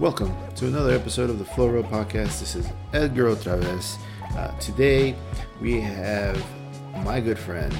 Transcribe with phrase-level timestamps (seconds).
[0.00, 2.40] Welcome to another episode of the Flow Road Podcast.
[2.40, 3.98] This is Edgar Otraves.
[4.34, 5.14] Uh, today
[5.60, 6.42] we have
[7.04, 7.76] my good friend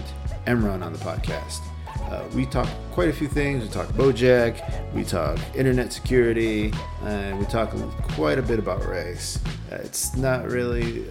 [0.47, 1.61] Imran on the podcast.
[2.13, 3.65] Uh, we talk quite a few things.
[3.65, 7.71] We talk Bojack, we talk internet security, and we talk
[8.13, 9.39] quite a bit about race.
[9.73, 11.05] Uh, it's not really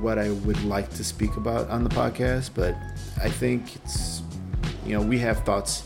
[0.00, 2.74] what I would like to speak about on the podcast, but
[3.22, 4.22] I think it's,
[4.86, 5.82] you know, we have thoughts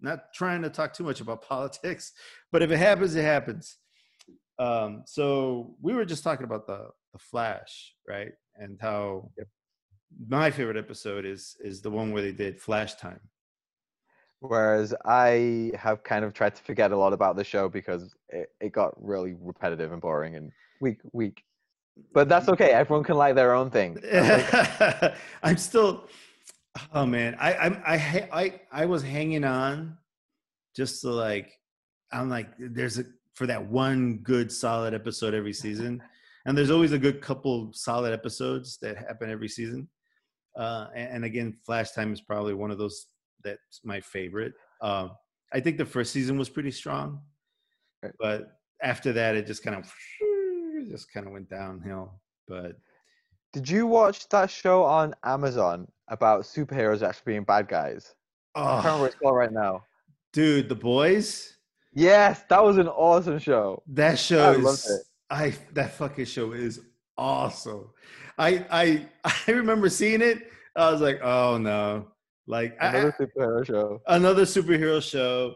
[0.00, 2.12] not trying to talk too much about politics
[2.52, 3.78] but if it happens it happens.
[4.58, 9.30] Um so we were just talking about the the flash right and how
[10.28, 13.20] my favorite episode is is the one where they did flash time
[14.42, 18.50] Whereas I have kind of tried to forget a lot about the show because it,
[18.60, 20.50] it got really repetitive and boring and
[20.80, 21.44] weak, weak.
[22.12, 22.70] But that's okay.
[22.72, 23.98] Everyone can like their own thing.
[25.44, 26.08] I'm still.
[26.92, 29.96] Oh man, I I'm, I I I was hanging on,
[30.74, 31.52] just to like,
[32.12, 36.02] I'm like, there's a for that one good solid episode every season,
[36.46, 39.88] and there's always a good couple solid episodes that happen every season.
[40.56, 43.06] Uh, and, and again, Flash Time is probably one of those
[43.44, 44.54] that's my favorite.
[44.80, 45.12] Um,
[45.52, 47.20] I think the first season was pretty strong,
[48.18, 49.92] but after that, it just kind of
[50.90, 52.20] just kind of went downhill.
[52.48, 52.76] But
[53.52, 58.14] Did you watch that show on Amazon about superheroes actually being bad guys?
[58.54, 59.84] I can't remember oh, what it's called right now.
[60.32, 61.56] dude, the boys.
[61.94, 63.82] Yes, that was an awesome show.
[63.86, 65.02] That show I is it.
[65.30, 66.80] I that fucking show is
[67.16, 67.90] awesome.
[68.38, 69.06] I I
[69.46, 70.50] I remember seeing it.
[70.74, 72.08] I was like, oh no,
[72.46, 74.00] like Another I- superhero show.
[74.08, 75.54] another superhero show.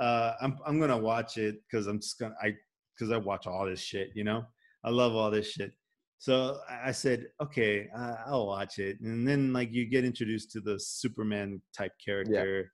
[0.00, 2.54] Uh, I'm I'm gonna watch it because I'm just gonna I
[2.96, 4.10] because I watch all this shit.
[4.14, 4.44] You know,
[4.84, 5.72] I love all this shit.
[6.20, 9.00] So I said, okay, uh, I'll watch it.
[9.00, 12.72] And then like you get introduced to the Superman type character,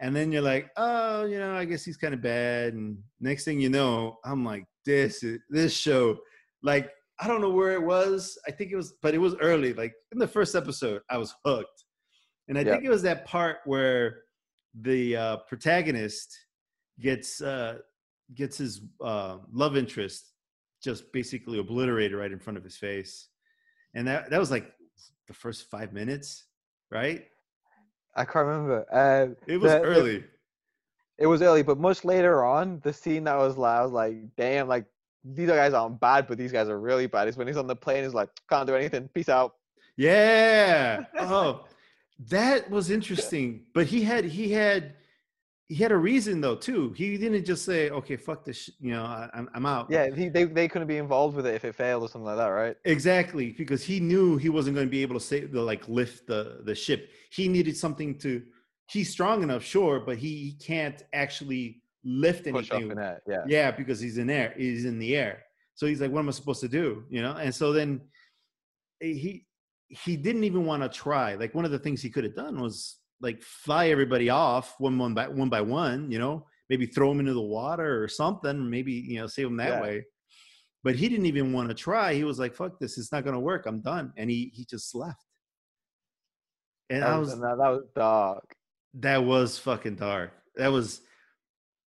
[0.00, 2.72] and then you're like, oh, you know, I guess he's kind of bad.
[2.74, 6.18] And next thing you know, I'm like, this is this show,
[6.62, 8.38] like I don't know where it was.
[8.46, 9.72] I think it was, but it was early.
[9.74, 11.84] Like in the first episode, I was hooked,
[12.48, 12.72] and I Yeah.
[12.72, 14.22] think it was that part where
[14.80, 16.36] the uh, protagonist
[17.00, 17.78] gets uh,
[18.34, 20.32] gets his uh, love interest
[20.82, 23.28] just basically obliterated right in front of his face,
[23.94, 24.72] and that that was like
[25.28, 26.44] the first five minutes,
[26.90, 27.26] right?
[28.14, 28.84] I can't remember.
[28.92, 30.24] Uh, It was the- early.
[31.18, 34.16] It was early, but much later on, the scene that was like, I was like,
[34.36, 34.86] damn, like
[35.22, 37.28] these guys aren't bad, but these guys are really bad.
[37.28, 39.54] Is when he's on the plane, he's like, can't do anything, peace out.
[39.96, 41.04] Yeah.
[41.18, 41.64] Oh,
[42.28, 43.64] that was interesting.
[43.74, 44.94] But he had he had
[45.68, 46.92] he had a reason though too.
[46.92, 49.86] He didn't just say, "Okay, fuck this," you know, I, I'm I'm out.
[49.88, 52.36] Yeah, he, they they couldn't be involved with it if it failed or something like
[52.36, 52.76] that, right?
[52.84, 56.26] Exactly, because he knew he wasn't going to be able to say the like lift
[56.26, 57.10] the the ship.
[57.30, 58.42] He needed something to.
[58.88, 62.90] He's strong enough, sure, but he, he can't actually lift anything.
[62.90, 63.22] in it.
[63.26, 63.44] Yeah.
[63.46, 64.52] Yeah, because he's in air.
[64.56, 65.44] He's in the air.
[65.74, 67.32] So he's like, "What am I supposed to do?" You know.
[67.36, 68.02] And so then
[69.00, 69.46] eh, he
[70.04, 71.34] he didn't even want to try.
[71.34, 74.98] Like one of the things he could have done was like fly everybody off one
[74.98, 76.10] one by one by one.
[76.10, 78.68] You know, maybe throw them into the water or something.
[78.70, 79.82] Maybe you know save them that Yeah.
[79.82, 80.04] way.
[80.84, 82.14] But he didn't even want to try.
[82.14, 82.98] He was like, "Fuck this!
[82.98, 83.66] It's not going to work.
[83.66, 85.24] I'm done." And he he just left.
[86.90, 88.54] And I That was was, that, was dark.
[88.94, 90.32] that was fucking dark.
[90.56, 91.02] That was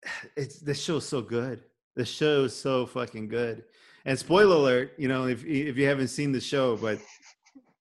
[0.37, 1.65] it's the show's so good.
[1.97, 3.65] The show is so fucking good.
[4.05, 6.99] And spoiler alert, you know, if if you haven't seen the show, but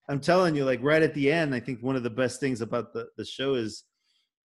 [0.10, 2.62] I'm telling you, like right at the end, I think one of the best things
[2.62, 3.84] about the, the show is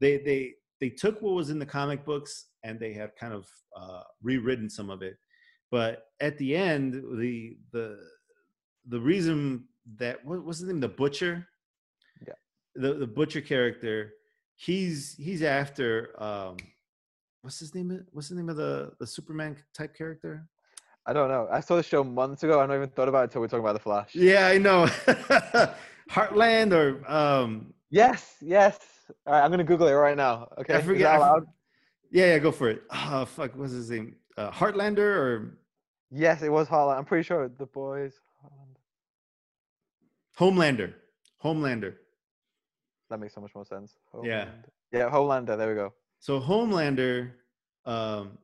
[0.01, 3.47] they they they took what was in the comic books and they have kind of
[3.77, 5.17] uh, rewritten some of it.
[5.71, 7.99] but at the end, the the
[8.89, 9.65] the reason
[9.99, 11.47] that what was his name, the butcher,
[12.27, 12.35] Yeah.
[12.75, 14.13] the the butcher character,
[14.57, 15.89] he's he's after
[16.23, 16.57] um,
[17.43, 18.05] what's his name?
[18.13, 20.49] What's the name of the the Superman type character?
[21.07, 21.49] I don't know.
[21.51, 22.61] I saw the show months ago.
[22.61, 24.15] I don't even thought about it until we are talking about the Flash.
[24.15, 24.87] Yeah, I know.
[26.11, 28.79] Heartland or um, Yes, yes.
[29.27, 30.49] All right, I'm gonna Google it right now.
[30.59, 31.47] Okay, Is forget- that I for-
[32.13, 32.83] yeah, yeah, go for it.
[32.93, 34.17] Oh fuck, what's his name?
[34.37, 35.59] Uh, Heartlander or
[36.11, 36.99] Yes, it was Heartland.
[36.99, 38.15] I'm pretty sure the boys.
[40.39, 40.95] Homelander?
[41.45, 41.95] Homelander.
[43.11, 43.95] That makes so much more sense.
[44.23, 44.47] Yeah.
[44.93, 45.57] Yeah, Homelander.
[45.59, 45.93] There we go.
[46.19, 47.33] So Homelander,
[47.85, 48.39] um,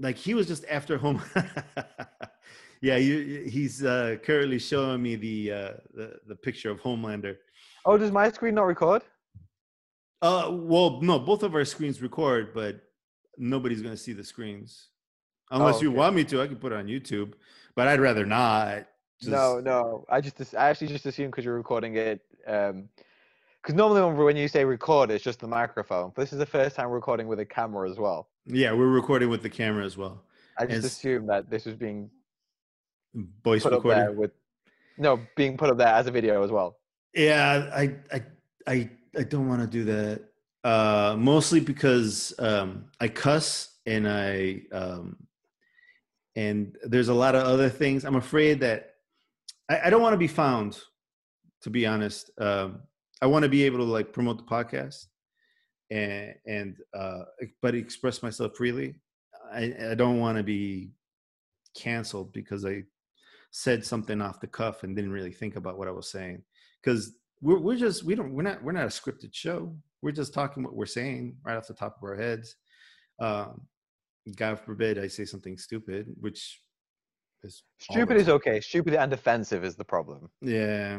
[0.00, 1.22] like he was just after home.
[2.80, 7.36] yeah, you, he's uh, currently showing me the, uh, the the picture of Homelander.
[7.84, 9.02] Oh, does my screen not record?
[10.22, 12.80] Uh, well, no, both of our screens record, but
[13.36, 14.88] nobody's gonna see the screens
[15.50, 15.98] unless you okay.
[15.98, 16.42] want me to.
[16.42, 17.34] I can put it on YouTube,
[17.74, 18.86] but I'd rather not.
[19.20, 20.04] Just- No, no.
[20.08, 22.20] I just I actually just assumed because you're recording it.
[22.46, 22.88] Um,
[23.64, 26.12] because normally when- when you say record, it's just the microphone.
[26.14, 28.28] But this is the first time recording with a camera as well.
[28.44, 30.22] Yeah, we're recording with the camera as well.
[30.58, 32.10] I just assumed that this was being
[33.42, 34.16] Voice put up there recording.
[34.18, 34.32] with
[34.98, 36.78] no being put up there as a video as well.
[37.14, 38.22] Yeah, I I
[38.66, 40.24] I I don't want to do that.
[40.62, 45.16] Uh, mostly because um, I cuss and I um,
[46.36, 48.04] and there's a lot of other things.
[48.04, 48.96] I'm afraid that
[49.70, 50.78] I, I don't want to be found.
[51.62, 52.82] To be honest, um,
[53.24, 55.06] I want to be able to like promote the podcast
[55.90, 57.22] and and uh,
[57.62, 58.96] but express myself freely.
[59.50, 60.90] I, I don't want to be
[61.74, 62.82] canceled because I
[63.50, 66.42] said something off the cuff and didn't really think about what I was saying
[66.82, 69.74] because we're we're just we don't we're not we're not a scripted show.
[70.02, 72.56] We're just talking what we're saying right off the top of our heads.
[73.20, 73.62] Um,
[74.36, 76.60] God forbid I say something stupid, which
[77.42, 78.60] is Stupid is okay.
[78.60, 80.28] Stupid and offensive is the problem.
[80.42, 80.98] yeah,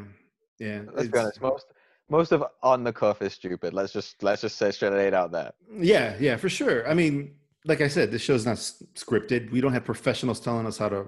[0.58, 0.82] yeah.
[0.92, 1.40] Let's be honest.
[1.40, 1.68] Most
[2.10, 3.74] most of on the cuff is stupid.
[3.74, 5.54] Let's just let's just say straight it out there.
[5.72, 6.88] Yeah, yeah, for sure.
[6.88, 7.36] I mean,
[7.66, 9.52] like I said, this show's not scripted.
[9.52, 11.08] We don't have professionals telling us how to,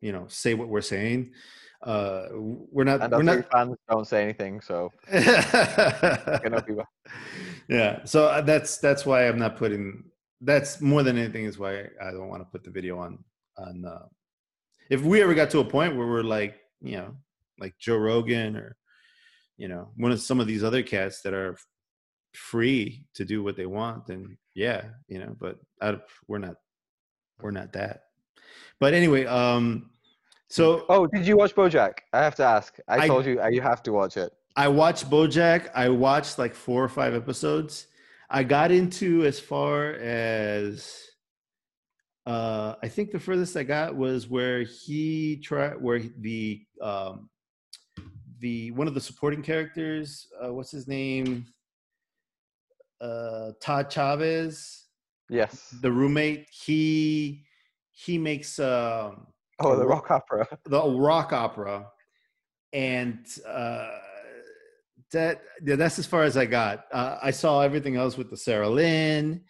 [0.00, 1.32] you know, say what we're saying.
[1.82, 3.00] Uh, we're not.
[3.00, 3.50] And we're not.
[3.50, 4.92] fans don't say anything, so
[7.70, 10.02] yeah so uh, that's that's why i'm not putting
[10.42, 13.22] that's more than anything is why i don't want to put the video on
[13.56, 14.06] on uh
[14.90, 17.14] if we ever got to a point where we're like you know
[17.60, 18.76] like joe rogan or
[19.60, 21.56] you know one of some of these other cats that are
[22.34, 26.56] free to do what they want then yeah you know but I, we're not
[27.42, 28.04] we're not that
[28.80, 29.90] but anyway um
[30.48, 31.98] so Oh, did you watch BoJack?
[32.12, 32.76] I have to ask.
[32.88, 34.32] I, I- told you uh, you have to watch it.
[34.56, 35.70] I watched BoJack.
[35.76, 37.86] I watched like four or five episodes.
[38.28, 40.92] I got into as far as
[42.26, 47.30] uh, I think the furthest I got was where he tried, where the um,
[48.40, 51.46] the one of the supporting characters, uh, what's his name,
[53.00, 54.84] uh, Todd Chavez,
[55.28, 55.74] Yes.
[55.80, 56.48] the roommate.
[56.50, 57.44] He
[57.92, 59.26] he makes um,
[59.60, 60.48] Oh, the rock opera.
[60.64, 61.86] the rock opera
[62.72, 63.90] and uh
[65.12, 68.36] that yeah, that's as far as i got uh, i saw everything else with the
[68.36, 69.40] sarah lynn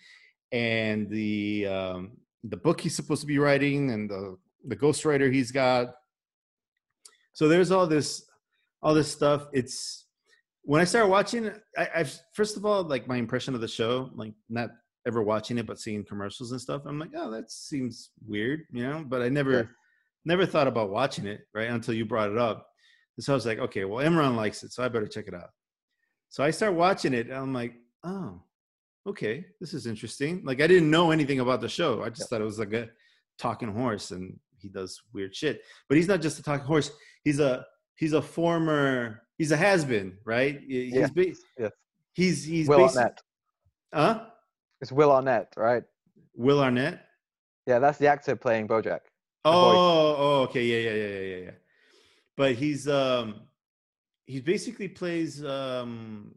[0.52, 2.12] and the um
[2.44, 5.96] the book he's supposed to be writing and the the ghostwriter he's got
[7.34, 8.24] so there's all this
[8.82, 10.06] all this stuff it's
[10.62, 14.10] when i started watching I, i've first of all like my impression of the show
[14.14, 14.70] like not
[15.06, 18.82] ever watching it but seeing commercials and stuff i'm like oh that seems weird you
[18.82, 19.04] know?
[19.06, 19.62] But i never Yeah.
[20.24, 22.66] never thought about watching it right until you brought it up.
[23.16, 25.34] And so i was like okay well imran likes it so i better check it
[25.34, 25.50] out.
[26.28, 28.42] So i start watching it and i'm like oh
[29.06, 30.42] okay this is interesting.
[30.44, 32.88] Like i didn't know anything about the show i just thought it was like a
[33.38, 35.62] talking horse and he does weird shit.
[35.88, 36.90] But he's not just a talking horse
[37.24, 37.64] he's a
[38.00, 41.06] he's a former he's a has-been right he's Yeah.
[41.14, 41.72] ba- Yes.
[42.14, 43.20] he's he's Will Arnett.
[43.94, 44.26] huh
[44.80, 45.84] It's Will Arnett, right?
[46.34, 46.96] will arnett
[47.66, 49.00] Yeah, that's the actor playing BoJack.
[49.44, 51.56] Oh, oh, okay, yeah, yeah, yeah, yeah, yeah, yeah.
[52.36, 53.26] But he's um,
[54.26, 56.34] he basically plays um,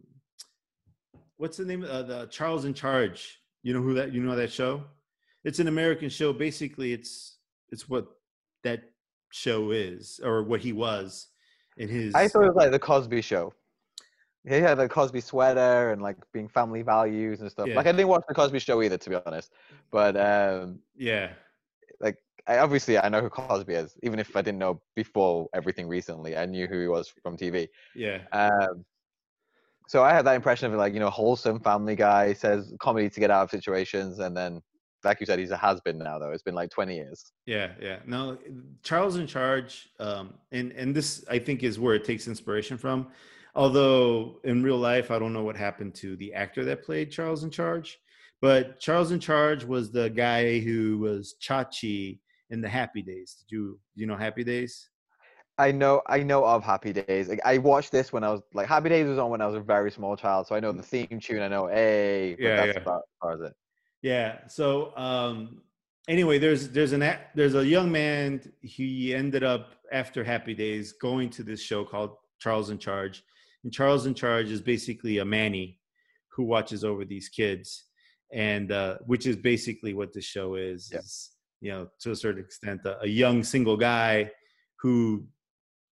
[1.38, 1.84] what's the name?
[1.84, 3.40] Uh, the Charles in Charge.
[3.62, 4.14] You know who that?
[4.14, 4.84] You know that show?
[5.44, 6.34] It's an American show.
[6.34, 7.38] Basically, it's
[7.72, 8.06] it's what
[8.64, 8.80] that
[9.32, 11.28] show is, or what he was
[11.78, 12.16] in his.
[12.16, 13.54] I thought it was like the Cosby Show.
[14.48, 17.68] He had the Cosby sweater and like being family values and stuff.
[17.68, 17.76] Yeah.
[17.76, 19.54] Like I didn't watch the Cosby Show either, to be honest.
[19.90, 21.32] But um, yeah,
[22.02, 25.88] like I, obviously I know who Cosby is, even if I didn't know before everything
[25.88, 26.36] recently.
[26.36, 27.70] I knew who he was from TV.
[27.96, 28.84] yeah, Um,
[29.88, 33.20] so I had that impression of like you know wholesome family guy says comedy to
[33.20, 34.62] get out of situations, and then
[35.04, 36.32] like you said, he's a has been now though.
[36.32, 37.32] It's been like 20 years.
[37.46, 38.00] Yeah, yeah.
[38.06, 38.38] No,
[38.84, 43.08] Charles in Charge, um, and and this I think is where it takes inspiration from.
[43.56, 47.44] Although in real life, I don't know what happened to the actor that played Charles
[47.44, 48.00] in Charge,
[48.42, 52.20] but Charles in Charge was the guy who was Chachi
[52.50, 53.36] in the Happy Days.
[53.40, 54.90] Did you you know Happy Days?
[55.58, 57.30] I know I know of Happy Days.
[57.30, 59.56] Like, I watched this when I was like Happy Days was on when I was
[59.56, 61.42] a very small child, so I know the theme tune.
[61.42, 62.82] I know, hey, but Yeah, that's yeah.
[62.82, 63.54] about as far as it.
[64.04, 64.46] Yeah.
[64.48, 65.62] So um
[66.08, 68.42] anyway, there's there's an a- there's a young man.
[68.62, 73.24] He ended up after Happy Days going to this show called Charles in Charge,
[73.64, 75.80] and Charles in Charge is basically a manny
[76.28, 77.86] who watches over these kids,
[78.32, 80.90] and uh, which is basically what the show is.
[80.94, 81.00] Yeah.
[81.00, 81.32] Is
[81.64, 84.30] you know to a certain extent a, a young single guy
[84.82, 85.26] who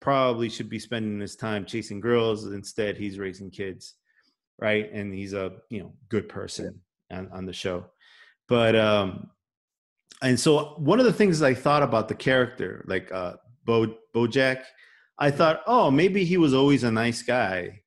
[0.00, 3.94] probably should be spending his time chasing girls instead he's raising kids
[4.58, 6.78] right and he's a you know good person
[7.10, 7.86] on, on the show
[8.52, 9.30] but um
[10.20, 13.32] and so one of the things i thought about the character like uh
[13.64, 14.62] bo bojack
[15.18, 17.78] i thought oh maybe he was always a nice guy.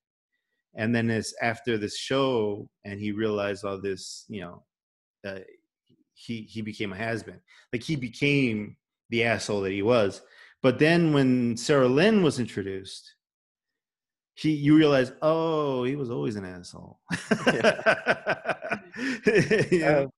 [0.77, 4.63] And then it's after this show and he realized all this you know
[5.29, 5.39] uh,
[6.15, 7.41] he he became a has-been.
[7.71, 8.75] Like he became
[9.11, 10.21] the asshole that he was.
[10.63, 13.05] But then when sarah lynn was introduced
[14.33, 16.99] he you realize oh he was always an asshole.
[19.71, 20.03] You know?
[20.03, 20.09] Um,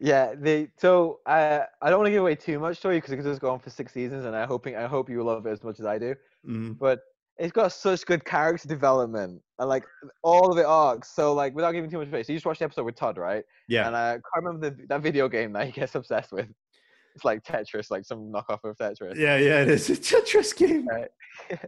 [0.00, 3.16] yeah, they so I I don't want to give away too much story because it
[3.16, 5.50] could just go on for six seasons, and I hoping I hope you love it
[5.50, 6.14] as much as I do.
[6.48, 6.78] Mhm.
[6.78, 7.00] But
[7.38, 9.84] it's got such good character development and like
[10.22, 11.08] all of it arcs.
[11.10, 13.16] So like without giving too much away, so you just watched the episode with Todd,
[13.16, 13.44] right?
[13.68, 16.48] yeah And I can't remember the, that video game that he gets obsessed with.
[17.14, 19.16] It's like Tetris, like some knockoff of Tetris.
[19.16, 21.08] yeah yeah it is a tetris game Right.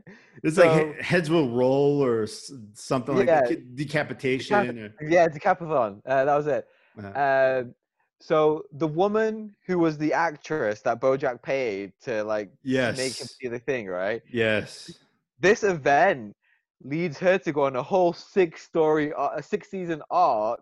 [0.44, 2.26] It's So- like heads will roll or
[2.74, 3.50] something like that.
[3.50, 3.56] Yeah.
[3.56, 4.78] Deca- decapitation.
[4.78, 6.00] Or, yeah, Decapathon.
[6.04, 6.66] Uh, that was it.
[7.02, 7.74] uh, Um,
[8.22, 12.96] so the woman who was the actress that BoJack paid to like yes.
[12.96, 14.22] make him see the thing, right?
[14.32, 14.92] yes.
[15.40, 16.36] This event
[16.84, 20.60] leads her to go on a whole six story, uh, a six season arc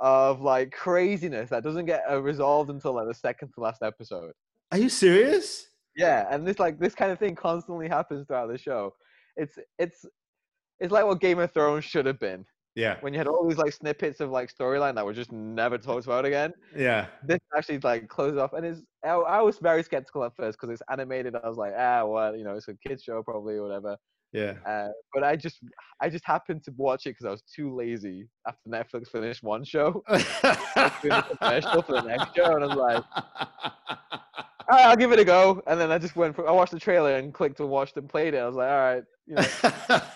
[0.00, 4.32] of like craziness that doesn't get uh, resolved until like the second to last episode.
[4.70, 5.68] Are you serious?
[5.96, 8.92] Yeah, and this like this kind of thing constantly happens throughout the show.
[9.36, 10.04] It's it's
[10.78, 12.96] it's like what Game of Thrones should have been Yeah.
[13.00, 16.06] when you had all these like snippets of like storyline that were just never talked
[16.06, 16.52] about again.
[16.76, 17.06] Yeah.
[17.22, 20.72] this actually like closes off and it's I, I was very skeptical at first because
[20.72, 23.62] it's animated i was like ah what you know it's a kids show probably or
[23.66, 23.96] whatever
[24.32, 24.54] Yeah.
[24.66, 25.58] uh, but i just
[26.00, 29.64] i just happened to watch it because i was too lazy after netflix finished one
[29.64, 33.04] show commercial for the next show and i was like
[34.70, 36.72] all right i'll give it a go and then i just went for i watched
[36.72, 39.34] the trailer and clicked and watched and played it i was like all right you
[39.34, 39.42] know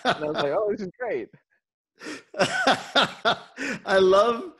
[0.05, 1.27] and i was like oh this is great
[3.85, 4.53] I love,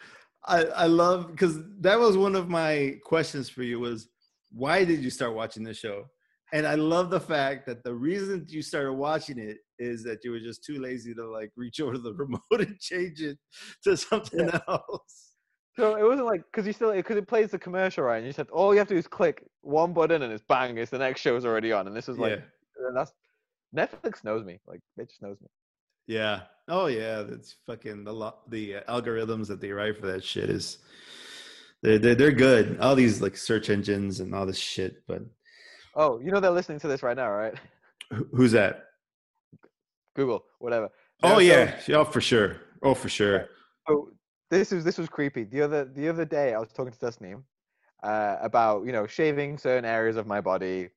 [0.46, 4.10] I, I love because that was one of my questions for you was
[4.52, 6.06] why did you start watching the show?
[6.54, 10.32] And I love the fact that the reason you started watching it is that you
[10.32, 13.38] were just too lazy to like reach over to the remote and change it
[13.84, 15.34] to something else.
[15.76, 18.32] so it wasn't like because you still because it plays the commercial right and you
[18.32, 20.98] said all you have to do is click one button and it's bang it's the
[20.98, 23.12] next show's already on and this is like yeah, that's
[23.76, 24.60] Netflix knows me.
[24.68, 25.48] Like it just knows me.
[26.08, 26.42] yeah.
[26.68, 30.50] Oh yeah, that's fucking the lo- the uh, algorithms that they write for that shit
[30.50, 30.80] is
[31.82, 32.78] they're, they're they're good.
[32.80, 35.22] All these like search engines and all this shit, but
[35.96, 37.54] Oh, you know they're listening to this right now, right?
[38.12, 38.86] who- who's that?
[40.16, 40.90] Google, whatever.
[41.24, 42.58] Oh so- yeah, yeah, for sure.
[42.84, 43.48] Oh for sure.
[43.88, 44.12] So
[44.50, 45.44] this is this was creepy.
[45.46, 47.36] The other the other day I was talking to Destiny
[48.04, 50.90] uh, about you know shaving certain areas of my body.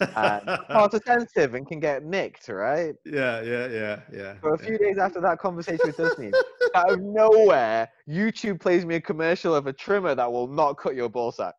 [0.00, 2.94] And parts sensitive and can get nicked, right?
[3.04, 4.34] yeah, yeah, yeah, yeah.
[4.42, 4.66] So a yeah.
[4.66, 6.32] few days after that conversation with Destiny,
[6.74, 10.94] out of nowhere, YouTube plays me a commercial of a trimmer that will not cut
[10.94, 11.54] your ball sack.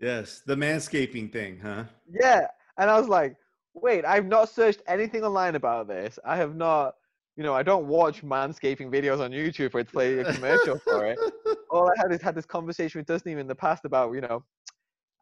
[0.00, 1.84] Yes, the manscaping thing, huh?
[2.08, 2.46] Yeah,
[2.78, 3.36] and I was like,
[3.74, 6.18] wait, I've not searched anything online about this.
[6.24, 6.94] I have not,
[7.36, 10.78] you know, I don't watch manscaping videos on YouTube where it to play a commercial
[10.78, 11.18] for it.
[11.70, 14.44] All I had is had this conversation with Dustin in the past about, you know,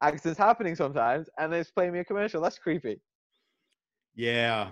[0.00, 2.40] accidents happening sometimes, and it's playing me a commercial.
[2.42, 3.00] That's creepy.
[4.14, 4.70] Yeah,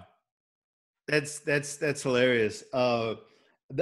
[1.07, 2.65] that's that's that's hilarious.
[2.73, 3.15] Uh,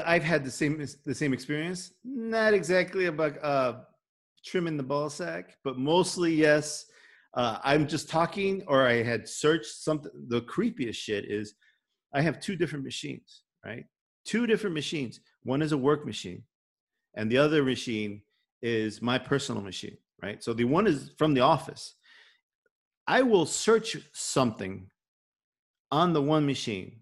[0.05, 1.93] I've had the same the same experience.
[2.05, 3.81] Not exactly about uh,
[4.45, 6.87] trimming the ball sack, but mostly yes.
[7.35, 10.11] Uh, I'm just talking, or I had searched something.
[10.29, 11.55] The creepiest shit is
[12.13, 13.87] I have two different machines, right?
[14.25, 15.21] Two different machines.
[15.45, 16.43] One is a work machine,
[17.15, 18.23] and the other machine
[18.61, 20.43] is my personal machine, right?
[20.43, 21.95] So the one is from the office.
[23.07, 24.89] I will search something
[25.91, 27.01] on the one machine,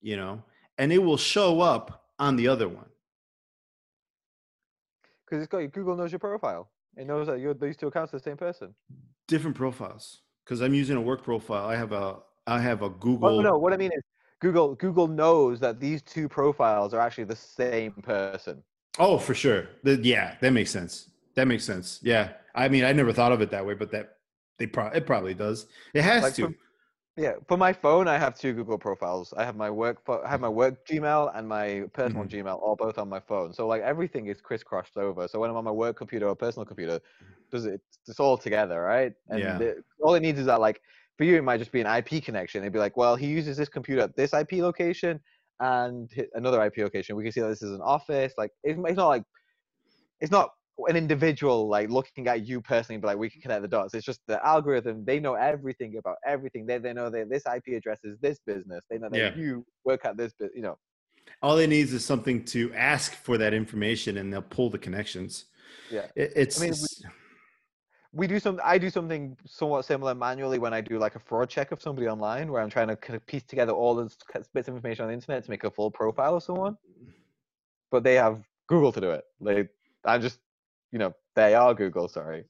[0.00, 0.42] you know,
[0.76, 2.88] and it will show up on the other one.
[5.24, 6.68] Because it's got Google knows your profile.
[6.96, 8.74] It knows that you're these two accounts are the same person.
[9.26, 11.66] Different profiles because I'm using a work profile.
[11.66, 13.28] I have a I have a oh, Google.
[13.28, 14.02] Oh no, what I mean is
[14.40, 18.62] Google Google knows that these two profiles are actually the same person.
[18.98, 19.68] Oh, for sure.
[19.84, 21.08] The, yeah, that makes sense.
[21.38, 22.00] That makes sense.
[22.02, 24.16] Yeah, I mean, I never thought of it that way, but that
[24.58, 25.66] they pro- it probably does.
[25.94, 26.48] It has Like, to.
[26.48, 26.54] for-
[27.16, 29.32] Yeah, for my phone, I have two Google profiles.
[29.36, 32.46] I have my work, pho- I have my work Gmail and my personal Mm-hmm.
[32.48, 33.52] Gmail, all both on my phone.
[33.52, 35.28] So like everything is crisscrossed over.
[35.28, 36.98] So when I'm on my work computer or personal computer,
[37.52, 37.80] does it?
[38.08, 39.12] It's all together, right?
[39.28, 39.58] And Yeah.
[39.58, 40.80] the- all it needs is that like
[41.16, 42.62] for you, it might just be an IP connection.
[42.64, 45.20] It'd be like, well, he uses this computer at this IP location
[45.60, 47.14] and another IP location.
[47.14, 48.32] We can see that this is an office.
[48.36, 49.24] Like it's, it's not like
[50.20, 50.50] it's not
[50.86, 53.42] an individual like looking at you personally, but like we can mm.
[53.42, 53.94] connect the dots.
[53.94, 55.04] It's just the algorithm.
[55.04, 56.66] They know everything about everything.
[56.66, 58.84] They they know that this IP address is this business.
[58.88, 59.34] They know that Yeah.
[59.34, 60.32] you work at this.
[60.54, 60.78] You know.
[61.42, 65.46] All it needs is something to ask for that information, and they'll pull the connections.
[65.90, 66.06] Yeah.
[66.14, 66.58] It, it's.
[66.58, 67.02] I mean, it's-
[68.12, 71.48] we do some i do something somewhat similar manually when i do like a fraud
[71.48, 74.08] check of somebody online where i'm trying to kind of piece together all the
[74.54, 77.08] bits of information on the internet to make a full profile of someone mm.
[77.90, 79.68] but they have google to do it they
[80.06, 80.38] i'm just
[80.92, 82.44] you know they are google sorry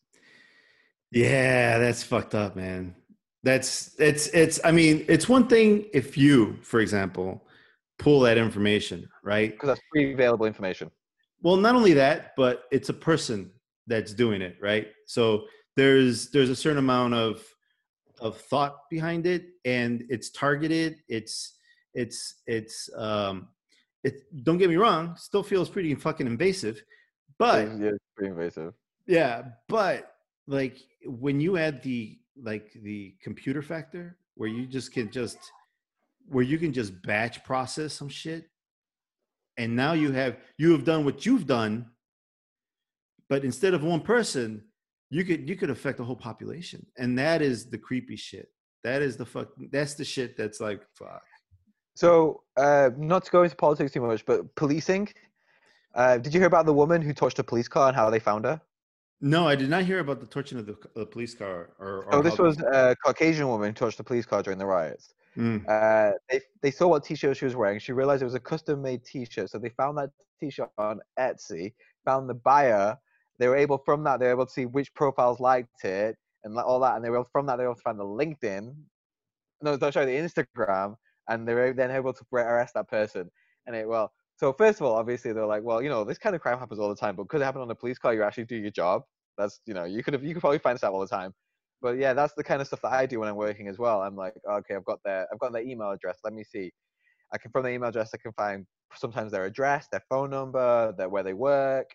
[1.10, 2.94] Yeah, that's fucked up, man.
[3.42, 7.46] That's it's it's I mean, it's one thing if you, for example,
[7.98, 9.50] pull that information, right?
[9.52, 10.90] because that's free available information
[11.42, 13.50] Well, not only that, but it's a person
[13.86, 14.88] that's doing it, right?
[15.06, 15.44] So
[15.76, 17.42] there's there's a certain amount of
[18.20, 21.56] of thought behind it and it's targeted, it's
[21.94, 23.48] it's it's um
[24.04, 24.14] it
[24.44, 26.82] don't get me wrong, still feels pretty fucking invasive,
[27.38, 28.74] but yeah, pretty invasive.
[29.06, 30.12] Yeah, but
[30.46, 35.38] like when you add the like the computer factor where you just can just
[36.28, 38.48] where you can just batch process some shit
[39.56, 41.86] and now you have you have done what you've done
[43.28, 44.62] but instead of one person
[45.10, 48.48] you could you could affect the whole population and that is the creepy shit.
[48.84, 51.22] That is the fuck that's the shit that's like fuck.
[51.96, 55.08] So uh not to go into politics too much but policing
[55.94, 58.18] uh did you hear about the woman who touched a police car and how they
[58.18, 58.60] found her
[59.20, 62.14] no i did not hear about the torching of the, the police car or, or
[62.14, 65.64] oh this was a caucasian woman who touched a police car during the riots Mm,
[65.68, 67.78] uh, they they saw what t-shirt she was wearing.
[67.78, 71.74] She realized it was a custom-made t-shirt, so they found that t-shirt on Etsy,
[72.04, 72.98] found the buyer.
[73.38, 76.58] They were able from that they were able to see which profiles liked it and
[76.58, 78.74] all that, and they were from that they were able to find the LinkedIn,
[79.62, 80.96] no, no, sorry, the Instagram,
[81.28, 83.30] and they were then able to arrest that person.
[83.66, 86.34] And it well, so first of all, obviously they're like, well, you know, this kind
[86.34, 88.22] of crime happens all the time, but because it happened on a police car, you
[88.22, 89.02] actually do your job.
[89.36, 91.34] That's you know, you could have you could probably find this out all the time
[91.80, 94.02] but yeah, that's the kind of stuff that I do when I'm working as well.
[94.02, 96.18] I'm like, okay, I've got their, I've got their email address.
[96.24, 96.72] Let me see.
[97.32, 100.94] I can from the email address, I can find sometimes their address, their phone number,
[100.96, 101.94] their where they work.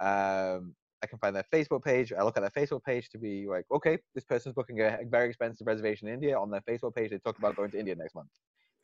[0.00, 2.12] Um, I can find their Facebook page.
[2.12, 5.28] I look at their Facebook page to be like, okay, this person's booking a very
[5.28, 6.38] expensive reservation in India.
[6.38, 8.28] On their Facebook page, they talk about going to India next month.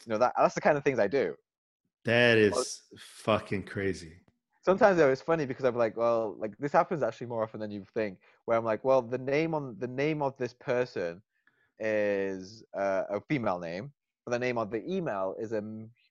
[0.06, 1.35] You know that that's the kind of things I do.
[2.07, 4.14] That is fucking crazy
[4.66, 7.71] sometimes though it's funny because I'm like, well, like this happens actually more often than
[7.71, 8.19] you think.
[8.45, 11.23] Where I'm like, well, the name on the name of this person
[11.79, 13.92] is uh, a female name,
[14.25, 15.62] but the name of the email is a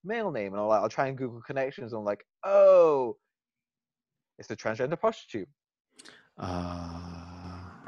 [0.04, 1.92] male name, and I'll like, I'll try and Google connections.
[1.92, 3.18] And I'm like, oh,
[4.40, 5.50] it's a transgender prostitute.
[6.38, 7.02] uh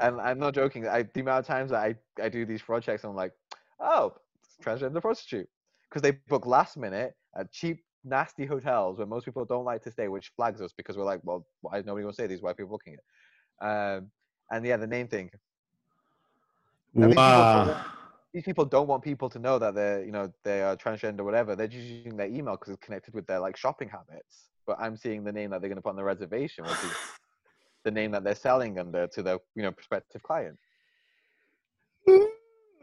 [0.00, 0.86] And I'm not joking.
[0.86, 1.90] I the amount of times that I
[2.24, 3.32] I do these fraud checks, I'm like,
[3.80, 5.48] oh, it's a transgender prostitute,
[5.88, 9.90] because they book last minute at cheap nasty hotels where most people don't like to
[9.90, 12.56] stay, which flags us because we're like, well, why is nobody gonna say these white
[12.56, 13.64] people booking it?
[13.64, 14.10] Um,
[14.50, 15.30] and yeah, the name thing.
[16.94, 17.86] And these people wow don't-
[18.34, 21.56] These people don't want people to know that they're, you know, they are transgender, whatever.
[21.56, 24.50] They're just using their email because it's connected with their like shopping habits.
[24.66, 26.92] But I'm seeing the name that they're gonna put on the reservation, which is
[27.84, 30.58] the name that they're selling under to their, you know, prospective client.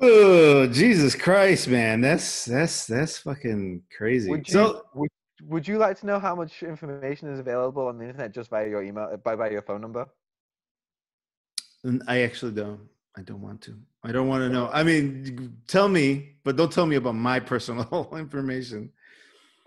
[0.02, 2.02] Oh, Jesus Christ, man.
[2.02, 4.30] That's that's that's fucking crazy.
[4.30, 5.10] Would you, so would,
[5.44, 8.68] would you like to know how much information is available on the internet just via
[8.68, 10.06] your email, by by your phone number?
[12.08, 12.82] I actually don't.
[13.18, 13.78] I don't want to.
[14.04, 14.70] I don't want to know.
[14.74, 18.92] I mean, tell me, but don't tell me about my personal information.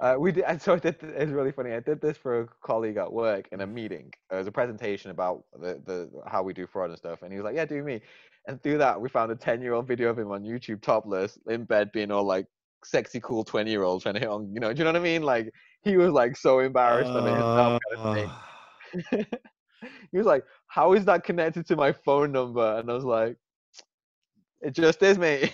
[0.01, 0.97] Uh, we did, so I did.
[1.03, 1.73] It's really funny.
[1.73, 4.12] I did this for a colleague at work in a meeting.
[4.31, 7.38] It was a presentation about the, the how we do fraud and stuff, and he
[7.38, 8.01] was like, "Yeah, do me."
[8.48, 11.92] And through that, we found a ten-year-old video of him on YouTube, topless, in bed,
[11.92, 12.46] being all like
[12.82, 14.52] sexy, cool twenty-year-old trying to hit on.
[14.54, 15.22] You know, do you know what I mean?
[15.22, 17.78] Like he was like so embarrassed himself.
[17.92, 18.30] Kind of.
[19.12, 19.24] Uh,
[20.11, 23.37] he was like, "How is that connected to my phone number?" And I was like,
[24.62, 25.52] "It just is, mate."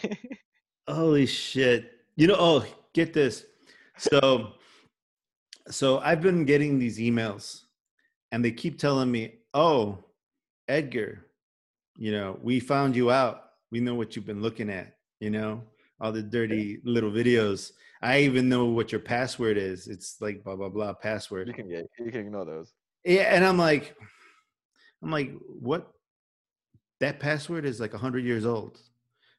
[0.88, 1.90] holy shit.
[2.14, 3.44] You know, oh, get this.
[3.98, 4.52] So
[5.68, 7.62] so I've been getting these emails
[8.30, 10.04] and they keep telling me, "Oh,
[10.68, 11.26] Edgar,
[11.96, 13.44] you know, we found you out.
[13.70, 15.62] We know what you've been looking at, you know,
[16.00, 17.72] all the dirty little videos.
[18.02, 19.88] I even know what your password is.
[19.88, 21.48] It's like blah blah blah password.
[21.48, 22.72] You can yeah, you can ignore those.
[23.04, 23.94] Yeah, and I'm like,
[25.02, 25.90] I'm like, what?
[27.00, 28.78] That password is like hundred years old.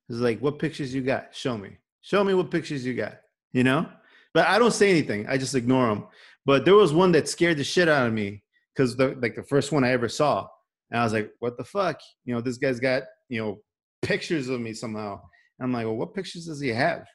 [0.09, 1.35] It's like, what pictures you got?
[1.35, 1.77] Show me.
[2.01, 3.19] Show me what pictures you got.
[3.53, 3.87] You know?
[4.33, 5.27] But I don't say anything.
[5.27, 6.05] I just ignore them.
[6.45, 9.43] But there was one that scared the shit out of me because the like the
[9.43, 10.47] first one I ever saw,
[10.91, 11.99] and I was like, what the fuck?
[12.25, 13.59] You know, this guy's got you know
[14.01, 15.19] pictures of me somehow.
[15.59, 17.05] And I'm like, well, what pictures does he have?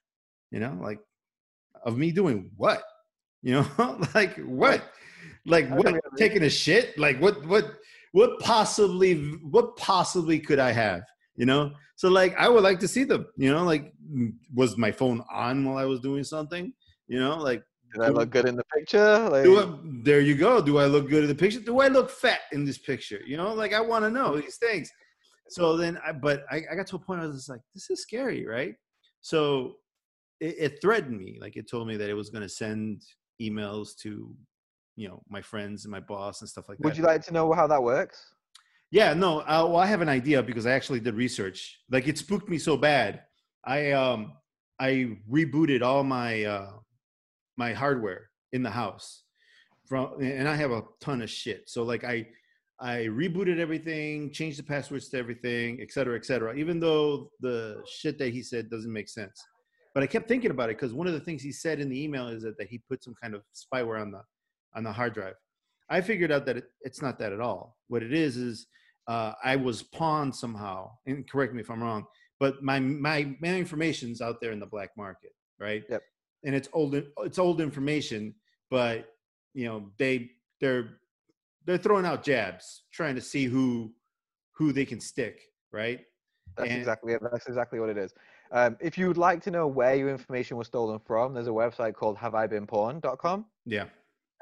[0.51, 0.99] You know, like
[1.85, 2.83] of me doing what?
[3.43, 3.67] You know,
[4.15, 4.85] like what?
[5.47, 5.99] Like what?
[6.19, 6.99] Taking a shit?
[6.99, 7.43] Like what?
[7.47, 7.73] What?
[8.13, 9.15] What possibly?
[9.41, 11.01] What possibly could I have?
[11.37, 11.73] You know.
[11.97, 13.25] So like, I would like to see them.
[13.39, 13.95] You know, like,
[14.55, 16.71] was my phone on while I was doing something?
[17.09, 17.63] You know, like.
[17.93, 19.29] Did I look good in the picture?
[19.29, 20.61] Like, I, there you go.
[20.63, 21.61] Do I look good in the picture?
[21.61, 23.21] Do I look fat in this picture?
[23.27, 24.91] You know, like I want to know these things.
[25.49, 27.91] So then, I, but I, I got to a point where I was like, this
[27.91, 28.75] is scary, right?
[29.21, 29.77] So
[30.39, 31.39] it, it threatened me.
[31.41, 33.03] Like it told me that it was going to send
[33.43, 34.33] emails to,
[34.97, 36.85] you know, my friends and my boss and stuff like that.
[36.85, 38.35] Would you like to know how that works?
[38.93, 39.41] Yeah, no.
[39.41, 41.81] Uh, well, I have an idea because I actually did research.
[41.91, 43.23] Like it spooked me so bad.
[43.65, 44.35] I um
[44.79, 46.71] I rebooted all my uh
[47.65, 48.23] my hardware
[48.57, 49.09] in the house
[49.89, 51.61] from and I have a ton of shit.
[51.75, 52.17] So like I
[52.81, 57.83] I rebooted everything, changed the passwords to everything, et cetera, et cetera, even though the
[57.99, 59.39] shit that he said doesn't make sense.
[59.93, 62.01] But I kept thinking about it because one of the things he said in the
[62.05, 64.23] email is that, that he put some kind of spyware on the
[64.77, 65.35] on the hard drive.
[65.97, 67.77] I figured out that it, it's not that at all.
[67.89, 68.57] What it is is
[69.13, 72.05] uh, I was pwned somehow, and correct me if I'm wrong,
[72.39, 75.83] but my my my information's out there in the black market, right?
[75.91, 76.03] Yep.
[76.45, 78.35] And it's old it's old information,
[78.71, 79.15] but
[79.55, 81.01] you know they they're
[81.67, 83.93] they're throwing out jabs, trying to see who
[84.53, 85.41] who they can stick,
[85.73, 86.01] right?
[86.57, 87.23] That's and, exactly it.
[87.23, 88.13] That's exactly what it is.
[88.53, 91.51] Um, if you would like to know where your information was stolen from, there's a
[91.51, 93.47] website called haveibeenpwned.com.
[93.65, 93.85] Yeah.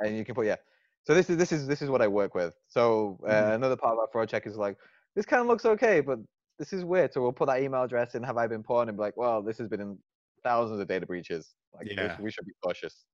[0.00, 0.56] And you can put yeah,
[1.04, 2.54] so this is this is this is what I work with.
[2.68, 3.52] So uh, mm-hmm.
[3.52, 4.76] another part of our fraud check is like
[5.14, 6.18] this kind of looks okay, but
[6.58, 7.12] this is weird.
[7.12, 8.22] So we'll put that email address in.
[8.22, 8.88] Have I been pwned?
[8.88, 9.98] And be like, well, this has been in
[10.42, 11.54] thousands of data breaches.
[11.74, 12.16] Like yeah.
[12.20, 13.04] we, should be cautious.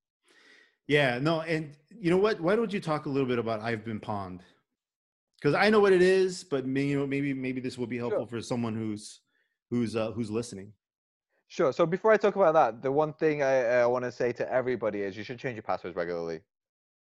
[0.86, 2.40] Yeah, no, and you know what?
[2.40, 4.40] Why don't you talk a little bit about I've been pwned?
[5.40, 7.98] Because I know what it is, but maybe you know, maybe maybe this will be
[7.98, 8.38] helpful sure.
[8.38, 9.20] for someone who's
[9.70, 10.72] who's uh, who's listening.
[11.48, 11.72] Sure.
[11.72, 14.52] So before I talk about that, the one thing I, I want to say to
[14.52, 16.40] everybody is you should change your passwords regularly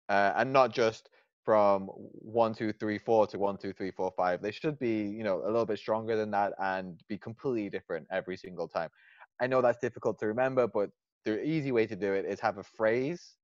[0.09, 1.11] uh, and not just
[1.45, 4.43] from one, two, three, four to one, two, three, four, five.
[4.43, 8.07] They should be, you know, a little bit stronger than that and be completely different
[8.11, 8.91] every single time.
[9.41, 10.91] I know that's difficult to remember, but
[11.25, 13.35] the easy way to do it is have a phrase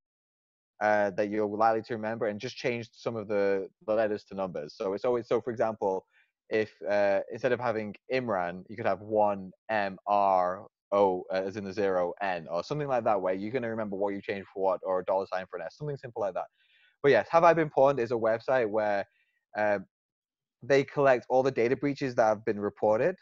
[0.80, 4.34] uh, that you're likely to remember and just change some of the, the letters to
[4.34, 4.74] numbers.
[4.76, 5.40] So it's always so.
[5.40, 6.06] For example,
[6.50, 11.56] if uh, instead of having Imran, you could have one M R O uh, as
[11.56, 14.48] in the zero N or something like that, where you're to remember what you changed
[14.52, 16.46] for what or a dollar sign for an S, something simple like that.
[17.02, 19.04] But yes, Have I Been Pwned is a website where
[19.56, 19.78] uh,
[20.62, 23.16] they collect all the data breaches that have been reported,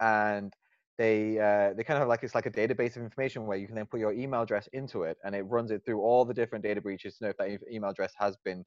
[0.00, 0.52] and
[1.00, 3.66] they uh, they kind of have like it's like a database of information where you
[3.66, 6.34] can then put your email address into it, and it runs it through all the
[6.34, 8.62] different data breaches to know if that email address has been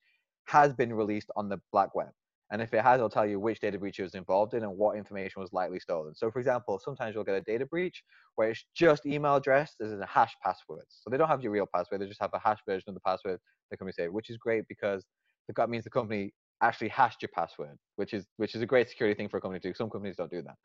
[0.46, 2.10] has been released on the black web.
[2.52, 4.76] And if it has, it'll tell you which data breach it was involved in and
[4.76, 6.16] what information was likely stolen.
[6.16, 8.04] So, for example, sometimes you'll get a data breach
[8.36, 10.86] where it's just email address, there's a hash password.
[10.90, 13.02] So they don't have your real password, they just have a hash version of the
[13.02, 15.06] password the company saved, which is great because
[15.56, 19.16] that means the company actually hashed your password, which is which is a great security
[19.16, 19.74] thing for a company to do.
[19.74, 20.56] Some companies don't do that.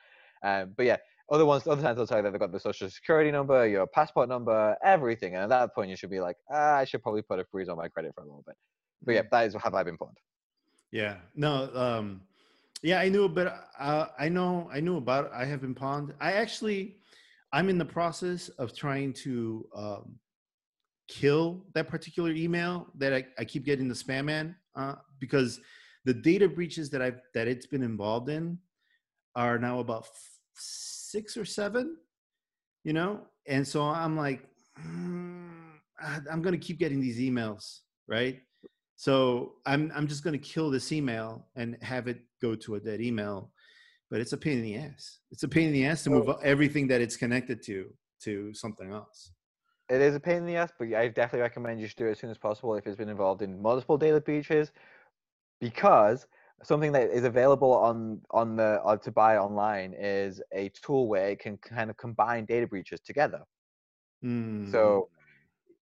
[0.43, 0.97] Um, but yeah,
[1.31, 3.87] other ones, other times they'll tell you that they've got the social security number, your
[3.87, 5.35] passport number, everything.
[5.35, 7.69] And at that point, you should be like, ah, I should probably put a freeze
[7.69, 8.57] on my credit for a little bit.
[9.03, 9.31] But yeah, mm.
[9.31, 10.15] that is have I been pwned.
[10.91, 11.17] Yeah.
[11.35, 11.71] No.
[11.75, 12.23] Um,
[12.83, 13.53] yeah, I knew a bit.
[13.79, 14.71] Uh, I know.
[14.73, 15.27] I knew about.
[15.27, 15.33] It.
[15.35, 16.15] I have been pwned.
[16.21, 16.97] I actually,
[17.53, 20.19] I'm in the process of trying to um,
[21.09, 25.61] kill that particular email that I, I keep getting the spam man uh, because
[26.05, 28.59] the data breaches that I've that it's been involved in
[29.35, 30.07] are now about
[30.55, 31.97] six or seven.
[32.85, 34.49] You know, and so I'm like,
[34.81, 35.51] mm,
[36.31, 38.41] I'm going to keep getting these emails, right?
[38.97, 42.81] So I'm I'm just going to kill this email and have it go to a
[42.81, 43.53] dead email,
[44.11, 45.19] but it's a pain in the ass.
[45.31, 48.91] It's a pain in the ass to move everything that it's connected to to something
[48.93, 49.33] else.
[49.91, 52.13] It is a pain in the ass, but I definitely recommend you should do it
[52.13, 54.71] as soon as possible if it's been involved in multiple data breaches,
[55.61, 56.27] because
[56.63, 61.29] something that is available on on the uh, to buy online is a tool where
[61.29, 63.43] it can kind of combine data breaches together.
[64.25, 64.71] Mm.
[64.71, 65.09] So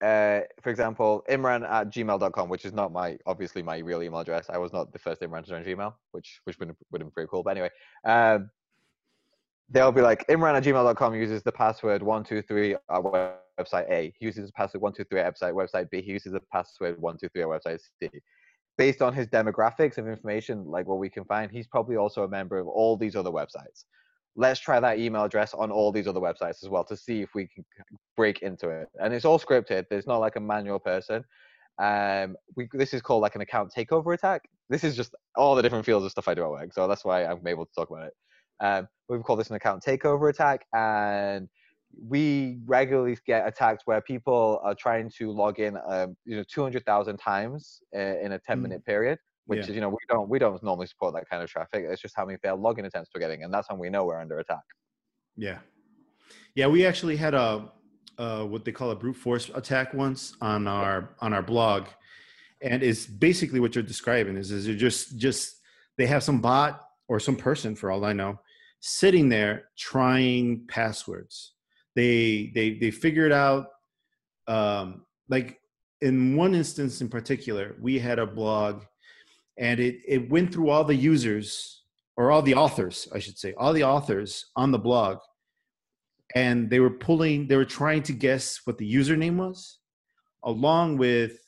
[0.01, 4.47] uh, for example, imran at gmail.com, which is not my obviously my real email address.
[4.49, 7.11] I was not the first Imran to join Gmail, which which would would have been
[7.11, 7.41] pretty cool.
[7.41, 7.71] But anyway,
[8.03, 8.49] um,
[9.69, 14.13] they'll be like Imran at gmail.com uses the password one two three at website A.
[14.19, 16.01] He uses the password one two three at website website B.
[16.01, 18.09] He uses the password one two three at website C.
[18.77, 22.27] Based on his demographics of information, like what we can find, he's probably also a
[22.27, 23.85] member of all these other websites
[24.37, 27.33] let's try that email address on all these other websites as well to see if
[27.33, 27.65] we can
[28.15, 28.87] break into it.
[29.01, 29.85] And it's all scripted.
[29.89, 31.25] There's not like a manual person.
[31.79, 34.43] Um, we this is called like an account takeover attack.
[34.69, 37.03] This is just all the different fields of stuff I do at work, so that's
[37.03, 38.13] why I'm able to talk about it.
[38.59, 41.49] Um, we call this an account takeover attack, and
[41.95, 47.17] we regularly get attacks where people are trying to log in, um, you know, 200,000
[47.17, 48.85] times uh, in a 10 minute mm.
[48.85, 49.69] period which yeah.
[49.69, 51.85] is you know we don't we don't normally support that kind of traffic.
[51.89, 54.19] It's just how many failed login attempts we're getting, and that's when we know we're
[54.19, 54.63] under attack.
[55.35, 55.59] Yeah,
[56.53, 56.67] yeah.
[56.67, 57.71] We actually had a
[58.17, 61.87] uh, what they call a brute force attack once on our on our blog,
[62.61, 65.61] and it's basically what you're describing is is you just just
[65.97, 68.39] they have some bot or some person for all I know
[68.79, 71.53] sitting there trying passwords.
[71.97, 73.65] They they they figured out
[74.47, 75.59] um, like
[76.01, 78.83] in one instance in particular, we had a blog
[79.57, 81.81] and it it went through all the users
[82.15, 85.17] or all the authors, I should say, all the authors on the blog,
[86.35, 89.79] and they were pulling, they were trying to guess what the username was,
[90.43, 91.39] along with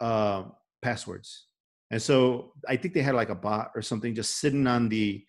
[0.00, 0.44] uh,
[0.82, 1.46] passwords.
[1.90, 5.24] And so I think they had like a bot or something just sitting on the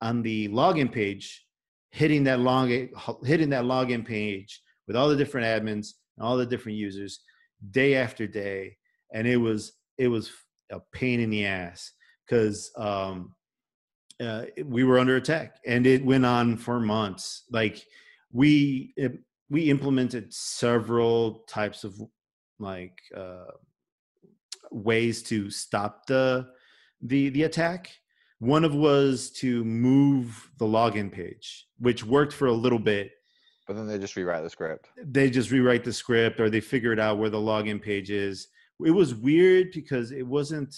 [0.00, 1.47] on the login page,
[1.90, 2.68] hitting that log
[3.24, 7.20] hitting that login page with all the different admins and all the different users
[7.70, 8.76] day after day,
[9.12, 10.30] and it was it was
[10.70, 11.92] a pain in the ass
[12.26, 13.34] because um,
[14.20, 17.44] uh, we were under attack and it went on for months.
[17.50, 17.82] Like
[18.32, 19.18] we it,
[19.50, 22.00] we implemented several types of
[22.58, 23.52] like uh,
[24.70, 26.48] ways to stop the
[27.00, 27.90] the the attack.
[28.40, 33.10] One of was to move the login page, which worked for a little bit.
[33.66, 34.88] But then they just rewrite the script.
[35.04, 38.48] They just rewrite the script, or they figured out where the login page is
[38.84, 40.74] it was weird because it wasn't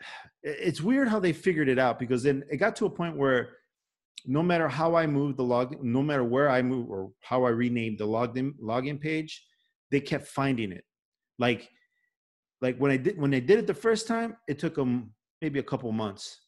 [0.42, 3.50] it's weird how they figured it out because then it got to a point where
[4.26, 7.50] no matter how I moved the log, no matter where I move or how I
[7.50, 9.44] renamed the login login page,
[9.90, 10.84] they kept finding it.
[11.38, 11.68] Like,
[12.62, 15.12] like when I did when they did it the first time, it took them
[15.44, 16.40] maybe a couple months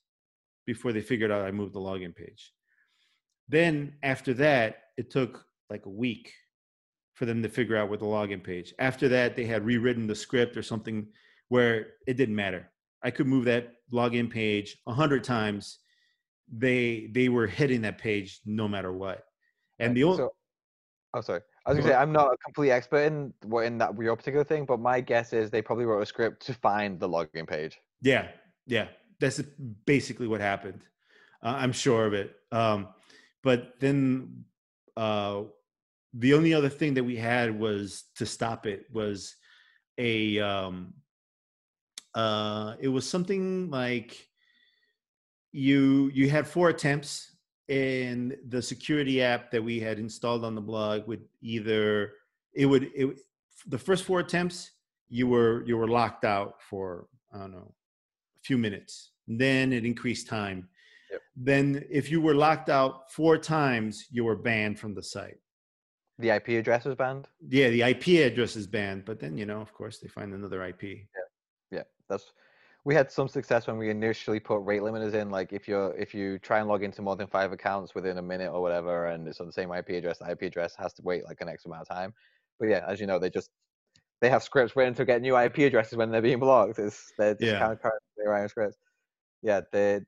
[0.65, 2.51] before they figured out I moved the login page.
[3.47, 6.33] Then after that, it took like a week
[7.13, 8.73] for them to figure out with the login page.
[8.79, 11.09] After that, they had rewritten the script or something
[11.49, 12.71] where it didn't matter.
[13.03, 15.81] I could move that login page a hundred times.
[16.51, 19.25] They they were hitting that page no matter what.
[19.79, 20.33] And the only so,
[21.13, 21.43] oh sorry.
[21.67, 24.45] I was gonna say I'm not a complete expert in what in that your particular
[24.45, 27.79] thing, but my guess is they probably wrote a script to find the login page.
[28.01, 28.29] Yeah,
[28.67, 28.89] yeah,
[29.21, 29.41] that's
[29.85, 30.83] basically what happened.
[31.43, 32.35] Uh, I'm sure of it.
[32.53, 32.89] Um,
[33.43, 34.45] but then
[34.97, 35.43] uh,
[36.19, 39.37] the only other thing that we had was to stop it was
[39.99, 40.95] a um
[42.15, 44.29] uh it was something like
[45.53, 47.37] you you had four attempts
[47.69, 52.13] and the security app that we had installed on the blog would either
[52.55, 53.19] it would it
[53.67, 54.71] the first four attempts
[55.09, 57.73] you were you were locked out for i don't know
[58.47, 60.69] few minutes then it increased time
[61.11, 61.21] yep.
[61.37, 65.39] then if you were locked out four times you were banned from the site
[66.19, 67.29] the IP address is banned.
[67.49, 70.65] Yeah, the IP address is banned, but then you know, of course, they find another
[70.65, 70.83] IP.
[70.83, 70.99] Yeah,
[71.71, 71.83] yeah.
[72.09, 72.33] That's
[72.85, 75.31] we had some success when we initially put rate limiters in.
[75.31, 78.23] Like if you're if you try and log into more than five accounts within a
[78.23, 81.03] minute or whatever, and it's on the same IP address, the IP address has to
[81.03, 82.15] wait like an X amount of time.
[82.59, 83.51] But yeah, as you know, they just
[84.21, 86.79] they have scripts written to get new IP addresses when they're being blocked.
[86.79, 87.59] It's they're just yeah.
[87.59, 88.77] kind of their own scripts.
[89.43, 90.01] Yeah, they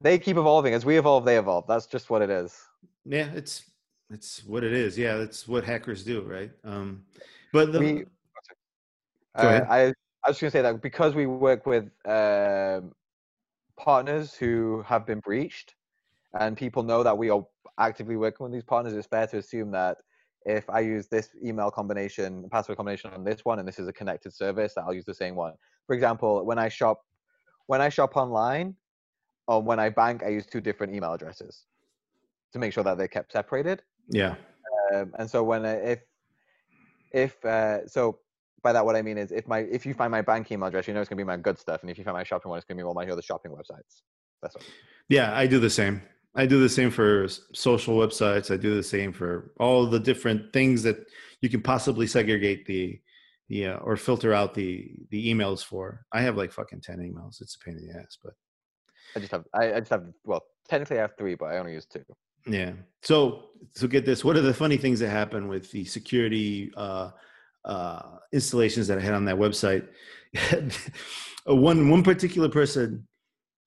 [0.00, 1.24] they keep evolving as we evolve.
[1.24, 1.66] They evolve.
[1.66, 2.56] That's just what it is.
[3.04, 3.64] Yeah, it's
[4.10, 4.96] it's what it is.
[4.96, 6.50] Yeah, that's what hackers do, right?
[6.64, 7.04] Um,
[7.52, 8.04] but the, we,
[9.34, 9.92] uh, I,
[10.24, 12.92] I was going to say that because we work with um,
[13.76, 15.74] partners who have been breached,
[16.38, 17.44] and people know that we are
[17.78, 19.98] actively working with these partners, it's fair to assume that
[20.46, 23.92] if I use this email combination, password combination on this one, and this is a
[23.92, 25.54] connected service, I'll use the same one.
[25.86, 27.00] For example, when I shop,
[27.66, 28.74] when I shop online,
[29.46, 31.64] or when I bank, I use two different email addresses
[32.52, 33.82] to make sure that they're kept separated.
[34.08, 34.36] Yeah.
[34.94, 36.00] Um, and so when if
[37.12, 38.20] if uh, so
[38.62, 40.86] by that what I mean is if my if you find my bank email address,
[40.86, 42.58] you know it's gonna be my good stuff, and if you find my shopping one,
[42.58, 44.02] it's gonna be all my other shopping websites.
[44.42, 44.64] That's what.
[45.08, 46.02] Yeah, I do the same.
[46.34, 48.52] I do the same for social websites.
[48.52, 51.06] I do the same for all the different things that
[51.40, 53.00] you can possibly segregate the
[53.48, 56.06] the uh, or filter out the the emails for.
[56.12, 57.40] I have like fucking ten emails.
[57.40, 58.34] It's a pain in the ass, but
[59.16, 61.72] I just have I, I just have well technically I have three, but I only
[61.72, 62.04] use two.
[62.46, 62.72] yeah.
[63.02, 64.24] So so get this.
[64.24, 67.10] What are the funny things that happen with the security uh,
[67.64, 69.88] uh, installations that I had on that website?
[71.46, 73.08] one one particular person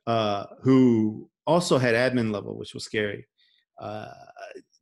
[0.08, 3.28] uh, who also had admin level, which was scary.
[3.82, 4.08] Uh,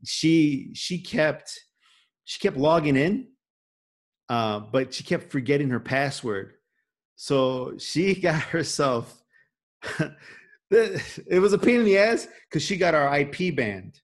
[0.05, 1.59] she she kept
[2.25, 3.27] she kept logging in,
[4.29, 6.53] uh, but she kept forgetting her password.
[7.15, 9.21] So she got herself.
[10.71, 13.99] it was a pain in the ass because she got our IP banned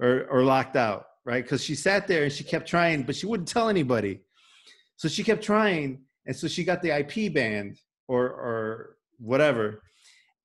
[0.00, 1.42] or or locked out, right?
[1.42, 4.20] Because she sat there and she kept trying, but she wouldn't tell anybody.
[4.96, 9.82] So she kept trying, and so she got the IP banned or or whatever.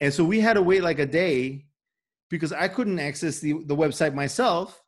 [0.02, 1.66] And so we had to wait like a day
[2.30, 4.82] because I couldn't access the, the website myself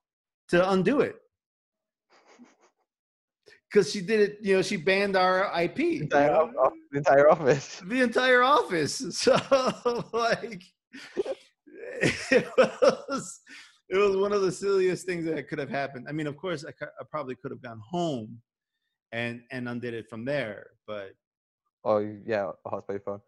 [0.49, 1.15] to undo it.
[3.71, 5.75] Because she did it, you know, she banned our IP.
[5.75, 7.81] The entire, off- the entire office.
[7.85, 8.97] The entire office.
[9.11, 9.37] So
[10.11, 10.63] like
[12.01, 13.41] it was
[13.89, 16.07] it was one of the silliest things that could have happened.
[16.09, 18.41] I mean, of course, I, I probably could have gone home
[19.11, 21.11] and and undid it from there, but
[21.83, 23.21] Oh yeah, a hotspot phone.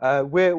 [0.00, 0.56] Uh, we're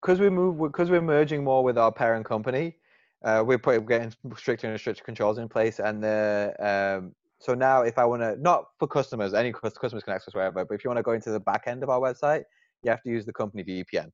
[0.00, 2.76] because we move because we're merging more with our parent company.
[3.24, 7.82] Uh, we're putting getting stricter and stricter controls in place, and the um, so now
[7.82, 10.90] if I want to not for customers, any customers can access wherever, but if you
[10.90, 12.44] want to go into the back end of our website,
[12.82, 14.10] you have to use the company VPN.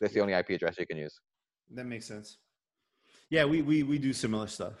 [0.00, 1.18] That's the only IP address you can use.
[1.72, 2.38] that makes sense.
[3.30, 4.74] Yeah, we we we do similar stuff.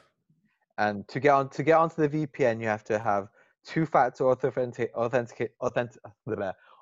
[0.78, 3.28] And to get on to get onto the VPN, you have to have
[3.64, 6.00] two-factor authentic authentic authentic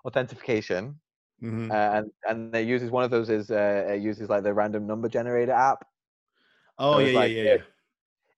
[0.04, 1.00] authentication.
[1.44, 1.70] Mhm.
[1.70, 4.86] uh, and and it uses one of those is uh, it uses like the random
[4.86, 5.84] number generator app.
[6.78, 7.56] oh so yeah, like yeah, yeah.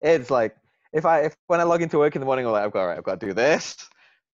[0.03, 0.57] It's like
[0.93, 2.81] if I if when I log into work in the morning, I'm like I've got
[2.81, 3.77] all right, I've got to do this.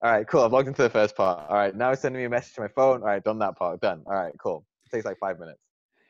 [0.01, 0.43] All right, cool.
[0.43, 1.47] I've logged into the first part.
[1.49, 3.01] All right, now it's sending me a message to my phone.
[3.01, 3.79] All right, done that part.
[3.79, 4.03] Done.
[4.05, 4.65] All right, cool.
[4.85, 5.59] It takes like five minutes.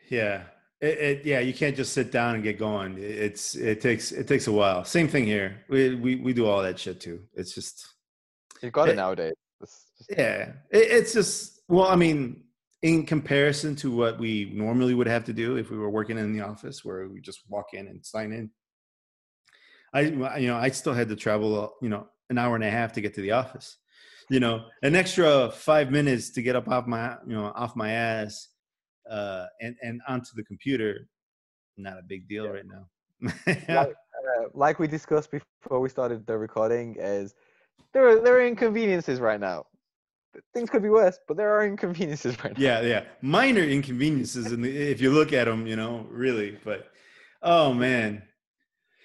[0.09, 0.43] Yeah.
[0.81, 2.97] It, it, yeah, you can't just sit down and get going.
[2.97, 4.83] It- It's it takes it takes a while.
[4.83, 5.63] Same thing here.
[5.69, 7.21] We we we do all that shit too.
[7.35, 7.87] It's just
[8.61, 9.35] You've got it nowadays.
[9.61, 10.53] It's just- yeah.
[10.71, 12.42] It, it's just well, I mean,
[12.83, 16.33] in comparison to what we normally would have to do if we were working in
[16.33, 18.51] the office, where we just walk in and sign in.
[19.93, 20.01] I
[20.37, 23.01] you know I still had to travel you know an hour and a half to
[23.01, 23.77] get to the office.
[24.29, 27.91] You know, an extra five minutes to get up off my you know off my
[27.91, 28.49] ass
[29.09, 31.07] uh, and and onto the computer.
[31.77, 32.85] Not a big deal right now.
[33.47, 33.85] Like, uh,
[34.53, 37.33] like we discussed before we started the recording, is
[37.93, 39.65] there are there are inconveniences right now.
[40.53, 42.63] Things could be worse, but there are inconveniences right now.
[42.63, 43.03] yeah, yeah.
[43.21, 46.57] Minor inconveniences, in the, if you look at them, you know, really.
[46.63, 46.91] But
[47.41, 48.23] oh man,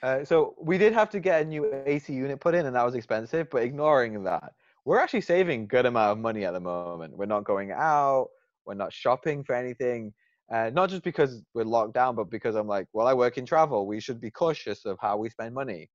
[0.02, 2.84] Uh, so we did have to get a new AC unit put in, and that
[2.84, 3.50] was expensive.
[3.50, 4.52] But ignoring that,
[4.84, 7.16] we're actually saving good amount of money at the moment.
[7.16, 8.28] We're not going out.
[8.64, 10.12] We're not shopping for anything.
[10.50, 13.44] Uh, not just because we're locked down, but because I'm like, well, I work in
[13.44, 13.86] travel.
[13.86, 15.90] We should be cautious of how we spend money.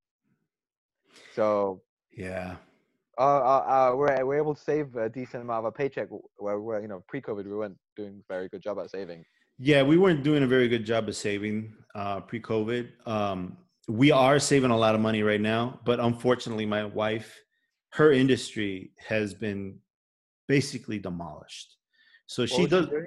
[1.35, 2.57] So yeah,
[3.17, 6.09] uh, uh, uh, we're we're able to save a decent amount of our paycheck.
[6.37, 9.23] Where where you know pre-COVID we weren't doing a very good job at saving.
[9.59, 9.83] yeah.
[9.83, 13.07] We weren't doing a very good job of saving uh, pre-COVID.
[13.07, 17.39] Um, we are saving a lot of money right now, but unfortunately, my wife,
[17.89, 19.79] her industry has been
[20.47, 21.77] basically demolished.
[22.27, 22.87] So What she does.
[22.87, 23.05] doing?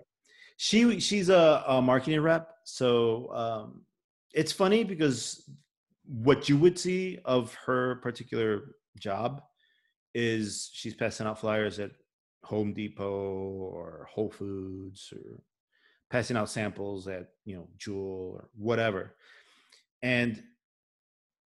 [0.59, 3.83] she she's a, a marketing rep so um,
[4.33, 5.49] it's funny because
[6.07, 9.43] what you would see of her particular job
[10.19, 11.91] is she's passing out flyers at
[12.43, 15.43] home depot or whole foods or
[16.11, 19.15] passing out samples at you know jewel or whatever.
[20.03, 20.43] And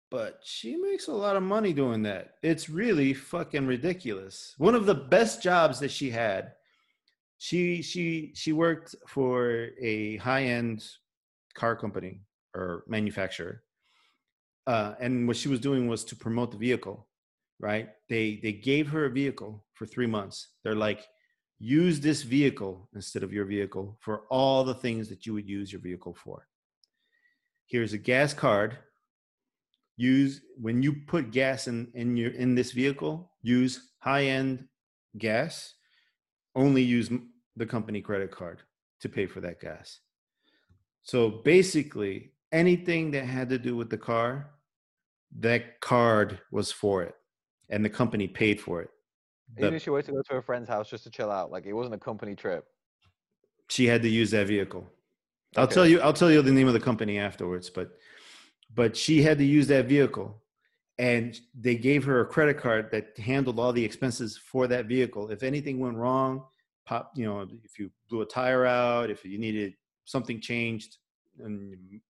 [0.08, 2.34] but she makes a lot of money doing that.
[2.42, 4.54] It's really fucking ridiculous.
[4.58, 6.52] One of the best jobs that she had
[7.38, 10.84] she she she worked for a high-end
[11.54, 12.20] car company
[12.54, 13.64] or manufacturer
[14.66, 17.08] uh, and what she was doing was to promote the vehicle
[17.60, 17.90] right?
[18.08, 20.48] They they gave her a vehicle for three months.
[20.64, 21.06] They're like
[21.58, 25.70] use this vehicle instead of your vehicle for all the things that you would use
[25.70, 26.46] your vehicle for.
[27.66, 28.78] Here's a gas card.
[29.96, 34.66] Use when you put gas in in your in this vehicle use high-end
[35.18, 35.74] gas.
[36.54, 37.10] Only use
[37.56, 38.62] the company credit card
[39.00, 40.00] to pay for that gas.
[41.02, 44.50] So basically, anything that had to do with the car,
[45.38, 47.14] that card was for it,
[47.70, 48.90] and the company paid for it.
[49.58, 51.66] Even if she wanted to go to her friend's house just to chill out, like
[51.66, 52.66] it wasn't a company trip.
[53.68, 54.84] she had to use that vehicle.
[55.56, 55.74] I'll Okay.
[55.74, 56.00] tell you.
[56.00, 57.98] I'll tell you the name of the company afterwards, but
[58.74, 60.42] but she had to use that vehicle,
[60.98, 65.30] and they gave her a credit card that handled all the expenses for that vehicle.
[65.30, 66.44] If anything went wrong,
[66.86, 70.98] pop, you know, if you blew a tire out, if you needed something changed,
[71.38, 72.00] and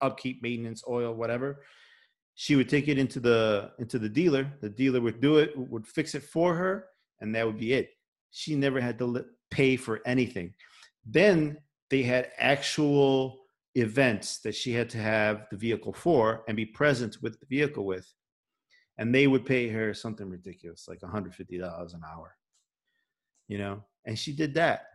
[0.00, 1.62] upkeep, maintenance, oil, whatever,
[2.40, 4.46] she would take it into the into the dealer.
[4.60, 6.86] The dealer would do it, would fix it for her,
[7.20, 7.90] and that would be it.
[8.30, 10.54] She never had to pay for anything.
[11.04, 11.58] Then
[11.90, 13.40] they had actual
[13.74, 17.84] events that she had to have the vehicle for and be present with the vehicle
[17.84, 18.06] with
[18.98, 22.34] and they would pay her something ridiculous like $150 an hour
[23.46, 24.86] you know and she did that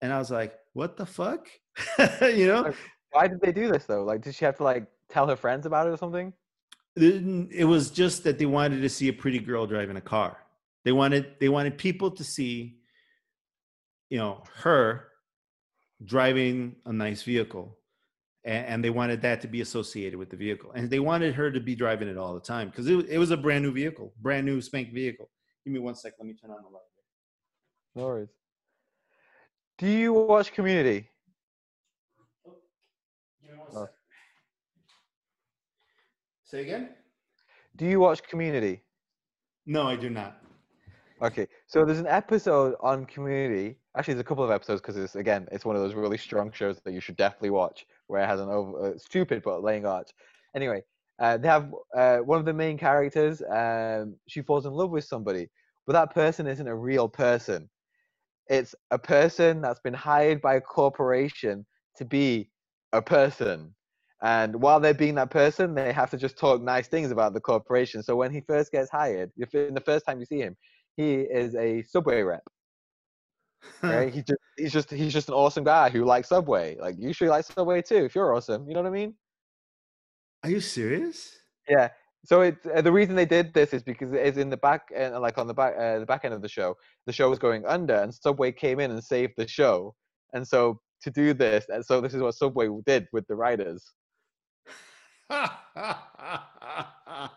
[0.00, 1.46] and i was like what the fuck
[2.22, 2.72] you know
[3.12, 5.64] why did they do this though like did she have to like tell her friends
[5.64, 6.32] about it or something
[6.96, 10.36] it was just that they wanted to see a pretty girl driving a car.
[10.84, 12.78] They wanted they wanted people to see
[14.10, 15.08] you know her
[16.04, 17.78] driving a nice vehicle
[18.44, 20.72] and, they wanted that to be associated with the vehicle.
[20.72, 23.30] And they wanted her to be driving it all the time because it, it was
[23.30, 25.30] a brand new vehicle brand new spank vehicle.
[25.64, 26.82] Give me one sec let me turn on the light.
[27.94, 28.28] No worries.
[29.78, 31.08] Do you watch community?
[32.46, 32.56] Oh,
[33.76, 33.88] oh.
[36.52, 36.90] Say again
[37.76, 38.82] do you watch community
[39.64, 40.42] no i do not
[41.22, 45.16] okay so there's an episode on community actually there's a couple of episodes because it's
[45.16, 48.26] again it's one of those really strong shows that you should definitely watch where it
[48.26, 50.10] has an over uh, stupid but laying arch.
[50.54, 50.82] Anyway,
[51.18, 53.42] uh, they have uh, one of the main characters.
[53.50, 55.48] Um, she falls in love with somebody,
[55.86, 57.70] but that person isn't a real person.
[58.48, 61.64] It's a person that's been hired by a corporation
[61.96, 62.50] to be
[62.92, 63.74] a person.
[64.22, 67.40] And while they're being that person, they have to just talk nice things about the
[67.40, 68.02] corporation.
[68.02, 70.56] So when he first gets hired, if in the first time you see him,
[70.96, 72.42] he is a subway rep
[73.82, 74.12] right?
[74.14, 76.76] He just he's just he's just an awesome guy who likes Subway.
[76.80, 78.66] Like you should like Subway too if you're awesome.
[78.68, 79.14] You know what I mean?
[80.42, 81.36] Are you serious?
[81.68, 81.88] Yeah.
[82.24, 85.14] So it uh, the reason they did this is because it's in the back and
[85.14, 87.38] uh, like on the back uh, the back end of the show, the show was
[87.38, 89.94] going under, and Subway came in and saved the show.
[90.32, 93.92] And so to do this, and so this is what Subway did with the writers.
[95.32, 97.28] uh,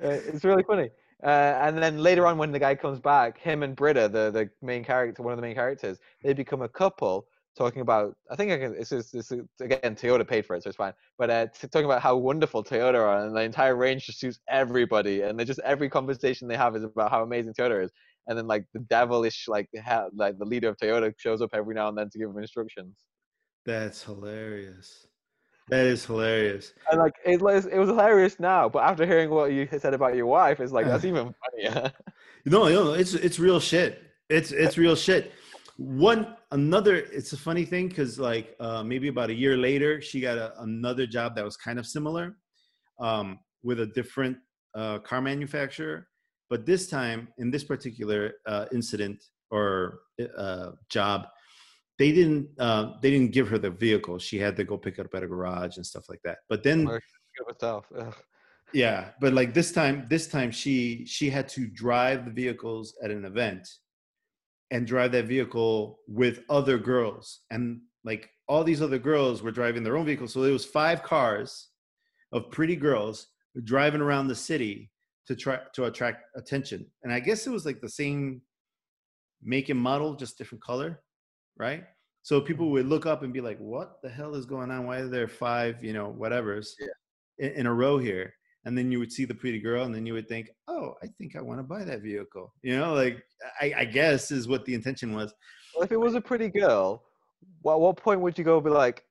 [0.00, 0.90] it's really funny.
[1.22, 4.50] Uh, and then later on, when the guy comes back, him and Britta, the, the
[4.60, 7.26] main character, one of the main characters, they become a couple
[7.56, 8.16] talking about.
[8.30, 9.30] I think I can, it's, it's, it's,
[9.60, 10.92] again Toyota paid for it, so it's fine.
[11.16, 15.22] But uh, talking about how wonderful Toyota are, and the entire range just suits everybody,
[15.22, 17.92] and they just every conversation they have is about how amazing Toyota is.
[18.26, 21.74] And then like the devilish like ha- like the leader of Toyota shows up every
[21.74, 22.96] now and then to give them instructions.
[23.64, 25.06] That's hilarious.
[25.68, 26.72] That is hilarious.
[26.90, 30.14] And like it was, it was hilarious now, but after hearing what you said about
[30.14, 31.92] your wife, it's like that's even funnier.
[32.44, 34.02] no, no, it's it's real shit.
[34.28, 35.32] It's it's real shit.
[35.76, 40.20] One another, it's a funny thing because like uh, maybe about a year later, she
[40.20, 42.36] got a, another job that was kind of similar,
[43.00, 44.36] um, with a different
[44.74, 46.08] uh, car manufacturer.
[46.50, 50.00] But this time, in this particular uh, incident or
[50.36, 51.26] uh, job,
[51.98, 54.18] they didn't uh, they didn't give her the vehicle.
[54.18, 56.38] She had to go pick it up at a garage and stuff like that.
[56.48, 56.86] But then
[58.72, 63.10] yeah, but like this time this time she she had to drive the vehicles at
[63.10, 63.68] an event
[64.70, 67.40] and drive that vehicle with other girls.
[67.50, 71.02] And like all these other girls were driving their own vehicles so there was five
[71.02, 71.68] cars
[72.32, 73.28] of pretty girls
[73.62, 74.90] driving around the city
[75.26, 76.84] to try to attract attention.
[77.04, 78.42] And i guess it was like the same
[79.42, 81.03] make and model just different color
[81.56, 81.84] right?
[82.22, 82.72] So people mm-hmm.
[82.74, 84.86] would look up and be like, "What the hell is going on?
[84.86, 87.46] Why are there five, you know, whatever's yeah.
[87.46, 88.34] in, in, a row here?"
[88.64, 91.06] And then you would see the pretty girl, and then you would think, "Oh, I
[91.18, 93.22] think I want to buy that vehicle." You know, like
[93.60, 95.34] I, I guess is what the intention was.
[95.74, 97.02] Well, if it was a pretty girl,
[97.62, 99.04] well, what point would you go be like,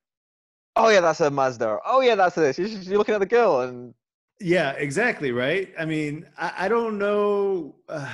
[0.74, 2.58] "Oh yeah, that's a Mazda," "Oh yeah, that's this"?
[2.58, 3.94] You're looking at the girl, and
[4.40, 5.72] yeah, exactly, right.
[5.78, 7.76] I mean, I, I don't know.
[7.88, 8.08] Uh,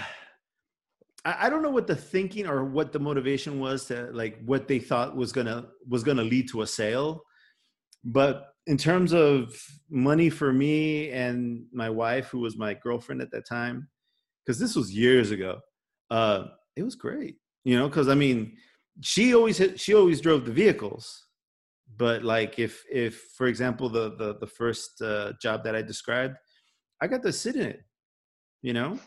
[1.25, 4.79] I don't know what the thinking or what the motivation was to like what they
[4.79, 7.25] thought was gonna was gonna lead to a sale,
[8.05, 9.55] but in terms of
[9.91, 13.89] money for me and my wife, who was my girlfriend at that time,
[14.45, 15.61] because this was years ago,
[16.11, 16.45] uh,
[16.77, 17.37] it was great.
[17.65, 18.57] You know, because I mean,
[19.01, 21.27] she always hit, she always drove the vehicles,
[21.97, 26.37] but like if if for example the the the first uh, job that I described,
[27.03, 27.83] I got to sit in it.
[28.63, 28.99] You know,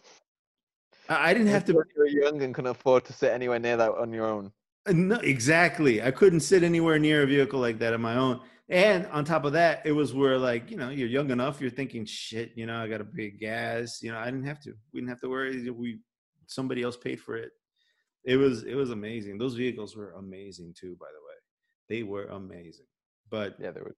[1.09, 1.73] I didn't have to.
[1.73, 4.51] You were young and couldn't afford to sit anywhere near that on your own.
[4.85, 6.01] Uh, no, exactly.
[6.01, 8.41] I couldn't sit anywhere near a vehicle like that on my own.
[8.69, 11.69] And on top of that, it was where like you know you're young enough, you're
[11.69, 12.53] thinking shit.
[12.55, 14.01] You know, I got to pay gas.
[14.01, 14.73] You know, I didn't have to.
[14.93, 15.69] We didn't have to worry.
[15.69, 15.99] We
[16.47, 17.51] somebody else paid for it.
[18.23, 19.37] It was it was amazing.
[19.37, 20.95] Those vehicles were amazing too.
[20.99, 21.35] By the way,
[21.89, 22.85] they were amazing.
[23.29, 23.95] But yeah, they were.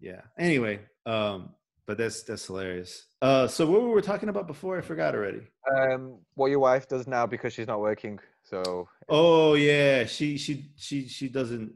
[0.00, 0.20] Yeah.
[0.38, 1.54] Anyway, um,
[1.86, 3.06] but that's that's hilarious.
[3.22, 5.42] Uh, so what were we were talking about before, I forgot already.
[5.76, 8.18] Um, what your wife does now because she's not working.
[8.42, 11.72] So Oh yeah, she she she she doesn't.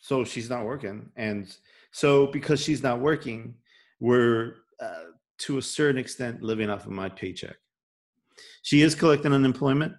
[0.00, 1.54] So she's not working, and
[1.90, 3.54] so because she's not working,
[4.00, 5.04] we're uh,
[5.38, 7.56] to a certain extent living off of my paycheck.
[8.62, 9.94] She is collecting unemployment,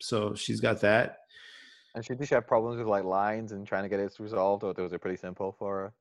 [0.00, 1.18] so she's got that.
[1.94, 4.62] and she did she have problems with like lines and trying to get it resolved,
[4.62, 5.92] or those are pretty simple for her.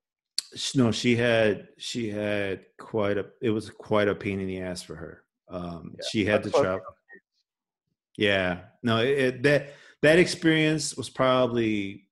[0.75, 3.25] No, she had she had quite a.
[3.41, 5.23] It was quite a pain in the ass for her.
[5.49, 6.81] Um, Yeah, she had to travel.
[8.17, 12.07] Yeah, no, it, it, that that experience was probably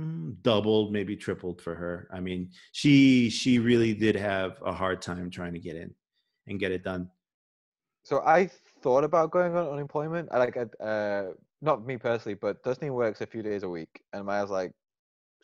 [0.00, 2.08] mm, doubled, maybe tripled for her.
[2.12, 5.94] I mean, she she really did have a hard time trying to get in
[6.46, 7.10] and get it done.
[8.04, 8.48] So I
[8.82, 10.28] thought about going on unemployment.
[10.30, 11.24] I like, uh,
[11.60, 14.72] not me personally, but Dustin works a few days a week, and I was like,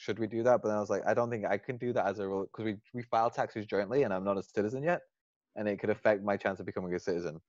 [0.03, 0.63] should we do that?
[0.63, 2.43] But then I was like, I don't think I can do that as a rule
[2.43, 5.03] because we we file taxes jointly, and I'm not a citizen yet,
[5.55, 7.41] and it could affect my chance of becoming a citizen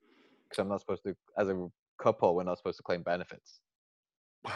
[0.43, 3.59] because I'm not supposed to, as a couple, we're not supposed to claim benefits.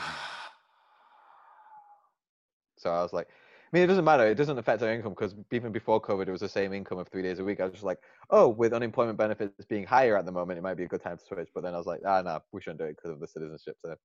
[2.80, 4.28] So I was like, I mean, it doesn't matter.
[4.28, 7.08] It doesn't affect our income because even before COVID, it was the same income of
[7.08, 7.60] three days a week.
[7.60, 7.98] I was just like,
[8.30, 11.18] oh, with unemployment benefits being higher at the moment, it might be a good time
[11.18, 11.50] to switch.
[11.56, 13.76] But then I was like, ah, no, we shouldn't do it because of the citizenship.
[13.82, 13.96] So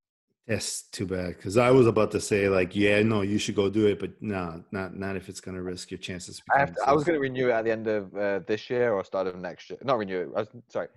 [0.47, 3.70] That's too bad because I was about to say like, yeah, no, you should go
[3.70, 6.43] do it, but no, not not if it's gonna risk your chances.
[6.53, 8.68] I have to, I was going to renew it at the end of uh, this
[8.68, 9.78] year or start of next year.
[9.84, 10.28] Not renew it.
[10.34, 10.88] I was sorry.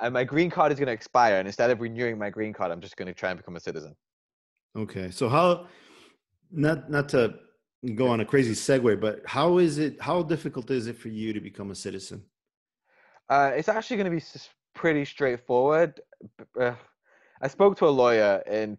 [0.00, 2.70] And my green card is going to expire, and instead of renewing my green card,
[2.70, 3.96] I'm just going to try and become a citizen.
[4.76, 5.66] Okay, so how
[6.52, 7.34] not not to
[7.96, 10.00] go on a crazy segue, but how is it?
[10.00, 12.22] How difficult is it for you to become a citizen?
[13.28, 14.40] Uh, it's actually going to be
[14.74, 16.00] pretty straightforward.
[16.58, 16.74] Uh,
[17.40, 18.76] I spoke to a lawyer in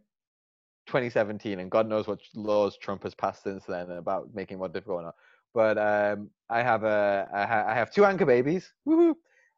[0.88, 4.70] 2017, and God knows what laws Trump has passed since then about making it more
[4.70, 5.16] difficult or not.
[5.53, 8.72] But um, I have a I, ha- I have two anchor babies.
[8.88, 9.16] Woohoo!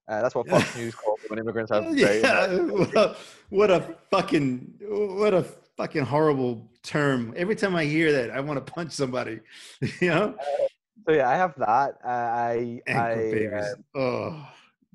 [0.08, 1.86] Uh, that's what Fox News calls when immigrants have.
[1.98, 2.48] yeah,
[2.94, 3.16] well,
[3.50, 5.44] what a fucking what a
[5.78, 7.34] fucking horrible term.
[7.36, 9.40] Every time I hear that, I want to punch somebody.
[10.00, 10.36] you know,
[11.06, 11.98] So yeah, I have that.
[12.04, 13.76] Uh, I Anchor I babies.
[13.96, 14.48] uh, oh,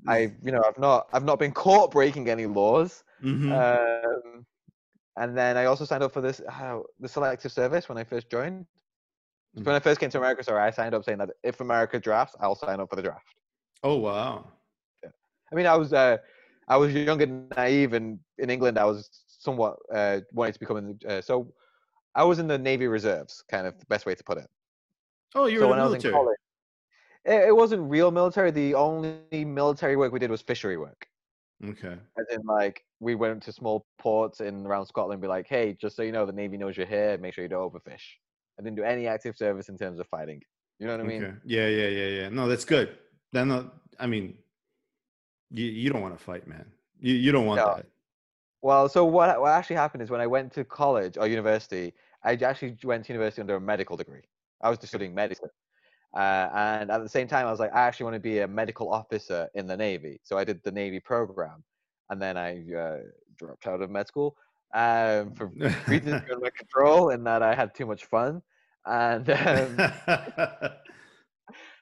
[0.07, 3.03] I you know I've not I've not been caught breaking any laws.
[3.21, 3.51] Mhm.
[3.51, 4.45] Um,
[5.17, 8.29] and then I also signed up for this uh, the selective service when I first
[8.29, 8.65] joined.
[9.57, 9.65] Mm.
[9.65, 12.35] When I first came to America, sorry, I signed up saying that if America drafts,
[12.39, 13.35] I'll sign up for the draft.
[13.83, 14.51] oh wow.
[15.51, 16.17] I mean, I was uh,
[16.67, 20.77] I was young and naive, and in England, I was somewhat uh, wanting to become.
[20.77, 21.53] in Uh, so,
[22.13, 24.49] I was in the Navy Reserves, kind of the best way to put it.
[25.35, 26.13] Oh, you're so in the I was in military.
[26.13, 26.37] college,
[27.25, 28.51] it, it wasn't real military.
[28.51, 31.07] The only military work we did was fishery work.
[31.65, 31.97] Okay.
[32.19, 35.73] As in, like, we went to small ports in around Scotland, and be like, "Hey,
[35.73, 37.17] just so you know, the Navy knows you're here.
[37.17, 38.03] Make sure you don't overfish."
[38.59, 40.41] I didn't do any active service in terms of fighting.
[40.79, 41.23] You know what I mean?
[41.23, 41.37] Okay.
[41.45, 42.29] Yeah, yeah, yeah, yeah.
[42.29, 42.97] No, that's good.
[43.31, 44.37] Then, I mean,
[45.51, 46.71] you you don't want to fight, man.
[46.99, 47.75] You you don't want No.
[47.75, 47.85] that.
[48.61, 51.93] Well, so what what actually happened is when I went to college or university,
[52.23, 54.23] I actually went to university under a medical degree.
[54.61, 55.49] I was just studying medicine,
[56.17, 58.47] uh, and at the same time, I was like, I actually want to be a
[58.47, 60.19] medical officer in the Navy.
[60.23, 61.63] So I did the Navy program,
[62.09, 62.97] and then I uh,
[63.37, 64.35] dropped out of med school
[64.73, 65.45] um, for
[65.87, 68.41] reasons beyond my control, and that I had too much fun.
[68.87, 69.77] And um,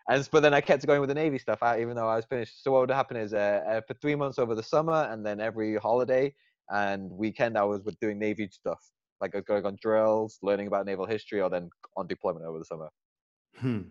[0.09, 2.25] and but then I kept going with the Navy stuff, out, even though I was
[2.25, 2.61] finished.
[2.61, 5.39] So what would happen is, uh, uh, for three months over the summer, and then
[5.39, 6.35] every holiday
[6.69, 8.81] and weekend, I was with doing Navy stuff,
[9.21, 12.59] like I was going on drills, learning about naval history, or then on deployment over
[12.59, 12.89] the summer.
[13.55, 13.83] Hmm.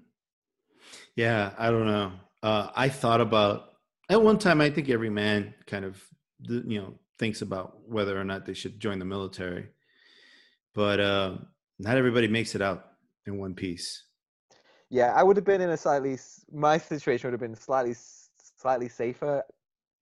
[1.17, 2.13] Yeah, I don't know.
[2.43, 3.71] Uh, I thought about
[4.09, 4.61] at one time.
[4.61, 6.03] I think every man kind of
[6.41, 9.69] you know thinks about whether or not they should join the military,
[10.75, 11.37] but uh,
[11.79, 12.85] not everybody makes it out
[13.27, 14.05] in one piece.
[14.91, 16.19] Yeah, I would have been in a slightly.
[16.53, 17.95] My situation would have been slightly,
[18.59, 19.43] slightly safer,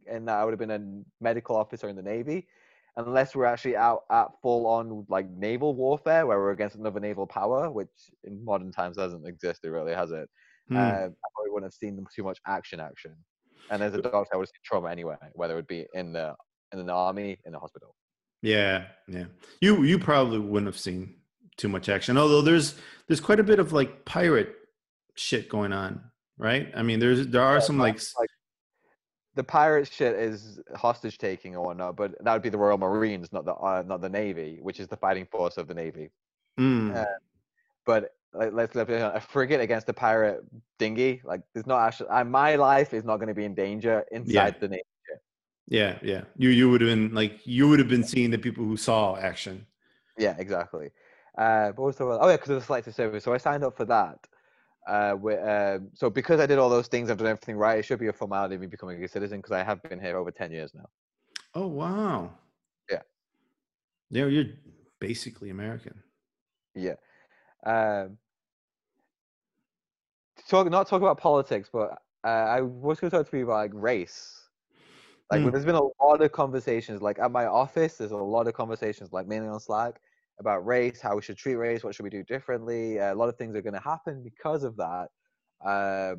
[0.06, 2.48] and I would have been a medical officer in the Navy,
[2.96, 7.26] unless we're actually out at full on like naval warfare, where we're against another naval
[7.26, 7.88] power, which
[8.24, 9.64] in modern times doesn't exist.
[9.64, 10.28] It really has it.
[10.68, 10.76] Hmm.
[10.76, 13.14] Uh, I probably wouldn't have seen too much action, action.
[13.70, 16.12] And as a doctor, I would have seen trauma anyway, whether it would be in
[16.12, 16.34] the
[16.72, 17.94] in the army, in the hospital.
[18.42, 19.26] Yeah, yeah.
[19.60, 21.16] You you probably wouldn't have seen
[21.56, 22.18] too much action.
[22.18, 22.74] Although there's
[23.06, 24.54] there's quite a bit of like pirate
[25.14, 26.02] shit going on,
[26.38, 26.70] right?
[26.74, 28.28] I mean, there's there are some like like
[29.34, 33.32] the pirate shit is hostage taking or whatnot, but that would be the Royal Marines,
[33.32, 36.10] not the uh, not the Navy, which is the fighting force of the Navy.
[36.58, 37.04] mm, uh,
[37.86, 40.44] But like, let's let's be a frigate against a pirate
[40.78, 42.08] dinghy, like there's not actually.
[42.08, 44.82] Uh, my life is not going to be in danger inside the Navy.
[45.68, 46.24] yeah, yeah.
[46.36, 49.16] You you would have been like you would have been seeing the people who saw
[49.16, 49.66] action.
[50.18, 50.90] Yeah, exactly.
[51.36, 53.24] Uh, but also, oh yeah, because of the selective service.
[53.24, 54.26] So I signed up for that,
[54.88, 57.78] Uh, wi- uh, so because I did all those things, I've done everything right.
[57.78, 60.16] It should be a formality of me becoming a citizen because I have been here
[60.18, 60.88] over ten years now.
[61.54, 62.38] Oh wow.
[62.90, 63.02] Yeah.
[64.10, 64.52] Yeah, you're
[65.00, 66.02] basically American.
[66.74, 66.94] Yeah.
[67.64, 68.21] Um, to
[70.48, 73.54] talk not talk about politics, but uh, I was going to talk to you about
[73.54, 74.48] like race.
[75.30, 75.50] Like Mm.
[75.50, 77.02] there's been a lot of conversations.
[77.02, 80.00] Like at my office, there's a lot of conversations, like mainly on Slack,
[80.38, 83.00] about race, how we should treat race, what should we do differently.
[83.00, 85.08] Uh, a lot of things are going to happen because of that.
[85.64, 86.16] Uh,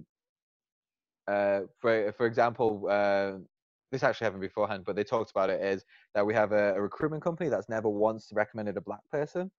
[1.28, 3.34] uh, for for example, uh,
[3.92, 5.62] this actually happened beforehand, but they talked about it.
[5.62, 9.52] Is that we have a, a recruitment company that's never once recommended a black person.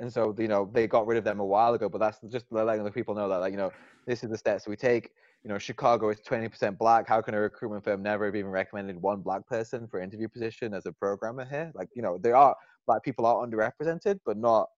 [0.00, 2.46] And so you know they got rid of them a while ago but that's just
[2.50, 3.72] letting the people know that like you know
[4.06, 5.10] this is the steps we take.
[5.44, 7.08] You know chicago is 20% black.
[7.08, 10.74] How can a recruitment firm never have even recommended one black person for interview position
[10.74, 11.70] as a programmer here?
[11.74, 12.54] Like you know there are
[12.86, 14.68] black people are underrepresented but not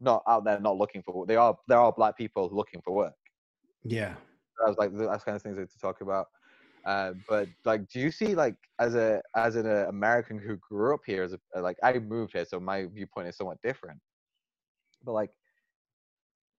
[0.00, 1.28] not out there not looking for work.
[1.28, 3.14] they are there are black people looking for work.
[3.84, 4.14] Yeah.
[4.64, 6.26] I was like that's kind of things to talk about.
[6.86, 10.94] Uh, but like do you see like as a as an uh, american who grew
[10.94, 13.98] up here as a like i moved here so my viewpoint is somewhat different
[15.06, 15.30] but like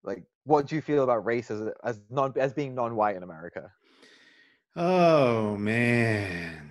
[0.03, 3.71] like what do you feel about race as as non as being non-white in america
[4.79, 6.69] Oh man.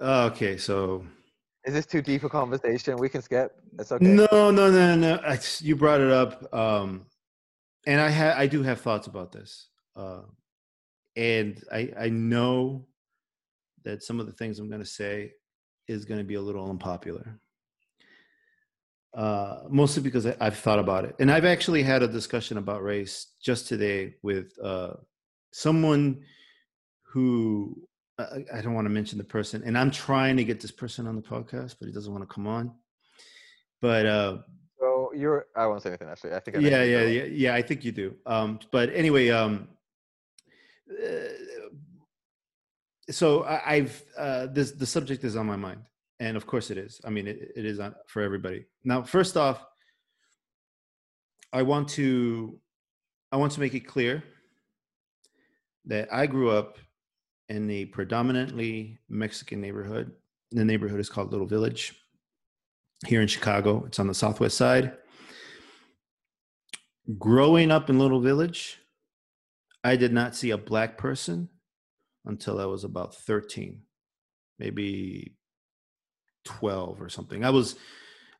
[0.00, 1.06] Okay, so
[1.64, 5.20] is this too deep a conversation we can skip it's okay no, no, no, no.
[5.24, 7.06] I, you brought it up, um,
[7.86, 10.22] and I ha- I do have thoughts about this, uh,
[11.16, 12.86] and I I know
[13.84, 15.32] that some of the things I'm going to say
[15.86, 17.38] is going to be a little unpopular.
[19.14, 22.82] Uh, mostly because I, I've thought about it, and I've actually had a discussion about
[22.82, 24.94] race just today with uh,
[25.52, 26.24] someone
[27.12, 27.86] who
[28.18, 31.06] I, I don't want to mention the person, and I'm trying to get this person
[31.06, 32.72] on the podcast, but he doesn't want to come on.
[33.80, 34.38] But uh,
[34.80, 37.54] so you're i won't say anything actually i think I yeah, yeah, yeah, yeah.
[37.54, 38.14] I think you do.
[38.26, 39.68] Um, but anyway, um,
[40.90, 41.08] uh,
[43.10, 45.82] so I, I've uh, this the subject is on my mind,
[46.20, 47.00] and of course it is.
[47.04, 48.66] I mean, it, it is for everybody.
[48.84, 49.64] Now, first off,
[51.52, 52.58] I want to
[53.32, 54.22] I want to make it clear
[55.86, 56.78] that I grew up
[57.48, 60.12] in a predominantly Mexican neighborhood.
[60.52, 61.94] The neighborhood is called Little Village
[63.06, 63.84] here in Chicago.
[63.86, 64.92] It's on the southwest side
[67.18, 68.80] growing up in Little Village,
[69.82, 71.48] I did not see a black person
[72.24, 73.82] until I was about 13,
[74.58, 75.36] maybe
[76.44, 77.44] 12 or something.
[77.44, 77.76] I was,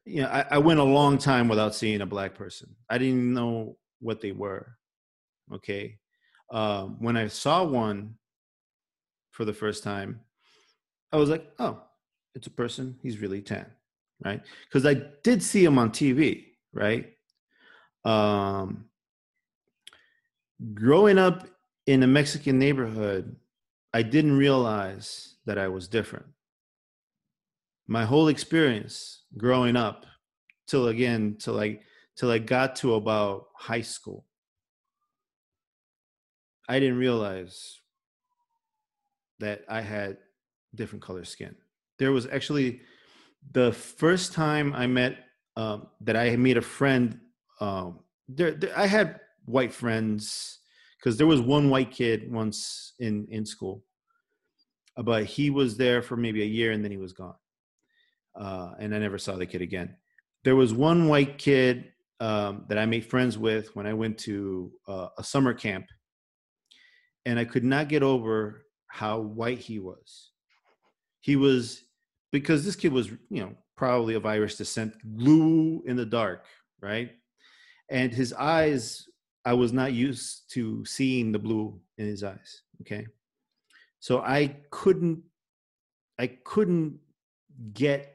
[0.05, 2.74] you know, I, I went a long time without seeing a black person.
[2.88, 4.76] I didn't know what they were.
[5.52, 5.98] Okay.
[6.50, 8.14] Um, when I saw one
[9.30, 10.20] for the first time,
[11.12, 11.80] I was like, oh,
[12.34, 12.98] it's a person.
[13.02, 13.66] He's really tan.
[14.24, 14.42] Right.
[14.68, 16.44] Because I did see him on TV.
[16.72, 17.14] Right
[18.05, 18.86] um,
[20.74, 21.46] growing up
[21.86, 23.36] in a Mexican neighborhood,
[23.92, 26.26] I didn't realize that I was different.
[27.87, 30.07] My whole experience growing up,
[30.66, 31.80] till again, till I
[32.16, 34.24] till I got to about high school,
[36.68, 37.80] I didn't realize
[39.41, 40.16] that I had
[40.74, 41.55] different color skin.
[41.99, 42.80] There was actually
[43.53, 45.18] the first time I met
[45.57, 47.20] um, that I had made a friend
[47.61, 50.59] um there, there i had white friends
[50.99, 53.85] because there was one white kid once in in school
[54.97, 57.35] but he was there for maybe a year and then he was gone
[58.37, 59.97] uh, and i never saw the kid again.
[60.45, 64.72] There was one white kid um, that i made friends with when i went to
[64.89, 65.87] uh, a summer camp
[67.26, 70.30] and i could not get over how white he was.
[71.20, 71.82] He was
[72.30, 76.47] because this kid was you know probably of irish descent blue in the dark
[76.80, 77.12] right?
[77.89, 79.09] And his eyes
[79.45, 83.07] i was not used to seeing the blue in his eyes okay?
[84.01, 85.22] So i couldn't
[86.18, 86.99] i couldn't
[87.72, 88.13] get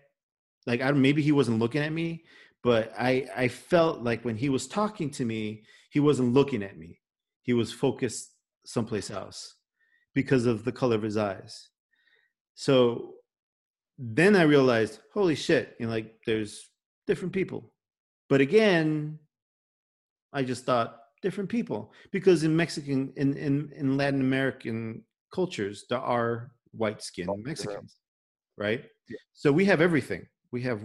[0.70, 2.24] like i don't maybe he wasn't looking at me
[2.64, 6.78] but i i felt like when he was talking to me he wasn't looking at
[6.78, 7.00] me
[7.42, 8.32] he was focused
[8.66, 9.56] someplace else
[10.14, 11.70] because of the color of his eyes
[12.56, 13.16] so
[13.98, 16.70] then i realized holy shit you know like there's
[17.08, 17.74] different people
[18.30, 19.20] but again
[20.32, 25.04] I just thought different people because in Mexican in in, in Latin American
[25.34, 27.50] cultures there are white skinned Lots of them.
[27.50, 27.96] Mexicans,
[28.58, 28.84] right?
[29.10, 29.18] Yeah.
[29.34, 30.28] So we have everything.
[30.52, 30.82] We have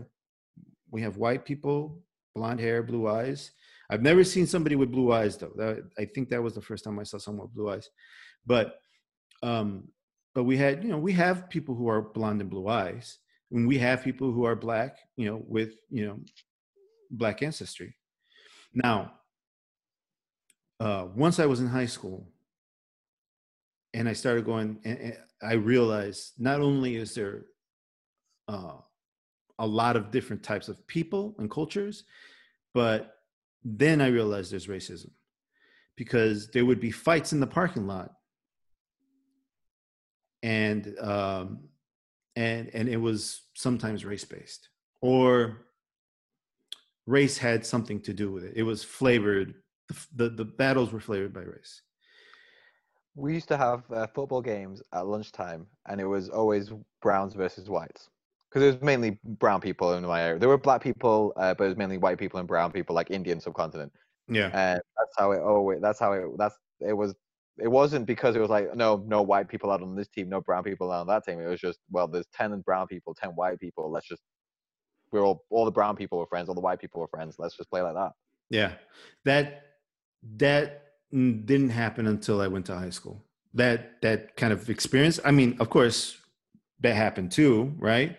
[0.91, 2.03] we have white people,
[2.35, 3.51] blonde hair, blue eyes.
[3.91, 5.53] I've never seen somebody with blue eyes though.
[5.57, 7.89] That, I think that was the first time I saw someone with blue eyes.
[8.47, 8.77] But
[9.43, 9.89] um
[10.35, 13.19] but we had, you know, we have people who are blonde and blue eyes.
[13.53, 16.19] And we have people who are black, you know, with, you know,
[17.11, 17.97] black ancestry.
[18.75, 19.13] Now,
[20.81, 22.27] uh, once I was in high school,
[23.93, 27.45] and I started going, and, and I realized not only is there
[28.49, 28.79] uh,
[29.59, 32.05] a lot of different types of people and cultures,
[32.73, 33.19] but
[33.65, 35.11] then I realized there's racism
[35.97, 38.13] because there would be fights in the parking lot,
[40.43, 41.69] and um,
[42.37, 44.69] and and it was sometimes race based
[45.01, 45.67] or
[47.07, 48.55] race had something to do with it.
[48.57, 49.55] It was flavored.
[49.89, 51.83] The, the, the battles were flavored by race.
[53.15, 57.69] We used to have uh, football games at lunchtime, and it was always Browns versus
[57.69, 58.09] Whites
[58.55, 60.39] because it was mainly brown people in my area.
[60.39, 63.11] There were black people, uh, but it was mainly white people and brown people, like
[63.11, 63.93] Indian subcontinent.
[64.29, 65.41] Yeah, and that's how it.
[65.43, 66.25] Oh, that's how it.
[66.39, 67.15] That's it was.
[67.59, 70.41] It wasn't because it was like no, no white people out on this team, no
[70.41, 71.41] brown people out on that team.
[71.41, 73.91] It was just well, there's ten brown people, ten white people.
[73.91, 74.23] Let's just
[75.11, 77.37] we're all all the brown people were friends, all the white people were friends.
[77.39, 78.13] Let's just play like that.
[78.51, 78.73] Yeah,
[79.25, 79.63] that
[80.37, 83.25] that didn't happen until I went to high school.
[83.53, 85.19] That that kind of experience.
[85.25, 86.17] I mean, of course,
[86.81, 88.17] that happened too, right?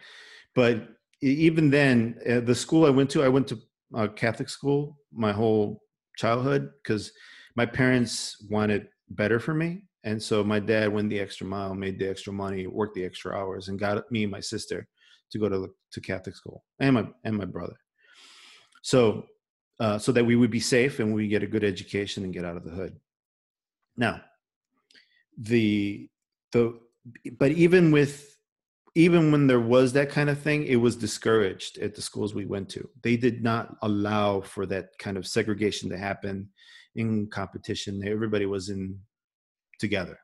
[0.56, 0.88] But
[1.22, 3.60] even then, uh, the school I went to, I went to
[3.94, 5.82] a Catholic school my whole
[6.18, 7.12] childhood because
[7.56, 9.84] my parents wanted better for me.
[10.04, 13.36] And so my dad went the extra mile, made the extra money, worked the extra
[13.36, 14.88] hours, and got me and my sister
[15.32, 17.76] to go to to Catholic school and my and my brother.
[18.84, 19.26] So
[19.80, 22.46] uh, so that we would be safe and we get a good education and get
[22.46, 22.96] out of the hood.
[23.98, 24.22] Now,
[25.38, 26.10] the
[26.52, 26.80] the
[27.40, 28.35] but even with
[28.96, 32.46] even when there was that kind of thing, it was discouraged at the schools we
[32.46, 32.90] went to.
[33.02, 36.50] They did not allow for that kind of segregation to happen
[36.96, 38.08] in competition.
[38.08, 38.98] Everybody was in
[39.80, 40.18] together.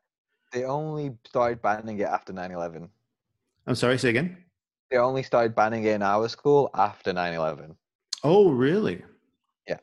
[0.53, 2.89] They only started banning it after 9 11.
[3.67, 4.37] I'm sorry, say again?
[4.91, 7.73] they only started banning it in our school after 9-11
[8.23, 9.01] oh really
[9.67, 9.77] yeah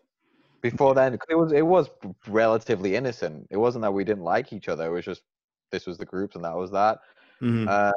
[0.61, 1.89] before then it was it was
[2.28, 5.22] relatively innocent it wasn't that we didn't like each other it was just
[5.72, 6.99] this was the groups and that was that
[7.43, 7.66] mm-hmm.
[7.68, 7.93] uh,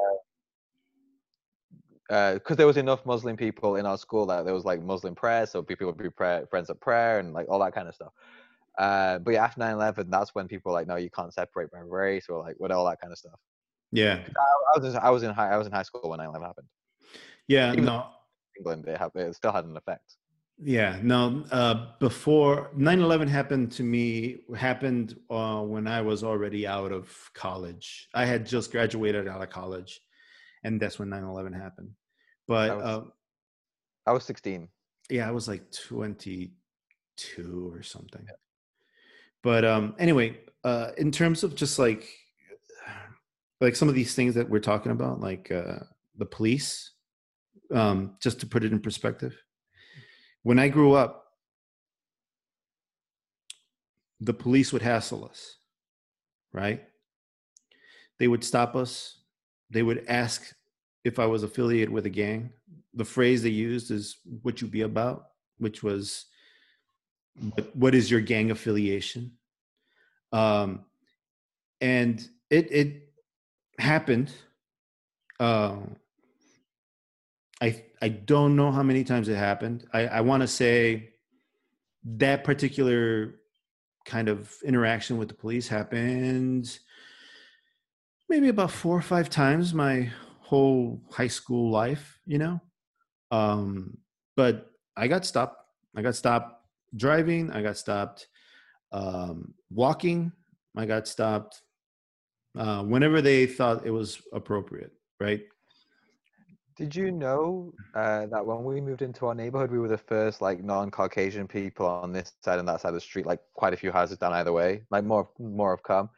[2.08, 5.14] because uh, there was enough Muslim people in our school that there was like Muslim
[5.14, 7.94] prayer, so people would be prayer, friends at prayer and like all that kind of
[7.94, 8.12] stuff.
[8.78, 11.78] Uh, but yeah, after 9-11, that's when people were like, no, you can't separate by
[11.78, 13.38] race or like with all that kind of stuff.
[13.92, 16.42] Yeah, I, I was I was in high I was in high school when 9-11
[16.42, 16.66] happened.
[17.48, 18.06] Yeah, Even no.
[18.56, 20.16] England, it, have, it still had an effect.
[20.58, 21.44] Yeah, no.
[21.50, 28.08] Uh, before 9/11 happened to me, happened uh, when I was already out of college.
[28.14, 30.00] I had just graduated out of college,
[30.64, 31.90] and that's when 9/11 happened.
[32.46, 33.02] But I was, uh,
[34.06, 34.68] I was 16.
[35.10, 38.24] Yeah, I was like 22 or something.
[38.26, 38.36] Yeah.
[39.42, 42.08] But um, anyway, uh, in terms of just like
[43.60, 45.78] like some of these things that we're talking about, like uh,
[46.16, 46.92] the police
[47.72, 49.36] um, just to put it in perspective.
[50.42, 51.24] When I grew up,
[54.20, 55.56] the police would hassle us,
[56.52, 56.82] right?
[58.18, 59.18] They would stop us.
[59.72, 60.54] They would ask
[61.02, 62.50] if I was affiliated with a gang.
[62.94, 66.26] The phrase they used is "what you be about," which was
[67.72, 69.32] "what is your gang affiliation?"
[70.30, 70.84] Um,
[71.80, 73.12] and it it
[73.78, 74.30] happened.
[75.40, 75.78] Uh,
[77.62, 79.86] I I don't know how many times it happened.
[79.92, 81.14] I, I want to say
[82.04, 83.36] that particular
[84.04, 86.78] kind of interaction with the police happened
[88.32, 90.10] maybe about four or five times my
[90.40, 92.58] whole high school life, you know.
[93.30, 93.98] Um,
[94.36, 95.62] but I got stopped.
[95.94, 96.64] I got stopped
[96.96, 97.50] driving.
[97.50, 98.28] I got stopped
[98.90, 100.32] um, walking.
[100.74, 101.60] I got stopped
[102.56, 105.42] uh, whenever they thought it was appropriate, right?
[106.78, 110.40] Did you know uh, that when we moved into our neighborhood, we were the first
[110.40, 113.76] like non-Caucasian people on this side and that side of the street, like quite a
[113.76, 116.08] few houses down either way, like more more have come.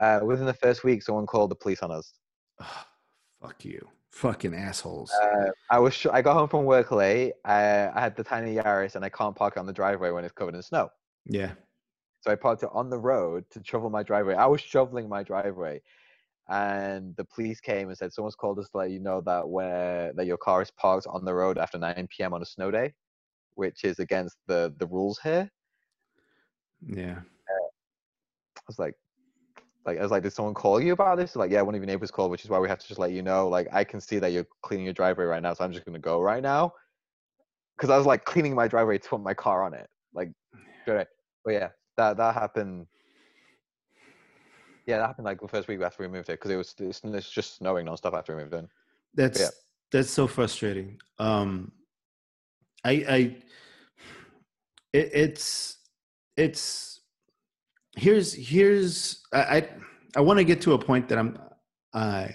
[0.00, 2.14] Uh, within the first week, someone called the police on us.
[2.60, 2.84] Oh,
[3.42, 5.12] fuck you, fucking assholes.
[5.12, 7.34] Uh, I was sh- I got home from work late.
[7.44, 10.24] I, I had the tiny Yaris, and I can't park it on the driveway when
[10.24, 10.90] it's covered in snow.
[11.26, 11.52] Yeah.
[12.20, 14.34] So I parked it on the road to shovel my driveway.
[14.34, 15.82] I was shoveling my driveway,
[16.48, 20.12] and the police came and said someone's called us to let you know that where
[20.14, 22.32] that your car is parked on the road after 9 p.m.
[22.32, 22.94] on a snow day,
[23.54, 25.50] which is against the the rules here.
[26.86, 27.18] Yeah.
[27.18, 27.68] Uh,
[28.56, 28.94] I was like,
[29.86, 31.36] like I was like, did someone call you about this?
[31.36, 33.12] Like, yeah, one of your neighbors called, which is why we have to just let
[33.12, 33.48] you know.
[33.48, 35.98] Like, I can see that you're cleaning your driveway right now, so I'm just gonna
[35.98, 36.72] go right now.
[37.76, 39.88] Because I was like cleaning my driveway to put my car on it.
[40.14, 40.30] Like,
[40.86, 41.08] but
[41.48, 42.86] yeah, that that happened
[44.86, 47.00] yeah, that happened like the first week after we moved here because it was it's,
[47.02, 48.68] it's, just snowing nonstop after we moved in.
[49.14, 49.48] That's yeah.
[49.90, 50.98] that's so frustrating.
[51.18, 51.72] Um,
[52.84, 53.16] I I
[54.92, 55.78] it, it's
[56.36, 56.93] it's
[57.96, 59.68] here's here's I I,
[60.16, 61.38] I want to get to a point that I'm
[61.92, 62.28] uh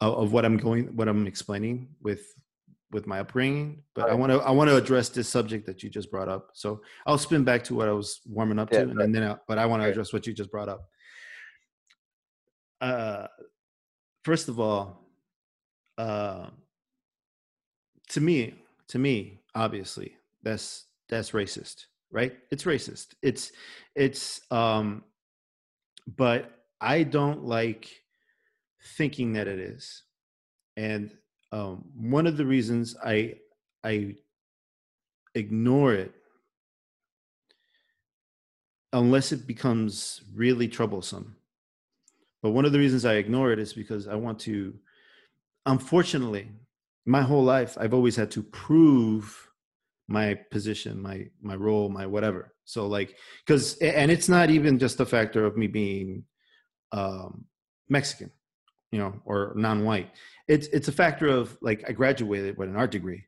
[0.00, 2.22] of, what I'm going what I'm explaining with
[2.90, 5.90] with my upbringing, but I want to I want to address this subject that you
[5.90, 6.50] just brought up.
[6.54, 9.36] So I'll spin back to what I was warming up Yeah, to, and then I,
[9.46, 10.88] but I want to address what you just brought up.
[12.80, 13.26] Uh,
[14.24, 15.04] first of all,
[15.98, 16.46] uh,
[18.10, 18.54] to me,
[18.88, 22.32] to me, obviously, that's that's racist, right?
[22.50, 23.14] It's racist.
[23.22, 23.52] It's
[23.94, 25.04] it's um,
[26.16, 26.50] but
[26.80, 27.90] I don't like
[28.96, 30.04] thinking that it is,
[30.76, 31.12] and
[31.52, 33.34] um, one of the reasons I
[33.84, 34.16] I
[35.34, 36.12] ignore it
[38.92, 41.36] unless it becomes really troublesome.
[42.42, 44.74] But one of the reasons I ignore it is because I want to,
[45.66, 46.48] unfortunately,
[47.04, 49.47] my whole life I've always had to prove
[50.08, 52.54] my position, my my role, my whatever.
[52.64, 56.24] So like, because and it's not even just a factor of me being
[56.92, 57.44] um,
[57.88, 58.30] Mexican,
[58.90, 60.10] you know, or non-white.
[60.48, 63.24] It's it's a factor of like I graduated with an art degree,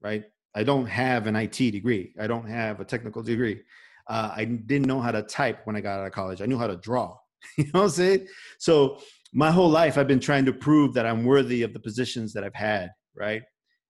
[0.00, 0.24] right?
[0.54, 2.14] I don't have an IT degree.
[2.18, 3.60] I don't have a technical degree.
[4.08, 6.40] Uh, I didn't know how to type when I got out of college.
[6.40, 7.16] I knew how to draw.
[7.58, 8.26] you know what I'm saying?
[8.58, 8.98] So
[9.34, 12.44] my whole life, I've been trying to prove that I'm worthy of the positions that
[12.44, 13.42] I've had, right?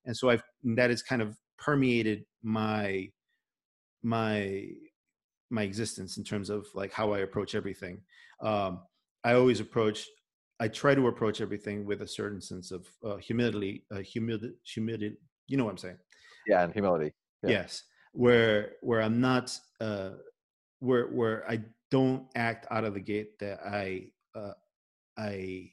[0.07, 0.43] And so I've
[0.77, 3.11] that has kind of permeated my
[4.03, 4.69] my
[5.51, 8.01] my existence in terms of like how I approach everything.
[8.43, 8.81] Um,
[9.25, 10.07] I always approach.
[10.59, 13.85] I try to approach everything with a certain sense of uh, humility.
[13.95, 15.17] Uh, humility, humility.
[15.49, 15.99] You know what I'm saying?
[16.47, 17.13] Yeah, and humility.
[17.43, 17.51] Yeah.
[17.51, 17.83] Yes,
[18.13, 20.11] where where I'm not uh,
[20.81, 24.53] where where I don't act out of the gate that I uh,
[25.17, 25.71] I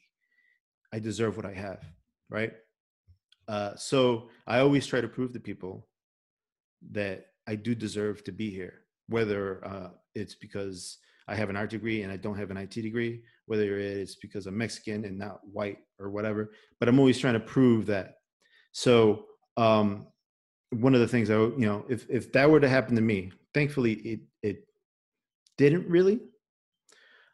[0.91, 1.83] I deserve what I have,
[2.29, 2.53] right?
[3.47, 5.87] Uh, so I always try to prove to people
[6.91, 11.69] that I do deserve to be here, whether uh, it's because I have an art
[11.69, 15.39] degree and I don't have an IT degree, whether it's because I'm Mexican and not
[15.51, 16.51] white or whatever.
[16.79, 18.15] But I'm always trying to prove that.
[18.71, 19.25] So
[19.57, 20.07] um,
[20.71, 23.31] one of the things I, you know, if if that were to happen to me,
[23.53, 24.67] thankfully it it
[25.57, 26.19] didn't really.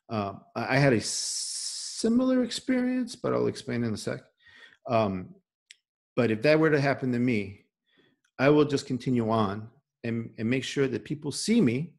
[0.10, 4.22] Um, I had a similar experience, but I'll explain in a sec.
[4.89, 5.36] Um,
[6.16, 7.66] but if that were to happen to me,
[8.38, 9.70] I will just continue on
[10.03, 11.93] and, and make sure that people see me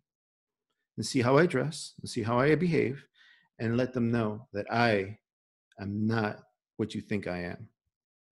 [0.96, 3.04] and see how I dress and see how I behave
[3.58, 5.18] and let them know that I
[5.80, 6.40] am not
[6.76, 7.68] what you think I am.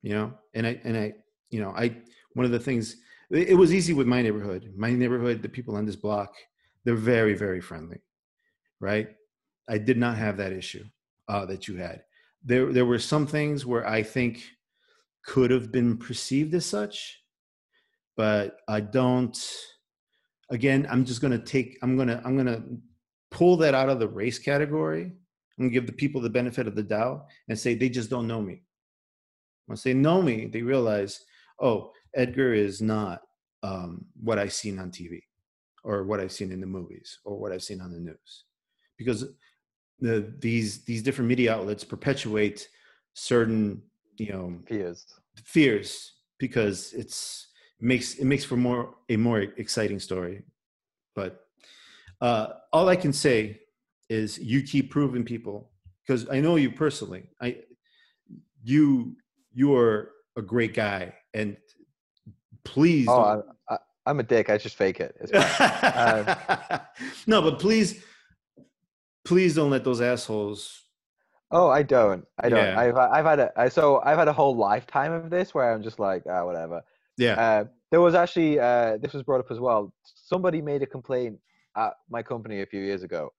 [0.03, 1.15] You know, and I and I,
[1.51, 1.97] you know, I
[2.35, 2.97] one of the things
[3.31, 4.73] it was easy with my neighborhood.
[4.75, 6.35] My neighborhood, the people on this block,
[6.85, 7.99] they're very, very friendly.
[8.81, 9.09] Right.
[9.69, 10.85] I did not have that issue
[11.29, 12.05] uh, that you had.
[12.43, 14.45] There there were some things where I think
[15.29, 17.23] could have been perceived as such,
[18.17, 19.39] but I don't
[20.51, 22.63] again, I'm just gonna take I'm gonna I'm gonna
[23.31, 25.13] pull that out of the race category.
[25.59, 28.41] Gonna give the people the benefit of the doubt and say they just don't know
[28.41, 28.63] me.
[29.67, 31.21] Once they know me, they realize,
[31.61, 33.21] oh, Edgar is not
[33.63, 35.21] um, what I've seen on TV
[35.85, 38.45] or what I've seen in the movies or what I've seen on the news.
[38.97, 39.27] Because
[40.01, 42.67] the these these different media outlets perpetuate
[43.13, 43.83] certain,
[44.19, 45.07] you know, Fears.
[45.45, 47.49] fears because it's
[47.81, 50.43] makes it makes for more a more exciting story
[51.15, 51.45] but
[52.21, 53.61] uh all i can say
[54.09, 55.71] is you keep proving people
[56.05, 57.57] because i know you personally i
[58.65, 59.17] you
[59.53, 61.57] you are a great guy and
[62.65, 64.49] please Oh, I, I, I'm a dick.
[64.51, 65.15] I just fake it.
[65.31, 66.81] Fine.
[67.27, 68.03] no but please
[69.25, 70.88] please don't let those assholes
[71.51, 72.27] oh, I don't.
[72.39, 72.59] I don't.
[72.59, 72.79] Yeah.
[72.79, 75.83] I've I've had a I, so I've had a whole lifetime of this where I'm
[75.83, 76.83] just like ah whatever.
[77.17, 79.93] yeah Uh, there was actually uh, this was brought up as well.
[80.03, 81.39] Somebody made a complaint
[81.77, 83.33] at my company a few years ago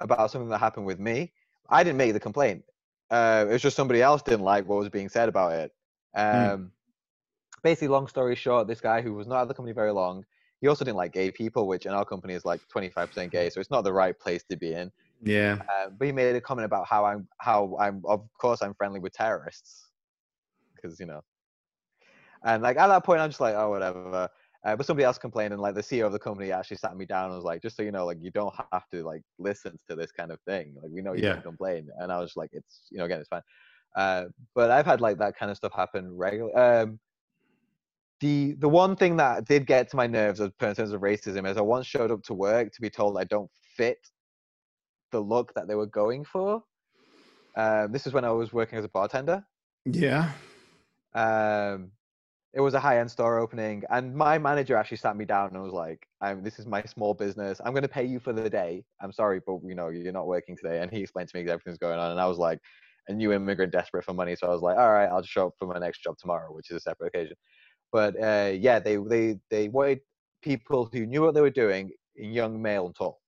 [0.00, 1.32] about something that happened with me.
[1.68, 2.64] I didn't make the complaint.
[3.10, 5.72] Uh, it was just somebody else didn't like what was being said about it.
[6.14, 6.72] Um,
[7.62, 10.24] Basically, long story short, this guy who was not at the company very long,
[10.60, 13.60] he also didn't like gay people, which in our company is like 25% gay, so
[13.60, 14.90] it's not the right place to be in.
[15.22, 18.74] Yeah Uh, but he made a comment about how I'm how I'm of course I'm
[18.74, 19.92] friendly with terrorists
[20.74, 21.22] because you know,
[22.44, 24.28] and like at that point I'm just like oh whatever.
[24.62, 27.06] Uh, but somebody else complained, and like the CEO of the company actually sat me
[27.06, 29.78] down and was like, just so you know, like you don't have to like listen
[29.88, 30.74] to this kind of thing.
[30.82, 31.32] Like we know you Yeah.
[31.32, 33.40] can complain, and I was like, it's you know again it's fine.
[33.96, 36.54] Uh, but I've had like that kind of stuff happen regularly.
[36.54, 37.00] Um,
[38.20, 41.56] the the one thing that did get to my nerves in terms of racism is
[41.56, 43.98] I once showed up to work to be told I don't fit
[45.10, 46.64] the look that they were going for.
[47.56, 49.44] Um, this is when I was working as a bartender.
[49.84, 50.32] yeah
[51.14, 51.92] Um,
[52.54, 55.62] it was a high end store opening, and my manager actually sat me down and
[55.62, 57.60] was like, "I'm this is my small business.
[57.64, 58.84] I'm going to pay you for the day.
[59.00, 61.78] I'm sorry, but you know you're not working today." And he explained to me everything's
[61.78, 62.60] going on, and I was like,
[63.08, 65.48] a new immigrant desperate for money, so I was like, "All right, I'll just show
[65.48, 67.36] up for my next job tomorrow," which is a separate occasion.
[67.92, 70.00] But uh, yeah, they they they wanted
[70.42, 73.20] people who knew what they were doing, young, male, and tall.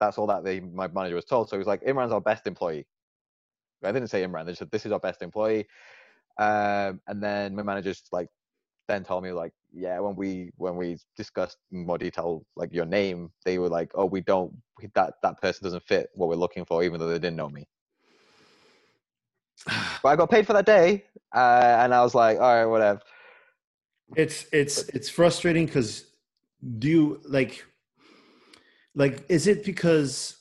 [0.00, 1.48] That's all that they my manager was told.
[1.48, 2.86] So he was like, "Imran's our best employee."
[3.84, 4.46] I didn't say Imran.
[4.46, 5.66] They said this is our best employee.
[6.38, 8.28] Um, and then my manager just like
[8.88, 13.30] then told me like, yeah, when we when we discussed more detail like your name,
[13.44, 14.54] they were like, oh, we don't
[14.94, 17.66] that that person doesn't fit what we're looking for, even though they didn't know me.
[20.02, 23.00] but I got paid for that day, uh, and I was like, all right, whatever.
[24.14, 26.06] It's it's it's frustrating because
[26.78, 27.64] do you like
[28.96, 30.36] like is it because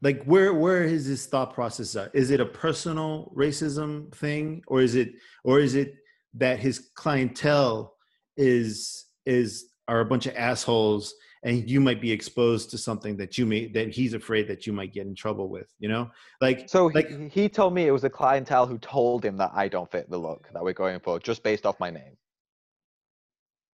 [0.00, 2.14] like where where is this thought process at?
[2.14, 5.12] Is it a personal racism thing or is it
[5.44, 5.96] or is it
[6.34, 7.94] that his clientele
[8.36, 13.36] is is are a bunch of assholes and you might be exposed to something that
[13.38, 16.08] you may that he's afraid that you might get in trouble with you know?
[16.40, 19.50] Like so like he, he told me it was a clientele who told him that
[19.52, 22.16] i don't fit the look that we're going for just based off my name.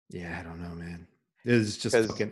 [0.09, 1.05] Yeah i don't know man.
[1.43, 2.31] It's just fucking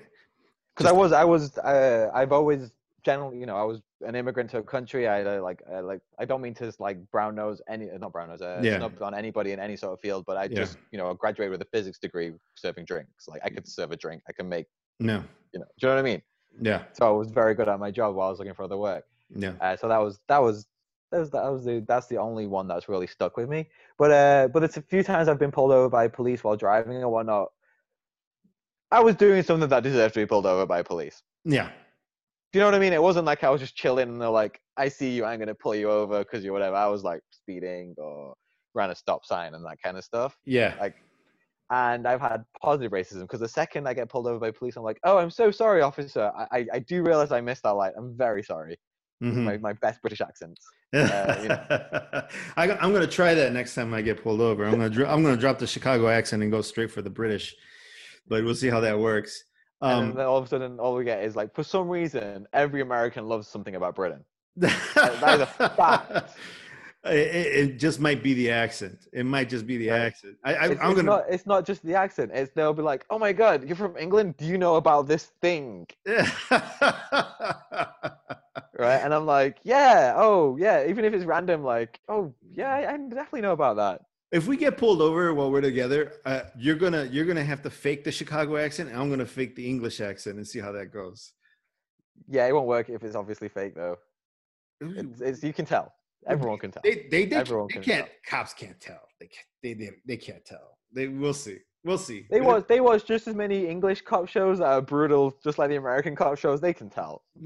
[0.76, 2.72] because i was i was uh, i've always
[3.04, 5.08] generally, you know, I was an immigrant to a country.
[5.08, 8.12] I uh, like, I, like, I don't mean to like brown nose any, uh, not
[8.12, 8.78] brown nose, uh, yeah.
[8.78, 10.56] snub on anybody in any sort of field, but I yeah.
[10.56, 13.28] just, you know, graduated with a physics degree serving drinks.
[13.28, 14.22] Like, I could serve a drink.
[14.28, 14.68] I can make,
[15.00, 16.22] no, you know, do you know what I mean?
[16.62, 16.84] Yeah.
[16.94, 19.06] So I was very good at my job while I was looking for other work.
[19.34, 19.54] Yeah.
[19.62, 20.68] Uh, so that was that was
[21.12, 23.70] that was that was the that's the only one that's really stuck with me.
[23.98, 26.98] But uh, but it's a few times I've been pulled over by police while driving
[26.98, 27.52] and whatnot.
[28.92, 31.22] I was doing something that deserved to be pulled over by police.
[31.46, 31.70] Yeah.
[32.52, 32.94] Do you know what I mean?
[32.94, 35.56] It wasn't like I was just chilling and they're like, I see you, I'm gonna
[35.56, 36.76] pull you over because you're whatever.
[36.76, 38.36] I was like speeding or
[38.74, 40.38] ran a stop sign and that kind of stuff.
[40.46, 40.76] Yeah.
[40.80, 40.96] Like,
[41.70, 44.84] and I've had positive racism because the second I get pulled over by police, I'm
[44.84, 46.30] like, oh, I'm so sorry, officer.
[46.36, 47.94] I, I, I do realize I missed that light.
[47.98, 48.78] I'm very sorry.
[49.24, 49.44] Mm-hmm.
[49.44, 50.60] My, my best British accent.
[50.94, 52.28] Uh, you know.
[52.58, 54.66] I, am gonna try that next time I get pulled over.
[54.66, 57.56] I'm gonna I'm gonna drop the Chicago accent and go straight for the British,
[58.32, 59.44] but we'll see how that works.
[59.82, 62.48] Um, and then all of a sudden, all we get is like, for some reason,
[62.54, 64.24] every American loves something about Britain.
[64.56, 66.32] that is a fact.
[67.04, 69.08] It, it, just might be the accent.
[69.12, 70.02] It might just be the right.
[70.02, 70.36] accent.
[70.46, 71.02] I, I, am gonna.
[71.02, 72.30] Not, it's not just the accent.
[72.32, 74.38] It's they'll be like, "Oh my god, you're from England.
[74.38, 76.22] Do you know about this thing?" right?
[78.78, 82.98] And I'm like, "Yeah, oh yeah." Even if it's random, like, "Oh yeah, I, I
[82.98, 84.02] definitely know about that."
[84.32, 87.70] If we get pulled over while we're together, uh, you're gonna you're gonna have to
[87.70, 90.94] fake the Chicago accent, and I'm gonna fake the English accent and see how that
[90.94, 91.34] goes.
[92.30, 93.98] Yeah, it won't work if it's obviously fake though.
[94.80, 95.94] It's, it's you can tell.
[96.28, 96.82] Everyone can tell.
[96.84, 98.06] They they, they, Everyone they can can't.
[98.06, 98.16] Tell.
[98.40, 99.02] Cops can't tell.
[99.20, 100.78] They can't, they, they they can't tell.
[100.94, 101.58] They we'll see.
[101.84, 102.28] We'll see.
[102.30, 105.70] They watch they watch just as many English cop shows that are brutal, just like
[105.70, 106.62] the American cop shows.
[106.62, 107.24] They can tell.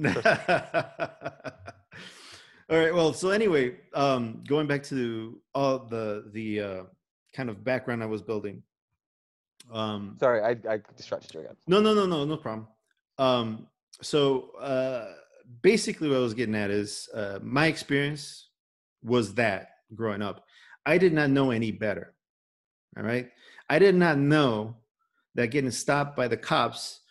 [2.68, 2.94] All right.
[2.94, 6.84] Well, so anyway, um, going back to all the the uh,
[7.34, 8.64] kind of background I was building.
[9.72, 11.56] Um, Sorry, I, I distracted you again.
[11.68, 12.68] No, no, no, no, no problem.
[13.20, 13.68] Um,
[14.02, 15.12] so uh,
[15.62, 18.50] basically, what I was getting at is uh, my experience
[19.04, 20.44] was that growing up,
[20.88, 22.16] I did not know any better.
[22.98, 23.30] All right,
[23.70, 24.78] I did not know
[25.36, 27.02] that getting stopped by the cops,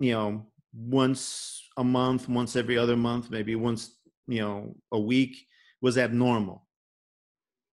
[0.00, 3.95] you know, once a month, once every other month, maybe once
[4.26, 5.46] you know a week
[5.80, 6.66] was abnormal.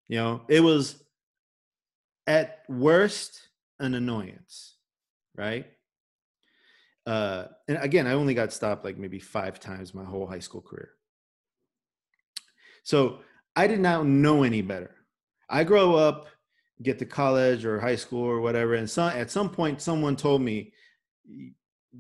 [0.08, 1.04] You know it was
[2.28, 3.50] at worst
[3.80, 4.76] an annoyance
[5.36, 5.66] right?
[7.06, 10.62] Uh and again i only got stopped like maybe five times my whole high school
[10.62, 10.92] career.
[12.84, 13.20] So
[13.56, 14.96] i did not know any better.
[15.50, 16.28] I grow up
[16.82, 20.42] get to college or high school or whatever and some at some point someone told
[20.42, 20.74] me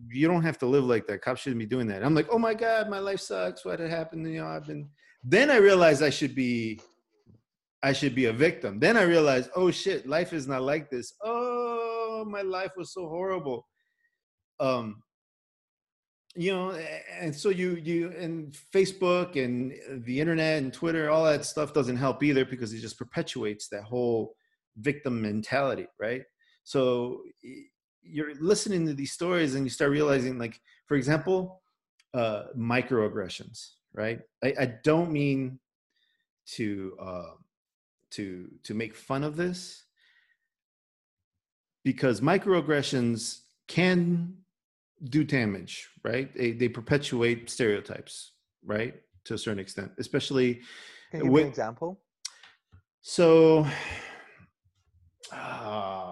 [0.09, 1.21] you don't have to live like that.
[1.21, 2.03] Cops shouldn't be doing that.
[2.03, 3.63] I'm like, oh my God, my life sucks.
[3.63, 4.31] What happened?
[4.31, 4.89] You know, I've been.
[5.23, 6.81] Then I realized I should be,
[7.81, 8.79] I should be a victim.
[8.79, 11.13] Then I realized, oh shit, life is not like this.
[11.23, 13.67] Oh, my life was so horrible.
[14.59, 15.03] Um,
[16.35, 16.71] you know,
[17.19, 19.73] and so you you and Facebook and
[20.05, 23.83] the internet and Twitter, all that stuff doesn't help either because it just perpetuates that
[23.83, 24.35] whole
[24.77, 26.23] victim mentality, right?
[26.63, 27.21] So
[28.03, 31.61] you're listening to these stories and you start realizing like for example
[32.13, 34.21] uh microaggressions right?
[34.43, 35.59] I, I don't mean
[36.47, 37.31] to uh
[38.11, 39.85] to to make fun of this
[41.83, 44.35] because microaggressions can
[45.05, 46.33] do damage right?
[46.35, 48.31] They, they perpetuate stereotypes
[48.65, 48.95] right?
[49.25, 50.61] To a certain extent especially
[51.11, 52.01] can you give with, an example?
[53.01, 53.67] So
[55.31, 55.35] uh,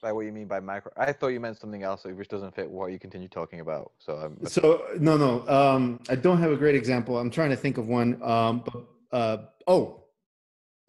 [0.00, 0.92] by what you mean by micro.
[0.96, 3.92] I thought you meant something else, which doesn't fit what you continue talking about.
[3.98, 4.46] So I'm.
[4.46, 5.46] So no, no.
[5.48, 7.18] Um, I don't have a great example.
[7.18, 8.22] I'm trying to think of one.
[8.22, 8.84] Um, but
[9.16, 9.36] uh,
[9.66, 10.04] oh,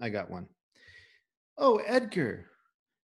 [0.01, 0.47] I got one.
[1.57, 2.45] Oh, Edgar,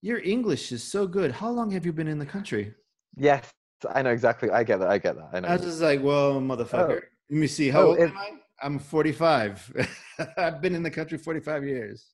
[0.01, 1.31] your English is so good.
[1.31, 2.73] How long have you been in the country?
[3.17, 3.51] Yes,
[3.93, 4.49] I know exactly.
[4.49, 4.89] I get that.
[4.89, 5.29] I get that.
[5.33, 5.47] I know.
[5.47, 7.01] I was just like, well, motherfucker.
[7.29, 7.69] Let me see.
[7.69, 8.31] How Oh, old am I?
[8.61, 9.89] I'm 45.
[10.37, 12.05] I've been in the country 45 years.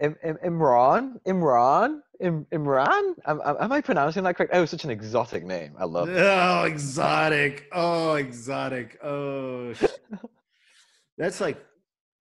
[0.00, 3.14] Im- Im- Imran, Imran, Im- Imran.
[3.26, 4.52] Am, am I pronouncing that correct?
[4.54, 5.74] Oh, such an exotic name.
[5.78, 6.08] I love.
[6.08, 6.18] it.
[6.18, 7.68] Oh, exotic.
[7.72, 8.98] Oh, exotic.
[9.04, 9.72] Oh,
[11.18, 11.64] that's like,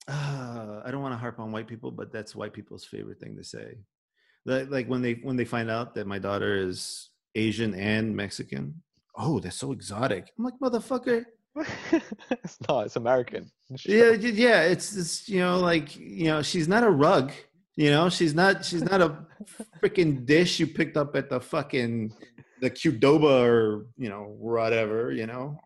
[0.07, 3.36] uh, I don't want to harp on white people, but that's white people's favorite thing
[3.38, 3.78] to say.
[4.45, 8.82] Like, like when they when they find out that my daughter is Asian and Mexican.
[9.15, 10.32] Oh, that's so exotic.
[10.38, 11.26] I'm like, motherfucker.
[12.32, 12.86] it's not.
[12.88, 13.49] It's American.
[13.86, 14.63] Yeah, yeah.
[14.63, 17.32] It's it's you know like you know she's not a rug.
[17.76, 19.26] You know she's not she's not a
[19.84, 22.13] freaking dish you picked up at the fucking
[22.61, 25.11] the Qdoba or you know whatever.
[25.11, 25.57] You know,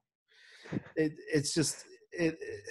[0.95, 2.37] it it's just it.
[2.41, 2.63] it-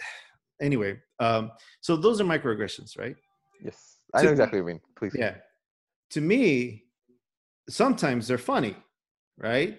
[0.61, 1.51] anyway, um,
[1.82, 3.14] so those are microaggressions, right?
[3.62, 4.80] Yes, I To know me- exactly what you mean.
[4.97, 5.14] Please.
[5.18, 5.34] Yeah.
[6.12, 6.84] To me,
[7.68, 8.74] sometimes they're funny,
[9.37, 9.78] right?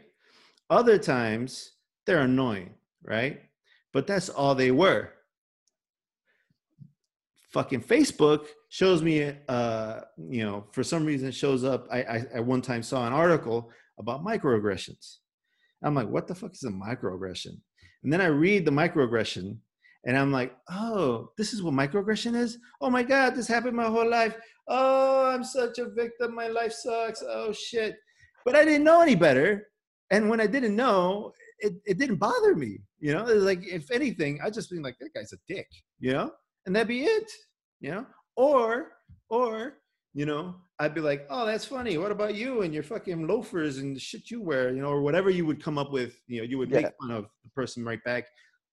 [0.70, 1.72] Other times
[2.05, 3.41] they're annoying, right?
[3.91, 5.14] But that's all they were.
[7.50, 11.88] Fucking Facebook shows me, uh, you know, for some reason shows up.
[11.91, 15.18] I, I at one time saw an article about microaggressions.
[15.84, 17.58] I'm like, what the fuck is a microaggression?
[18.04, 19.58] And then I read the microaggression
[20.06, 22.58] and I'm like, oh, this is what microaggression is?
[22.82, 24.36] Oh my God, this happened my whole life.
[24.68, 26.36] Oh, I'm such a victim.
[26.36, 27.24] My life sucks.
[27.26, 27.95] Oh shit.
[28.45, 29.68] But I didn't know any better.
[30.12, 32.80] And when I didn't know, it, it didn't bother me.
[33.00, 35.68] You know, it was like, if anything, I just been like, that guy's a dick,
[36.00, 36.32] you know?
[36.68, 37.32] And that'd be it,
[37.80, 38.05] you know?
[38.36, 38.91] Or,
[39.30, 39.78] or,
[40.13, 41.97] you know, I'd be like, oh, that's funny.
[41.97, 45.01] What about you and your fucking loafers and the shit you wear, you know, or
[45.01, 46.82] whatever you would come up with, you know, you would Yeah.
[46.82, 48.26] make fun of the person right back,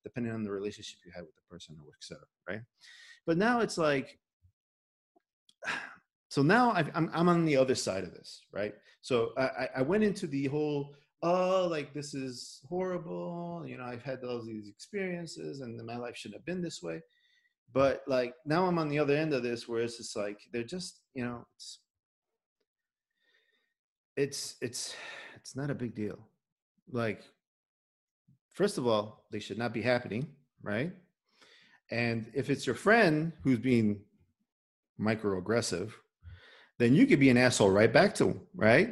[0.02, 2.60] depending on the relationship you had with the person or et cetera, right?
[3.26, 4.18] But now it's like,
[6.30, 8.74] so now I've, I'm, I'm on the other side of this, right?
[9.02, 13.62] So I, I- I went into the whole, oh, like this is horrible.
[13.68, 17.00] You know, I've had all these experiences and my life shouldn't have been this way.
[17.74, 20.62] But like now I'm on the other end of this where it's just like, they're
[20.62, 21.80] just, you know, it's,
[24.16, 24.96] it's, it's,
[25.34, 26.18] it's not a big deal.
[26.90, 27.22] Like,
[28.52, 30.28] first of all, they should not be happening,
[30.62, 30.92] right?
[31.90, 34.02] And if it's your friend who's being
[35.00, 35.90] microaggressive,
[36.78, 38.90] then you could be an asshole right back to them, right?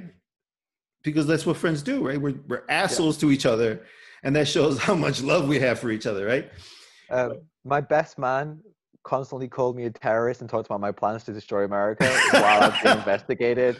[1.04, 2.20] Because that's what friends do, right?
[2.20, 3.86] We're, we're assholes to each other,
[4.24, 6.50] and that shows how much love we have for each other, right?
[7.10, 8.60] Um, my best man
[9.04, 12.68] constantly called me a terrorist and talked about my plans to destroy America while I
[12.68, 13.76] was being investigated.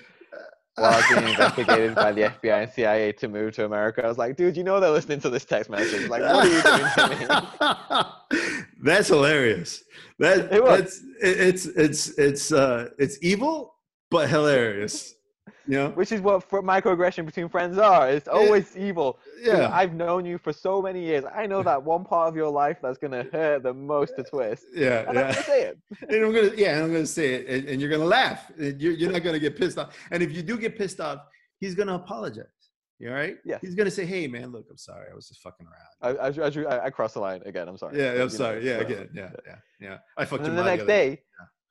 [0.77, 4.09] While I was being investigated by the FBI and CIA to move to America, I
[4.09, 6.09] was like, "Dude, you know they're listening to this text message.
[6.09, 9.85] Like, what are you doing to me?" that's hilarious.
[10.19, 10.81] That It was.
[10.81, 13.75] that's it- it's it's it's uh it's evil
[14.11, 15.15] but hilarious.
[15.67, 15.89] You know?
[15.91, 18.09] Which is what fr- microaggression between friends are.
[18.09, 19.19] It's always evil.
[19.41, 19.71] Yeah.
[19.73, 21.25] I've known you for so many years.
[21.35, 24.65] I know that one part of your life that's gonna hurt the most to twist.
[24.75, 25.33] Yeah, And I'm yeah.
[25.33, 25.79] gonna say it.
[26.09, 28.51] and I'm gonna yeah, and I'm gonna say it, and, and you're gonna laugh.
[28.59, 29.97] You're, you're not gonna get pissed off.
[30.11, 31.21] And if you do get pissed off,
[31.61, 32.47] he's gonna apologize.
[32.99, 33.37] You all right?
[33.45, 33.59] Yeah.
[33.61, 35.09] He's gonna say, "Hey, man, look, I'm sorry.
[35.11, 37.67] I was just fucking around." I, I, I, I, crossed the line again.
[37.69, 37.99] I'm sorry.
[37.99, 38.65] Yeah, I'm sorry.
[38.65, 39.09] Yeah, again.
[39.13, 39.99] Yeah, yeah, yeah.
[40.17, 41.17] I fucked And the next day.
[41.17, 41.23] day,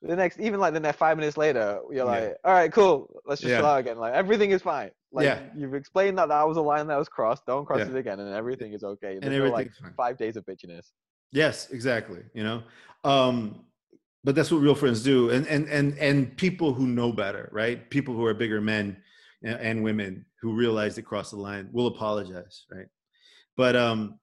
[0.02, 2.04] the next, even like the next five minutes later, you're Yeah.
[2.04, 3.22] like, all right, cool.
[3.24, 3.98] Let's just chill out again.
[3.98, 4.90] Like everything is fine.
[5.12, 5.40] Like Yeah.
[5.56, 7.46] you've explained that that was a line that was crossed.
[7.46, 7.90] Don't cross Yeah.
[7.90, 9.18] it again, and everything is okay.
[9.22, 9.94] And no, like everything's fine.
[9.94, 10.90] five days of bitchiness.
[11.30, 12.22] Yes, exactly.
[12.34, 12.62] You know,
[13.04, 13.64] um,
[14.24, 17.88] but that's what real friends do, and and and and people who know better, right?
[17.90, 18.96] People who are bigger men
[19.42, 22.86] and, and women who realize they crossed the line will apologize, right?
[23.56, 24.18] But um,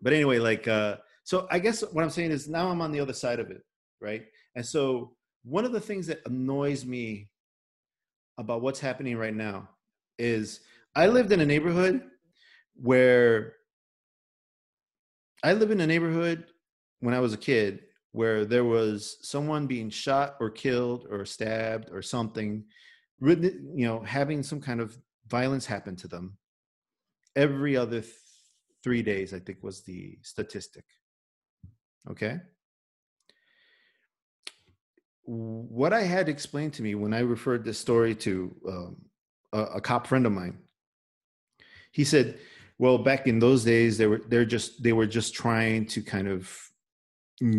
[0.00, 3.00] but anyway, like uh, so, I guess what I'm saying is now I'm on the
[3.00, 3.62] other side of it,
[4.00, 4.24] right?
[4.54, 5.12] And so
[5.42, 7.28] one of the things that annoys me
[8.38, 9.68] about what's happening right now
[10.18, 10.60] is
[10.94, 12.02] I lived in a neighborhood
[12.74, 13.54] where
[15.42, 16.46] I live in a neighborhood
[17.00, 17.80] when I was a kid
[18.12, 22.64] where there was someone being shot or killed or stabbed or something,
[23.20, 24.98] you know, having some kind of
[25.28, 26.36] violence happen to them
[27.36, 28.14] every other th-
[28.82, 30.84] three days, I think was the statistic.
[32.10, 32.38] Okay.
[35.32, 38.96] What I had explained to me when I referred this story to um,
[39.52, 40.58] a, a cop friend of mine,
[41.92, 42.38] he said,
[42.78, 46.26] well back in those days they were they're just they were just trying to kind
[46.28, 46.50] of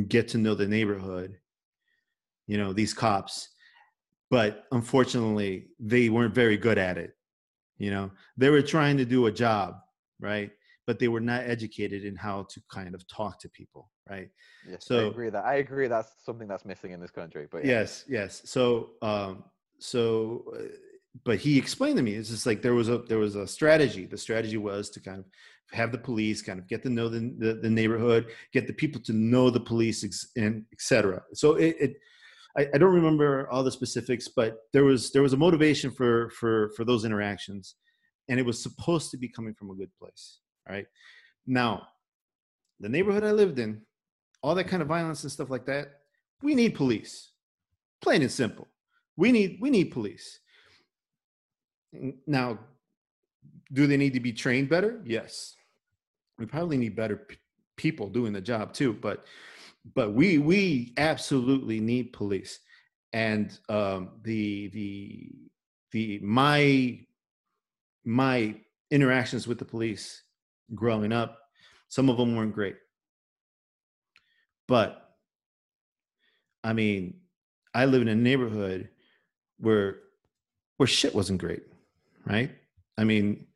[0.07, 1.37] get to know the neighborhood
[2.47, 3.49] you know these cops
[4.31, 7.11] but unfortunately, they weren't very good at it.
[7.77, 9.75] You know, they were trying to do a job,
[10.21, 10.49] right?
[10.87, 14.29] But they were not educated in how to kind of talk to people, right?
[14.69, 17.47] Yes, So- I agree that I agree that's something that's missing in this country.
[17.51, 17.79] But yeah.
[17.79, 18.41] Yes, yes.
[18.45, 19.43] So, um,
[19.79, 20.63] so, uh,
[21.25, 24.05] but he explained to me it's just like there was a there was a strategy.
[24.05, 25.25] The strategy was to kind of
[25.71, 29.01] have the police kind of get to know the the, the neighborhood, get the people
[29.01, 31.23] to know the police, ex- and etc.
[31.33, 31.75] So it.
[31.79, 31.93] it
[32.57, 36.29] I, I don't remember all the specifics, but there was there was a motivation for
[36.31, 37.75] for for those interactions,
[38.27, 40.39] and it was supposed to be coming from a good place.
[40.67, 40.85] All right.
[41.47, 41.87] Now,
[42.81, 43.81] the neighborhood I lived in,
[44.41, 46.01] all that kind of violence and stuff like that,
[46.41, 47.31] we need police.
[48.01, 48.67] Plain and simple.
[49.15, 50.39] We need we need police.
[52.25, 52.59] Now
[53.73, 55.01] do they need to be trained better?
[55.05, 55.55] Yes.
[56.37, 57.37] We probably need better p-
[57.77, 59.25] people doing the job too but
[59.95, 62.59] but we we absolutely need police.
[63.13, 65.31] And um the the
[65.91, 66.99] the my
[68.03, 68.55] my
[68.89, 70.23] interactions with the police
[70.73, 71.37] growing up
[71.87, 72.77] some of them weren't great
[74.71, 75.15] but
[76.63, 77.15] I mean,
[77.73, 78.87] I live in a neighborhood
[79.57, 79.97] where
[80.77, 81.63] where shit wasn't great,
[82.25, 82.51] right?
[82.97, 83.47] I mean,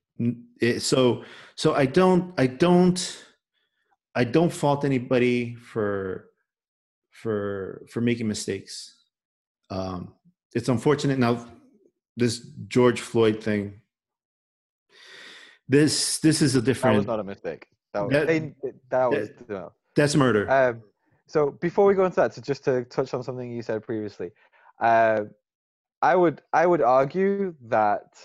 [0.60, 1.24] it, so
[1.56, 3.00] so I don't I don't
[4.14, 6.32] I don't fault anybody for
[7.12, 8.74] for for making mistakes.
[9.70, 10.16] Um,
[10.54, 11.34] it's unfortunate now.
[12.18, 13.80] This George Floyd thing.
[15.70, 16.96] This this is a different.
[16.96, 17.68] that was not a mistake.
[17.94, 18.54] That was That- they-
[18.90, 19.72] that was no.
[19.96, 20.44] that's murder.
[20.52, 20.82] Um,
[21.28, 24.32] so before we go into that, so just to touch on something you said previously,
[24.82, 25.22] uh,
[26.02, 28.18] I would I would argue that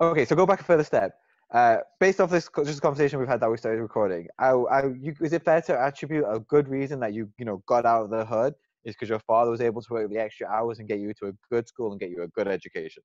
[0.00, 1.14] okay, so go back a further step.
[1.52, 5.14] Uh, based off this just conversation we've had that we started recording, I, I, you,
[5.20, 8.10] is it fair to attribute a good reason that you you know got out of
[8.10, 8.54] the hood
[8.84, 11.26] is because your father was able to work the extra hours and get you to
[11.26, 13.02] a good school and get you a good education?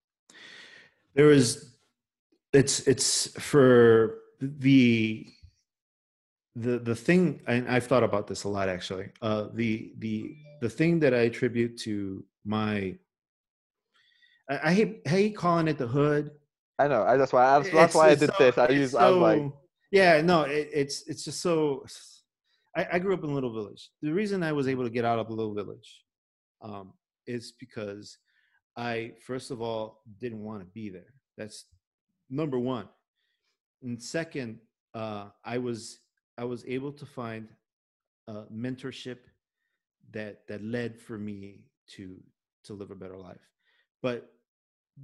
[1.16, 1.76] There is,
[2.54, 5.28] it's it's for the
[6.56, 10.70] the the thing and i've thought about this a lot actually uh the the the
[10.70, 12.96] thing that i attribute to my
[14.50, 16.32] i, I hate I hate calling it the hood
[16.78, 17.04] I know.
[17.04, 17.46] I, that's why.
[17.58, 18.58] That's, that's It's- why I did so- this.
[18.58, 18.96] I it's used.
[18.98, 19.52] I was like,
[19.92, 21.86] yeah no it, it's it's just so
[22.76, 25.06] I, I grew up in a little village the reason i was able to get
[25.06, 26.04] out of little village
[26.62, 26.92] um
[27.28, 28.18] is because
[28.76, 31.66] i first of all didn't want to be there that's
[32.30, 32.88] number one
[33.84, 34.58] and second
[34.96, 36.00] uh i was
[36.38, 37.50] i was able to find
[38.28, 39.20] uh mentorship
[40.12, 42.22] that that led for me to
[42.64, 43.50] to live a better life.
[44.02, 44.32] But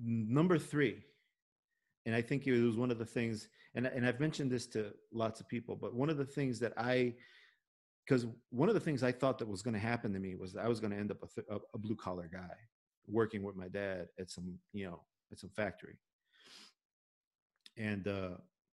[0.04, 1.04] number three
[2.06, 4.92] and I think it was one of the things, and and I've mentioned this to
[5.14, 7.14] lots of people, but one of the things that I,
[8.06, 10.56] because one of the things I thought that was going to happen to me was
[10.56, 12.56] I was going to end up a, th- a, a blue collar guy,
[13.08, 15.00] working with my dad at some you know
[15.32, 16.00] at some factory,
[17.78, 18.04] and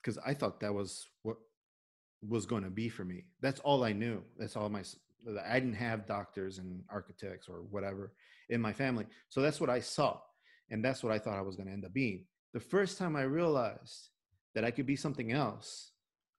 [0.03, 1.37] because I thought that was what
[2.27, 3.25] was going to be for me.
[3.41, 4.23] That's all I knew.
[4.39, 4.83] That's all my.
[5.47, 8.13] I didn't have doctors and architects or whatever
[8.49, 10.21] in my family, so that's what I saw,
[10.71, 13.17] and that's what I thought I was going to end up being the first time
[13.17, 14.11] I realized
[14.55, 15.93] that I could be something else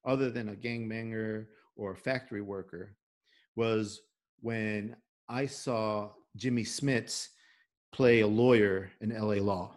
[0.06, 1.45] other than a gangbanger
[1.76, 2.95] or a factory worker
[3.56, 4.01] was
[4.41, 4.95] when
[5.27, 7.27] I saw Jimmy Smits
[7.91, 9.76] play a lawyer in LA Law.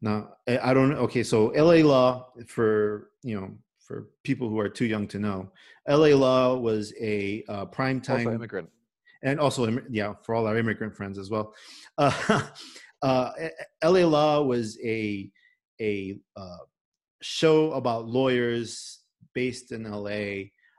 [0.00, 3.50] Now, I don't okay, so LA Law for, you know,
[3.90, 5.50] for people who are too young to know,
[5.88, 8.68] LA Law was a uh, prime time also immigrant.
[9.24, 11.52] and also yeah for all our immigrant friends as well.
[11.98, 12.42] Uh,
[13.02, 13.32] uh,
[13.82, 15.28] la law was a
[15.80, 16.64] a uh,
[17.20, 19.00] show about lawyers
[19.34, 20.08] based in la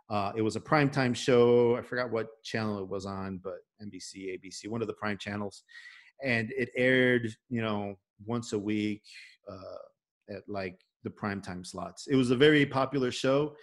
[0.09, 1.75] uh, it was a primetime show.
[1.77, 5.63] I forgot what channel it was on but nbc abc one of the prime channels.
[6.23, 9.03] And it aired you know once a week
[9.51, 12.07] uh, at like the primetime slots.
[12.07, 13.55] It was a very popular show.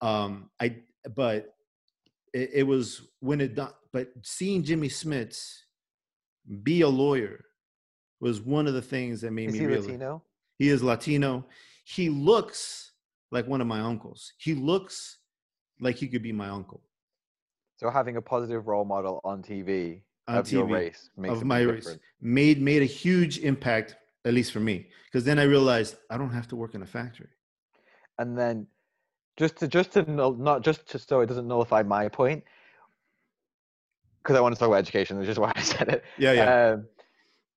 [0.00, 0.76] Um i
[1.14, 1.54] but
[2.32, 5.52] it, it was when it done but seeing jimmy smits
[6.62, 7.44] be a lawyer
[8.20, 10.22] was one of the things that made Is me he realize Latino?
[10.58, 11.46] he is latino.
[11.84, 12.92] He looks
[13.32, 14.32] like one of my uncles.
[14.38, 15.18] He looks
[15.80, 16.82] like he could be my uncle.
[17.78, 21.44] So having a positive role model on TV on of your TV race makes of
[21.44, 25.96] my race made made a huge impact at least for me because then i realized
[26.10, 27.28] i don't have to work in a factory
[28.18, 28.66] And then
[29.36, 32.44] just to just to not just to so it doesn't nullify my point
[34.22, 35.18] because I want to talk about education.
[35.18, 36.04] Which is why I said it.
[36.16, 36.86] yeah yeah Um,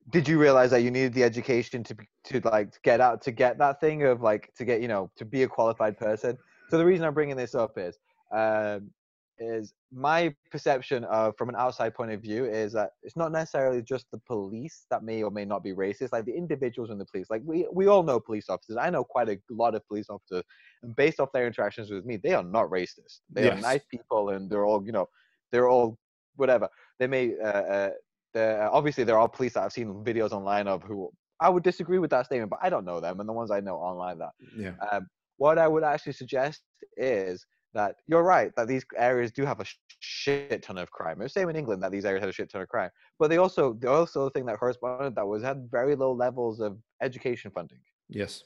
[0.10, 1.96] did you realize that you needed the education to
[2.26, 5.26] to like get out to get that thing of like to get you know to
[5.26, 6.38] be a qualified person?
[6.70, 7.98] So the reason I'm bringing this up is
[8.32, 8.92] um,
[9.40, 13.82] is my perception of from an outside point of view is that it's not necessarily
[13.82, 17.06] just the police that may or may not be racist like the individuals in the
[17.06, 17.28] police.
[17.30, 18.78] Like we we all know police officers.
[18.80, 20.44] I know quite a lot of police officers
[20.84, 23.22] and based off their interactions with me they are not racist.
[23.30, 23.58] They Yes.
[23.58, 25.10] are nice people and they're all you know
[25.52, 25.98] they're all
[26.36, 26.70] whatever.
[27.00, 27.90] They may uh, uh
[28.34, 32.00] they're, obviously there are police that i've seen videos online of who i would disagree
[32.00, 34.32] with that statement but i don't know them and the ones i know online that.
[34.58, 34.72] Yeah.
[34.92, 35.08] um,
[35.38, 36.62] what I would actually suggest
[36.98, 39.66] is that you're right that these areas do have a
[40.00, 41.22] shit ton of crime.
[41.22, 42.90] It's the same in England that these areas had a shit ton of crime,
[43.20, 46.78] but they also the also thing that corresponded that was had very low levels of
[47.02, 47.80] education funding.
[48.10, 48.44] Yes.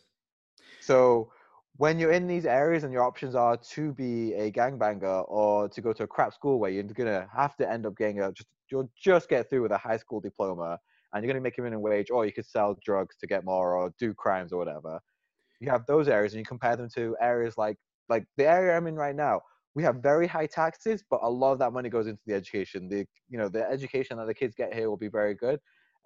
[0.80, 1.32] So
[1.78, 5.82] when you're in these areas and your options are to be a gangbanger or to
[5.82, 8.50] go to a crap school where you're gonna have to end up getting a just
[8.72, 10.80] you'll just get through with a high school diploma
[11.14, 13.76] and you're gonna make a minimum wage or you could sell drugs to get more
[13.76, 15.00] or do crimes or whatever.
[15.60, 17.78] You have those areas and you compare them to areas like
[18.10, 19.42] like the area I'm in right now.
[19.76, 22.90] We have very high taxes, but a lot of that money goes into the education.
[22.90, 25.60] The you know the education that the kids get here will be very good.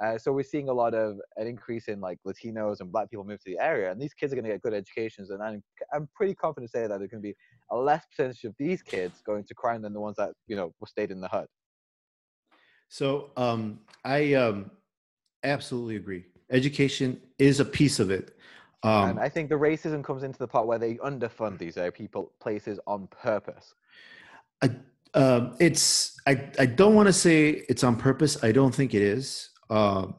[0.04, 3.24] Uh, so we're seeing a lot of an increase in like Latinos and Black people
[3.24, 5.30] move to the area, and these kids are going to get good educations.
[5.30, 5.64] And I'm
[5.94, 7.36] I'm pretty confident to say that there's going to be
[7.70, 10.74] a less percentage of these kids going to crime than the ones that you know
[10.86, 11.48] stayed in the hut.
[12.90, 14.72] So um, I um,
[15.44, 16.26] absolutely agree.
[16.50, 18.38] Education is a piece of it.
[18.84, 21.92] Um, and I think the racism comes into the part where they underfund these uh,
[21.94, 23.76] people places on purpose.
[24.62, 24.72] I,
[25.14, 28.44] um, it's I, I don't want to say it's on purpose.
[28.44, 29.50] I don't think it is.
[29.70, 30.16] Um,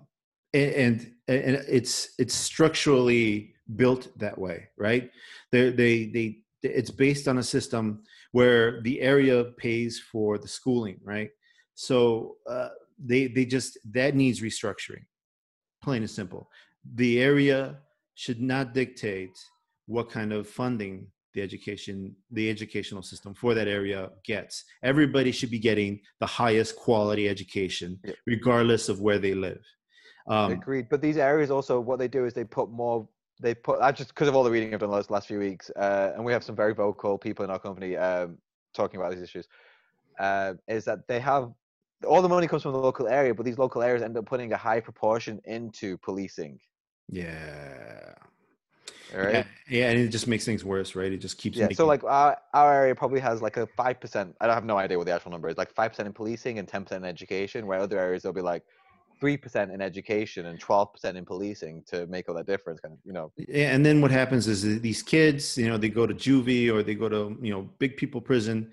[0.55, 5.11] and, and and it's it's structurally built that way, right?
[5.51, 8.03] They they they it's based on a system
[8.33, 11.31] where the area pays for the schooling, right?
[11.75, 12.69] So uh,
[12.99, 15.05] they they just that needs restructuring,
[15.83, 16.51] plain and simple.
[16.95, 17.79] The area
[18.23, 19.37] should not dictate
[19.87, 25.51] what kind of funding the education the educational system for that area gets everybody should
[25.51, 29.65] be getting the highest quality education regardless of where they live
[30.27, 30.89] um, Agreed.
[30.89, 33.09] But these areas also, what they do is they put more.
[33.41, 33.81] They put.
[33.81, 36.25] I just because of all the reading I've done last last few weeks, uh, and
[36.25, 38.39] we have some very vocal people in our company um,
[38.73, 39.49] talking about these issues.
[40.19, 41.51] Uh, is that they have
[42.07, 44.53] all the money comes from the local area, but these local areas end up putting
[44.53, 46.59] a high proportion into policing.
[47.13, 48.15] Yeah
[49.15, 49.33] Right?
[49.33, 51.87] yeah yeah and it just makes things worse right it just keeps Yeah, making, so
[51.87, 54.35] like our, our area probably has like a five percent.
[54.41, 55.59] I don't have no idea what the actual number is.
[55.59, 57.67] Like five percent in policing and ten percent in education.
[57.67, 58.63] Where other areas they'll be like
[59.21, 62.81] three percent in education and twelve percent in policing to make all that difference.
[62.81, 63.33] Kind of, you know.
[63.37, 66.83] Yeah, and then what happens is these kids, you know, they go to juvie or
[66.83, 68.71] they go to, you know, big people prison,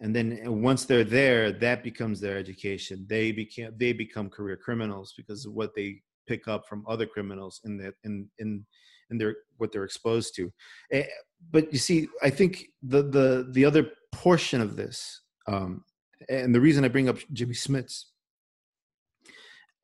[0.00, 3.06] and then once they're there, that becomes their education.
[3.08, 7.60] They become they become career criminals because of what they pick up from other criminals
[7.64, 8.64] in that in in
[9.10, 10.52] in their what they're exposed to.
[10.92, 11.06] Eh,
[11.50, 15.84] But you see, I think the the the other portion of this, um,
[16.28, 18.04] and the reason I bring up Jimmy Smits,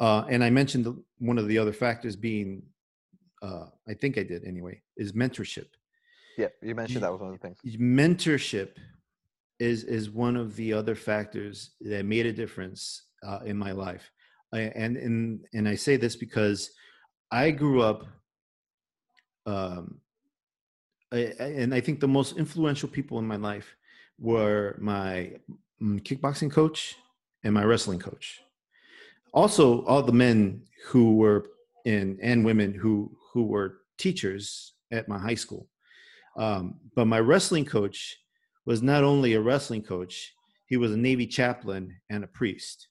[0.00, 0.86] uh, and I mentioned
[1.18, 2.62] one of the other factors being
[3.42, 5.68] uh, I think I did anyway, is mentorship.
[6.36, 7.58] Yeah, you mentioned that was one of the things.
[7.78, 8.76] Mentorship
[9.58, 14.10] is is one of the other factors that made a difference uh, in my life,
[14.58, 16.70] and and and I say this because
[17.30, 18.04] I grew up,
[19.46, 20.00] um,
[21.12, 23.76] I, and I think the most influential people in my life
[24.18, 25.32] were my
[25.80, 26.96] mm, kickboxing coach
[27.44, 28.40] and my wrestling coach.
[29.32, 31.46] Also, all the men who were
[31.84, 35.68] in and women who who were teachers at my high school.
[36.36, 38.16] Um, but my wrestling coach
[38.66, 40.32] was not only a wrestling coach;
[40.66, 42.88] he was a Navy chaplain and a priest.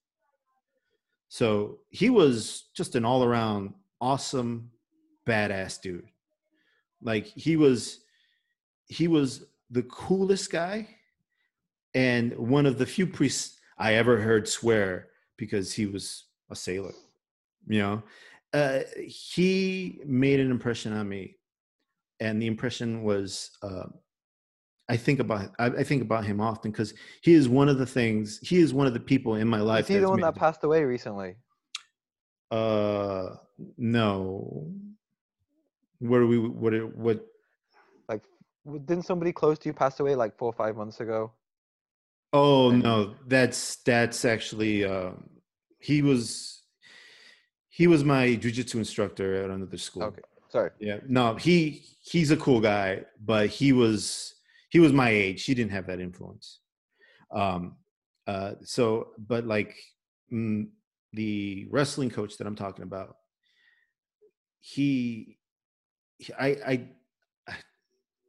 [1.29, 4.71] So he was just an all-around awesome,
[5.27, 6.09] badass dude.
[7.01, 7.99] Like he was,
[8.87, 10.87] he was the coolest guy,
[11.93, 16.93] and one of the few priests I ever heard swear because he was a sailor.
[17.67, 18.03] You know,
[18.53, 21.37] uh, he made an impression on me,
[22.19, 23.85] and the impression was uh,
[24.89, 27.85] I think about I, I think about him often because he is one of the
[27.85, 29.83] things he is one of the people in my life.
[29.83, 31.35] Is he the one that passed away recently?
[32.49, 33.35] Uh,
[33.77, 34.71] no.
[35.99, 36.39] Where we?
[36.39, 36.73] What?
[36.73, 37.25] it- What?
[38.07, 38.23] Like,
[38.85, 41.31] didn't somebody close to you pass away like four or five months ago?
[42.33, 45.11] Oh no, that's that's actually uh,
[45.79, 46.63] he was
[47.69, 50.03] he was my jujitsu instructor at another school.
[50.03, 50.71] Okay, sorry.
[50.79, 54.35] Yeah, no, he he's a cool guy, but he was
[54.69, 55.43] he was my age.
[55.43, 56.59] He didn't have that influence.
[57.31, 57.75] Um,
[58.27, 59.75] uh, so, but like
[60.31, 60.67] mm,
[61.13, 63.15] the wrestling coach that I'm talking about,
[64.61, 65.37] he,
[66.17, 66.87] he I I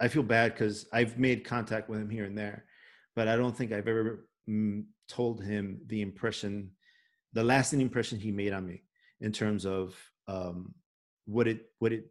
[0.00, 2.64] I feel bad because I've made contact with him here and there,
[3.14, 6.70] but I don't think I've ever mm, told him the impression,
[7.34, 8.82] the lasting impression he made on me
[9.20, 9.94] in terms of
[10.26, 10.74] um,
[11.26, 12.06] what it what it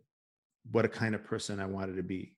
[0.71, 2.35] what a kind of person I wanted to be.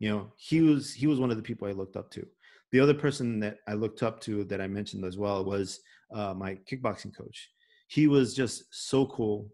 [0.00, 2.26] You know, he was he was one of the people I looked up to.
[2.72, 5.80] The other person that I looked up to that I mentioned as well was
[6.12, 7.50] uh, my kickboxing coach.
[7.86, 9.48] He was just so cool.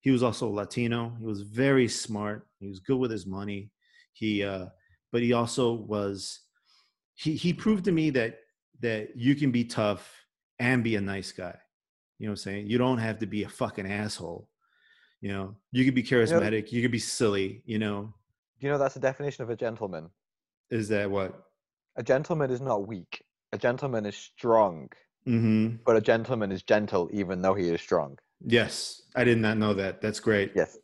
[0.00, 1.16] He was also Latino.
[1.18, 2.46] He was very smart.
[2.60, 3.70] He was good with his money.
[4.12, 4.66] He, uh,
[5.12, 6.40] but he also was.
[7.14, 8.38] He he proved to me that
[8.80, 10.08] that you can be tough
[10.60, 11.56] and be a nice guy.
[12.18, 12.66] You know what I'm saying?
[12.68, 14.48] You don't have to be a fucking asshole.
[15.20, 16.64] You know, you could be charismatic.
[16.64, 17.62] Know, you could be silly.
[17.66, 18.14] You know.
[18.58, 20.10] Do you know that's the definition of a gentleman?
[20.70, 21.44] Is that what?
[21.96, 23.24] A gentleman is not weak.
[23.52, 24.88] A gentleman is strong.
[25.26, 25.76] Mm-hmm.
[25.84, 28.18] But a gentleman is gentle even though he is strong.
[28.44, 30.00] Yes, I did not know that.
[30.00, 30.52] That's great.
[30.54, 30.76] Yes.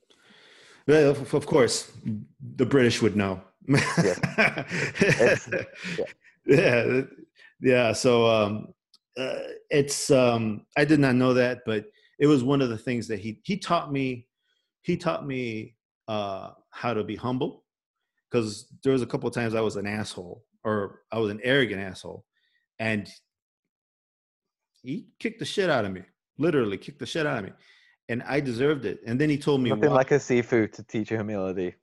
[0.87, 1.91] Well, of course,
[2.57, 3.41] the British would know.
[3.67, 5.49] Yes.
[5.51, 5.63] yeah.
[6.47, 7.01] yeah,
[7.61, 7.93] yeah.
[7.93, 8.69] So um,
[9.17, 9.39] uh,
[9.71, 11.87] it's um, I did not know that, but
[12.19, 14.27] it was one of the things that he he taught me.
[14.83, 15.77] He taught me
[16.09, 17.64] uh, how to be humble,
[18.35, 21.40] because there was a couple of times I was an asshole or I was an
[21.44, 22.24] arrogant asshole,
[22.81, 23.09] and
[24.82, 26.02] he kicked the shit out of me.
[26.36, 27.52] Literally kicked the shit out of me,
[28.09, 28.98] and I deserved it.
[29.06, 31.74] And then he told me nothing like a Sifu to teach you humility.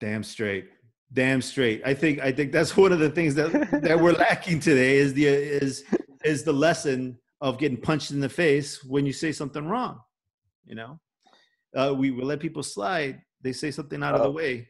[0.00, 0.70] Damn straight,
[1.12, 1.82] damn straight.
[1.84, 5.12] I think I think that's one of the things that that we're lacking today is
[5.12, 5.84] the is
[6.24, 10.00] is the lesson of getting punched in the face when you say something wrong.
[10.64, 11.00] You know,
[11.76, 13.20] uh, we will let people slide.
[13.42, 14.32] They say something out of the oh.
[14.32, 14.68] way.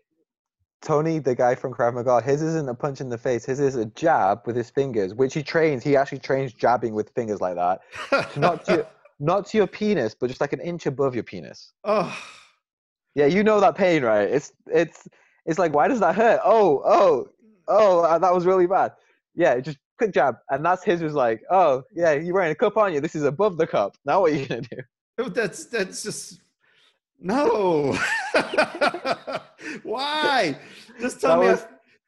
[0.82, 3.44] Tony, the guy from Krav Maga, his isn't a punch in the face.
[3.44, 5.85] His is a jab with his fingers, which he trains.
[5.85, 7.81] He actually trains jabbing with fingers like that,
[8.36, 8.86] not to
[9.20, 11.73] not to your penis, but just like an inch above your penis.
[11.85, 12.16] Oh,
[13.15, 14.28] yeah, you know that pain, right?
[14.28, 15.07] It's it's
[15.44, 16.40] it's like, why does that hurt?
[16.44, 17.28] Oh, oh,
[17.69, 18.93] oh, uh, that was really bad.
[19.35, 22.78] Yeah, just quick jab, and that's his was like, oh, yeah, you're wearing a cup
[22.78, 23.01] on you.
[23.01, 23.97] This is above the cup.
[24.07, 24.78] Now what are you gonna do?
[25.35, 26.40] That's that's just
[27.19, 27.98] no.
[29.82, 30.59] Why?
[31.01, 31.51] Just tell that me.
[31.51, 31.66] Was, I,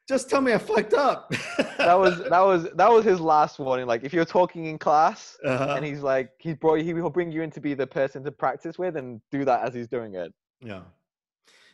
[0.09, 1.30] just tell me I fucked up.
[1.78, 3.86] that was that was that was his last warning.
[3.86, 5.74] Like if you're talking in class uh-huh.
[5.76, 8.32] and he's like he's brought he will bring you in to be the person to
[8.32, 10.32] practice with and do that as he's doing it.
[10.60, 10.82] Yeah,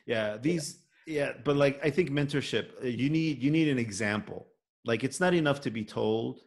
[0.07, 0.37] yeah.
[0.37, 2.83] These yeah, yeah but like I think mentorship.
[2.83, 4.49] Uh, you need you need an example.
[4.85, 6.41] Like it's not enough to be told.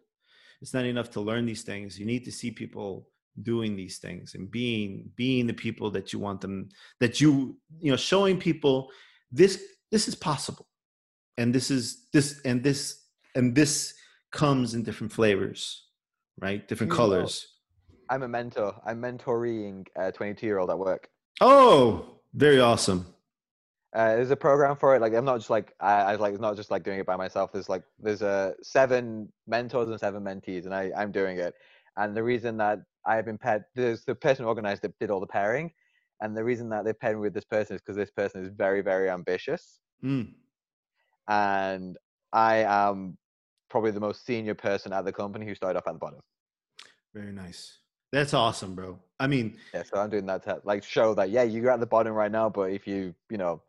[0.61, 1.99] It's not enough to learn these things.
[1.99, 3.07] You need to see people
[3.41, 6.69] doing these things and being being the people that you want them
[6.99, 8.89] that you you know showing people
[9.31, 10.67] this this is possible.
[11.37, 13.05] And this is this and this
[13.35, 13.93] and this
[14.31, 15.85] comes in different flavors
[16.39, 16.67] right?
[16.67, 17.47] Different you colors.
[17.89, 18.75] Know, i'm a mentor.
[18.85, 21.09] I'm mentoring a 22 year old at work.
[21.39, 23.05] Oh very awesome.
[23.93, 25.01] Uh, there's a program for it.
[25.01, 27.15] Like i'm not just like I, I like it's not just like doing it by
[27.15, 27.51] myself.
[27.51, 31.53] There's like there's a uh, seven mentors and seven mentees and i i'm doing it.
[31.97, 35.27] And the reason that I've been paired, there's the person organized that did all the
[35.27, 35.71] pairing.
[36.21, 38.49] And the reason that they paired me with this person is because this person is
[38.55, 39.79] very, very ambitious.
[40.03, 40.33] Mm.
[41.27, 41.97] And
[42.31, 43.17] I am
[43.69, 46.19] probably the most senior person at the company who started off at the bottom.
[47.13, 47.79] Very nice.
[48.11, 48.99] That's awesome, bro.
[49.19, 49.83] I mean, yeah.
[49.83, 52.49] So I'm doing that to like show that yeah, you're at the bottom right now,
[52.49, 53.61] but if you you know,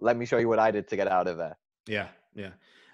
[0.00, 1.56] let me show you what I did to get out of there.
[1.86, 2.50] Yeah, yeah.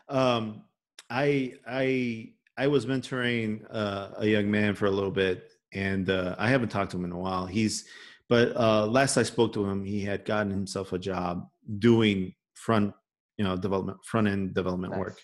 [0.08, 0.62] Um,
[1.10, 6.36] I I I was mentoring uh, a young man for a little bit, and uh,
[6.38, 7.46] I haven't talked to him in a while.
[7.46, 7.86] He's,
[8.28, 11.46] but uh, last I spoke to him, he had gotten himself a job
[11.78, 12.94] doing front,
[13.36, 15.00] you know, development, front end development nice.
[15.00, 15.18] work.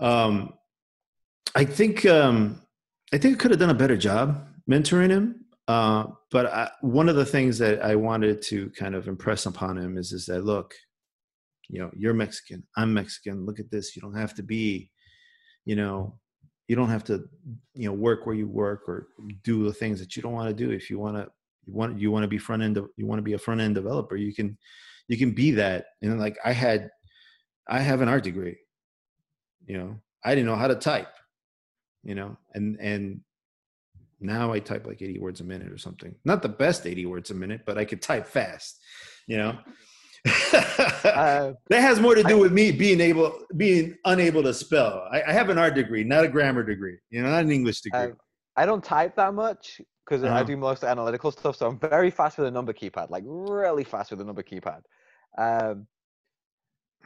[0.00, 0.54] Um,
[1.54, 2.62] I think um,
[3.12, 5.44] I think I could have done a better job mentoring him.
[5.68, 9.78] Uh, but I, one of the things that I wanted to kind of impress upon
[9.78, 10.74] him is is that look,
[11.68, 13.46] you know, you're Mexican, I'm Mexican.
[13.46, 13.96] Look at this.
[13.96, 14.90] You don't have to be
[15.66, 16.14] you know
[16.68, 17.24] you don't have to
[17.74, 19.08] you know work where you work or
[19.44, 21.28] do the things that you don't want to do if you want to
[21.66, 23.74] you want you want to be front end you want to be a front end
[23.74, 24.56] developer you can
[25.08, 26.90] you can be that and like i had
[27.68, 28.56] i have an art degree
[29.66, 31.12] you know i didn't know how to type
[32.02, 33.20] you know and and
[34.20, 37.30] now i type like 80 words a minute or something not the best 80 words
[37.30, 38.78] a minute but i could type fast
[39.26, 39.58] you know
[41.04, 45.06] uh, that has more to do I, with me being able, being unable to spell.
[45.12, 46.96] I, I, have an art degree, not a grammar degree.
[47.10, 48.00] You know, not an English degree.
[48.00, 48.08] Uh,
[48.56, 50.34] I don't type that much because uh-huh.
[50.34, 51.56] I do most analytical stuff.
[51.56, 54.82] So I'm very fast with a number keypad, like really fast with a number keypad.
[55.36, 55.86] Um,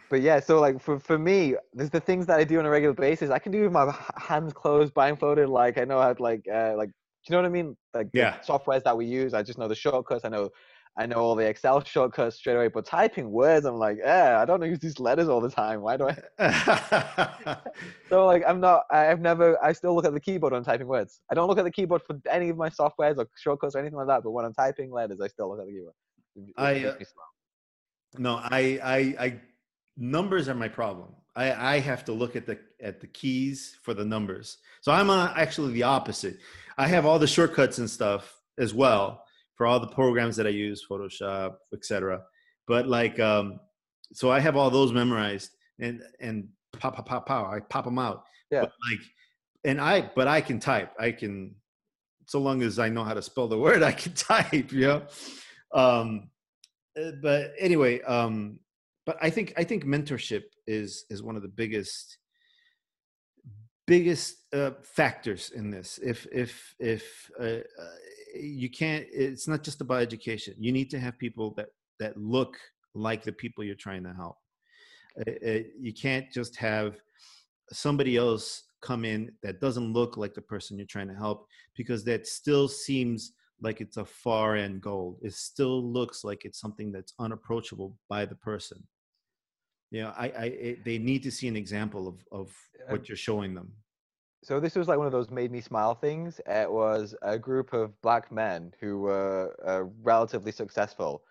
[0.09, 2.71] but yeah, so like for, for me, there's the things that I do on a
[2.71, 3.31] regular basis.
[3.31, 5.49] I can do with my hands closed, blindfolded.
[5.49, 7.77] Like I know how to like uh, like do you know what I mean?
[7.95, 8.39] Like yeah.
[8.47, 9.35] softwares that we use.
[9.35, 10.25] I just know the shortcuts.
[10.25, 10.51] I know
[10.99, 14.45] I know all the Excel shortcuts straight away, but typing words, I'm like, eh, I
[14.45, 15.81] don't use these letters all the time.
[15.81, 17.57] Why do I?
[18.09, 18.85] so like, I'm not.
[18.91, 19.63] I've never.
[19.65, 21.21] I still look at the keyboard when I'm typing words.
[21.31, 23.97] I don't look at the keyboard for any of my softwares or shortcuts or anything
[23.97, 24.23] like that.
[24.25, 25.95] But when I'm typing letters, I still look at the keyboard.
[26.37, 26.95] It I, uh,
[28.19, 29.41] no, I, I, I,
[29.97, 31.09] numbers are my problem.
[31.37, 34.59] I, I have to look at the at the keys for the numbers.
[34.81, 36.39] So I'm uh, actually the opposite.
[36.77, 39.25] I have all the shortcuts and stuff as well
[39.61, 42.23] for all the programs that I use, Photoshop, etc.
[42.67, 43.61] But like, um,
[44.15, 47.53] so I have all those memorized, and and pop, pop, pop, pop.
[47.53, 48.25] I pop them out.
[48.51, 48.63] Yeah.
[48.63, 49.01] But like,
[49.65, 50.95] and I, but I can type.
[50.99, 51.55] I can,
[52.25, 54.73] so long as I know how to spell the word, I can type.
[54.73, 55.03] You know.
[55.75, 56.31] Um,
[56.99, 58.61] uh, but anyway, um,
[59.05, 62.17] but I think I think mentorship is is one of the biggest
[63.87, 65.99] biggest uh, factors in this.
[66.03, 67.97] If if if uh, uh,
[68.35, 70.55] you can't, it's not just about education.
[70.59, 71.69] You need to have people that
[72.01, 72.57] that look
[72.95, 74.37] like the people you're trying to help.
[75.19, 76.97] Uh, uh, you can't just have
[77.73, 81.47] somebody else come in that doesn't look like the person you're trying to help
[81.77, 85.19] because that still seems like it's a far end goal.
[85.23, 88.83] It still looks like it's something that's unapproachable by the person.
[89.91, 92.53] You know, I, I, it, they need to see an example of of
[92.89, 93.73] what you're showing them.
[94.43, 96.41] So this was like one of those made me smile things.
[96.47, 101.23] It was a group of black men who were uh, relatively successful.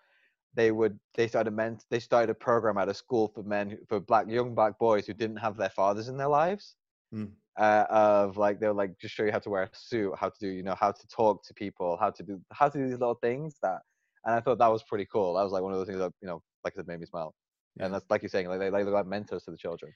[0.54, 4.00] They would they started meant they started a program at a school for men for
[4.00, 6.76] black young black boys who didn't have their fathers in their lives.
[7.14, 7.30] Mm.
[7.58, 10.38] Uh, of like they'll like just show you how to wear a suit, how to
[10.38, 12.98] do you know how to talk to people, how to do how to do these
[12.98, 13.80] little things that.
[14.24, 15.34] And I thought that was pretty cool.
[15.34, 17.06] That was like one of those things that you know like I said made me
[17.06, 17.34] smile.
[17.76, 17.86] Yeah.
[17.86, 19.92] And that's like you're saying like they, they look like mentors to the children.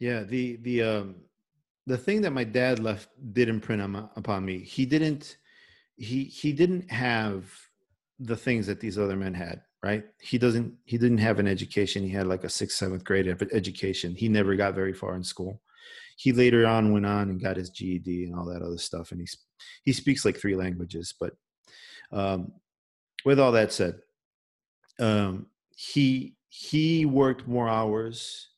[0.00, 1.16] Yeah, the the um
[1.88, 4.58] the thing that my dad left did imprint on, upon me.
[4.58, 5.38] He didn't
[5.96, 7.50] he he didn't have
[8.20, 10.04] the things that these other men had, right?
[10.20, 12.02] He doesn't he didn't have an education.
[12.02, 14.14] He had like a sixth, seventh grade education.
[14.14, 15.62] He never got very far in school.
[16.16, 19.20] He later on went on and got his GED and all that other stuff, and
[19.20, 19.48] he sp-
[19.84, 21.14] he speaks like three languages.
[21.18, 21.32] But
[22.12, 22.52] um,
[23.24, 23.98] with all that said,
[25.00, 28.50] um, he he worked more hours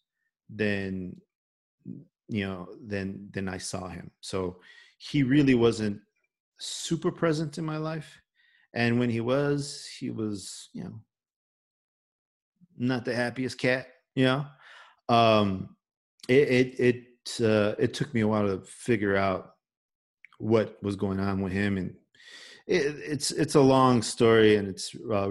[0.49, 1.21] than
[2.31, 4.11] you know than than I saw him.
[4.21, 4.61] So
[4.99, 6.01] he really wasn't
[6.59, 8.21] super present in my life,
[8.73, 11.01] and when he was, he was you know
[12.79, 13.89] not the happiest cat.
[14.15, 14.47] You know,
[15.09, 15.77] um,
[16.29, 19.55] it it it uh, it took me a while to figure out
[20.39, 21.95] what was going on with him, and
[22.67, 25.31] it, it's it's a long story, and it's uh,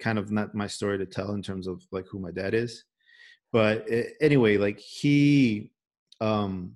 [0.00, 2.84] kind of not my story to tell in terms of like who my dad is
[3.52, 3.86] but
[4.20, 5.72] anyway like he
[6.20, 6.74] um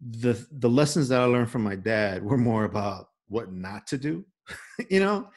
[0.00, 3.98] the the lessons that i learned from my dad were more about what not to
[3.98, 4.24] do
[4.88, 5.28] you know?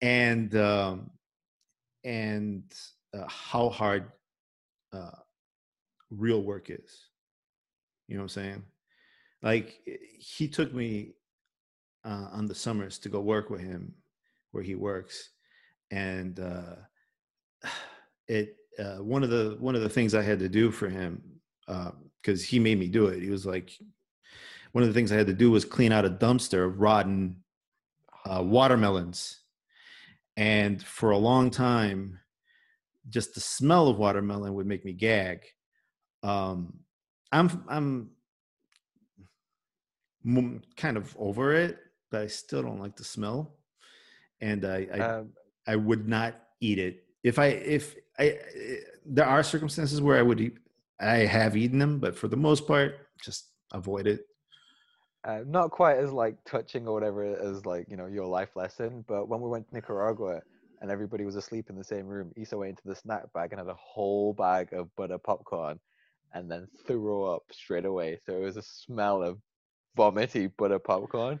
[0.00, 1.10] And um
[2.04, 2.64] and
[3.14, 4.10] uh, how hard
[4.92, 5.10] uh
[6.10, 7.08] real work is
[8.08, 8.62] you know what i'm saying?
[9.42, 9.80] Like
[10.18, 11.14] he took me
[12.04, 13.94] uh, on the summers to go work with him
[14.50, 15.30] where he works
[15.90, 16.76] and uh
[18.28, 21.22] it uh, one of the one of the things I had to do for him
[21.66, 23.22] because he made me do it.
[23.22, 23.72] He was like,
[24.72, 27.42] one of the things I had to do was clean out a dumpster of rotten
[28.24, 29.40] uh, watermelons,
[30.36, 32.18] and for a long time,
[33.08, 35.40] just the smell of watermelon would make me gag.
[36.22, 36.78] Um,
[37.32, 38.10] I'm I'm
[40.76, 41.78] kind of over it,
[42.10, 43.58] but I still don't like the smell,
[44.40, 45.32] and I I, Um,
[45.66, 48.38] I would not eat it if I if I
[49.04, 50.58] there are circumstances where I would eat
[51.02, 54.26] I have eaten them, but for the most part, just avoid it.
[55.24, 59.04] uh, not quite as like touching or whatever as like you know your life lesson
[59.08, 60.40] but when we went to nicaragua
[60.80, 63.60] and everybody was asleep in the same room Issa went into the snack bag and
[63.60, 65.78] had a whole bag of butter popcorn
[66.34, 68.18] and then threw up straight away.
[68.26, 69.38] So it was a smell of
[69.96, 71.40] vomity butter popcorn.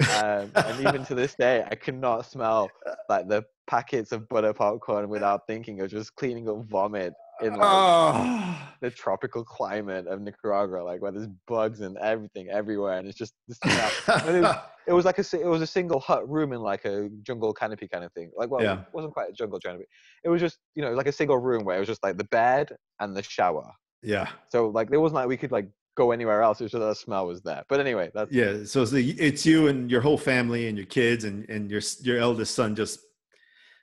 [0.00, 2.70] Um, and even to this day i cannot smell
[3.08, 7.60] like the packets of butter popcorn without thinking of just cleaning up vomit in like
[7.62, 13.16] Oh, the tropical climate of Nicaragua, like where there's bugs and everything everywhere, and it's
[13.18, 13.90] just smell.
[14.28, 14.56] It, was,
[14.88, 17.88] it was like a it was a single hut room in like a jungle canopy
[17.88, 18.30] kind of thing.
[18.36, 18.80] Like well, Yeah.
[18.80, 19.84] it wasn't quite a jungle canopy.
[20.24, 22.24] It was just you know like a single room where it was just like the
[22.24, 22.68] bed
[23.00, 23.70] and the shower.
[24.02, 26.60] yeah, So like there wasn't like we could like go anywhere else.
[26.60, 27.62] It was just that smell was there.
[27.68, 28.64] But anyway, that's yeah.
[28.64, 31.80] So it's, the, it's you and your whole family and your kids and and your
[32.02, 33.00] your eldest son just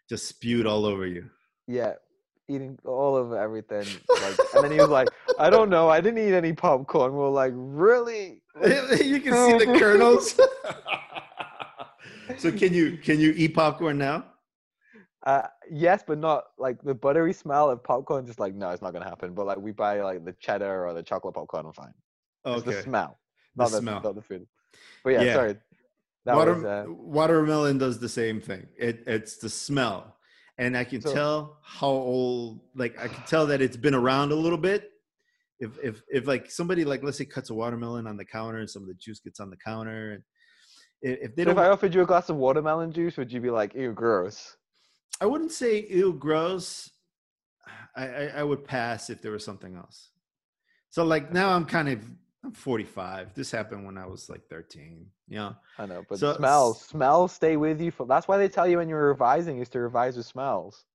[0.10, 1.30] just spewed all over you.
[1.68, 1.94] yeah.
[2.50, 5.08] Eating all of everything, like, and then he was like,
[5.38, 8.42] "I don't know, I didn't eat any popcorn." We are like, "Really?"
[9.04, 10.34] You can see the kernels.
[12.38, 14.26] so can you can you eat popcorn now?
[15.26, 18.26] Uh, yes, but not like the buttery smell of popcorn.
[18.26, 19.34] Just like no, it's not gonna happen.
[19.34, 21.94] But like we buy like the cheddar or the chocolate popcorn, I'm fine.
[22.46, 22.58] Okay.
[22.58, 23.20] It's the smell,
[23.56, 24.02] The not the, smell.
[24.02, 24.48] not the food.
[25.04, 25.34] But yeah, Yeah.
[25.34, 25.56] sorry.
[26.26, 28.68] That Water, was uh, watermelon does the same thing.
[28.78, 30.18] It it's the smell,
[30.60, 32.60] and I can So- tell how old.
[32.76, 34.92] Like I can tell that it's been around a little bit.
[35.60, 38.70] If if if like somebody like let's say cuts a watermelon on the counter and
[38.70, 40.24] some of the juice gets on the counter, and
[41.02, 43.32] if, if they so don't, if I offered you a glass of watermelon juice, would
[43.32, 44.56] you be like, ew, gross?
[45.20, 46.90] I wouldn't say ew gross.
[47.96, 50.12] I, I I would pass if there was something else.
[50.90, 52.04] So like now I'm kind of
[52.44, 53.34] I'm 45.
[53.34, 55.06] This happened when I was like 13.
[55.28, 55.54] Yeah.
[55.78, 57.92] I know, but So- smells, smells stay with you.
[57.92, 60.86] For, that's why they tell you when you're revising is to revise your smells.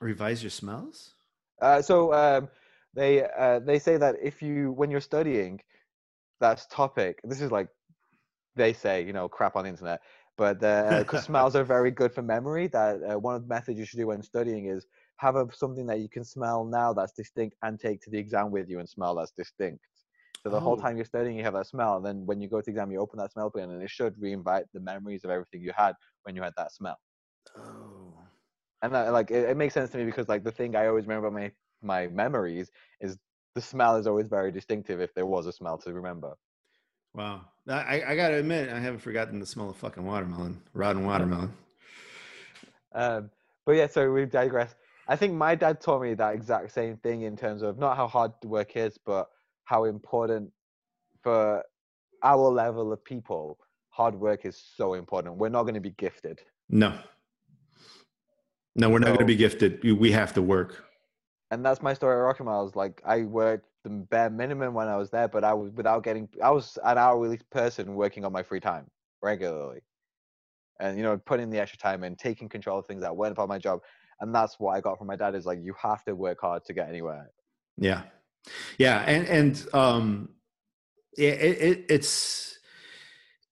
[0.00, 1.14] Revise your smells.
[1.62, 2.48] Uh, so um,
[2.92, 5.58] they uh, they say that if you when you're studying
[6.40, 7.68] that topic, this is like
[8.56, 10.02] they say, you know, crap on the internet,
[10.36, 12.66] but because smells are very good for memory.
[12.66, 14.84] That uh, one of the methods you should do when studying is
[15.16, 18.50] have a, something that you can smell now that's distinct and take to the exam
[18.50, 19.80] with you and smell that's distinct.
[20.46, 20.80] So the whole Oh.
[20.80, 23.00] time you're studying, you have that smell, and then when you go to exam, you
[23.00, 26.36] open that smell bin, and it should reinvite the memories of everything you had when
[26.36, 27.00] you had that smell.
[27.58, 28.14] Oh.
[28.82, 31.04] and that, like it, it makes sense to me because like the thing I always
[31.04, 31.50] remember my
[31.82, 32.70] my memories
[33.00, 33.18] is
[33.56, 36.34] the smell is always very distinctive if there was a smell to remember.
[37.12, 37.46] Wow.
[37.68, 41.52] I, I gotta admit, I haven't forgotten the smell of fucking watermelon, rotten watermelon.
[42.92, 43.30] Um,
[43.64, 44.76] but yeah, so we digress.
[45.08, 48.06] I think my dad taught me that exact same thing in terms of not how
[48.06, 49.28] hard the work is, but
[49.66, 50.50] how important
[51.22, 51.62] for
[52.22, 53.58] our level of people,
[53.90, 55.36] hard work is so important.
[55.36, 56.40] We're not going to be gifted.
[56.70, 56.98] No.
[58.78, 59.82] No, we're not gonna be gifted.
[59.82, 60.84] We- have to work.
[61.50, 62.76] and that's my story at Rocket Miles.
[62.76, 66.28] Like I worked the bare minimum when I was there, but I was without getting.
[66.42, 68.86] I was an hourly person working on my free time
[69.22, 69.80] regularly,
[70.80, 73.46] and you know putting the extra time and taking control of things that weren't part
[73.46, 73.80] of my job.
[74.20, 76.64] And that's what I got from my dad is like you have to work hard
[76.66, 77.30] to get anywhere.
[77.78, 78.02] Yeah.
[78.78, 78.98] Yeah.
[79.06, 80.28] And and um
[81.16, 82.58] yeah, it, it it's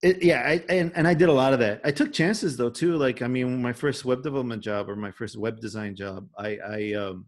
[0.01, 1.81] it, yeah, I, and and I did a lot of that.
[1.83, 2.97] I took chances though too.
[2.97, 6.57] Like I mean, my first web development job or my first web design job, I
[6.57, 7.25] I um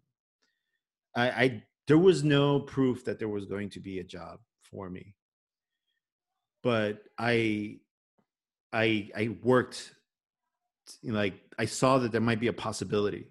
[1.15, 4.89] I, I there was no proof that there was going to be a job for
[4.89, 5.15] me,
[6.63, 7.77] but I
[8.73, 9.93] I I worked
[11.01, 13.27] you know, like I saw that there might be a possibility,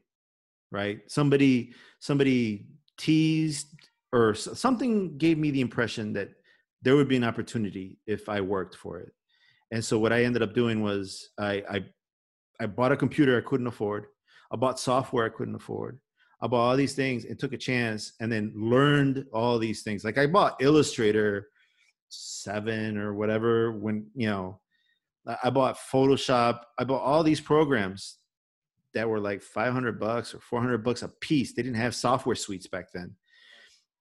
[0.72, 1.00] right?
[1.08, 2.68] Somebody somebody
[2.98, 3.75] teased
[4.16, 6.30] or something gave me the impression that
[6.82, 9.12] there would be an opportunity if I worked for it.
[9.72, 11.84] And so what I ended up doing was I I,
[12.60, 14.06] I bought a computer I couldn't afford.
[14.52, 15.98] I bought software I couldn't afford.
[16.40, 20.04] I bought all these things and took a chance and then learned all these things.
[20.04, 21.48] Like I bought Illustrator
[22.08, 24.60] seven or whatever when you know
[25.26, 26.60] I- I bought Photoshop.
[26.78, 28.18] I bought all these programs
[28.94, 31.52] that were like 500 bucks or 400 bucks a piece.
[31.52, 33.16] They didn't have software suites back then.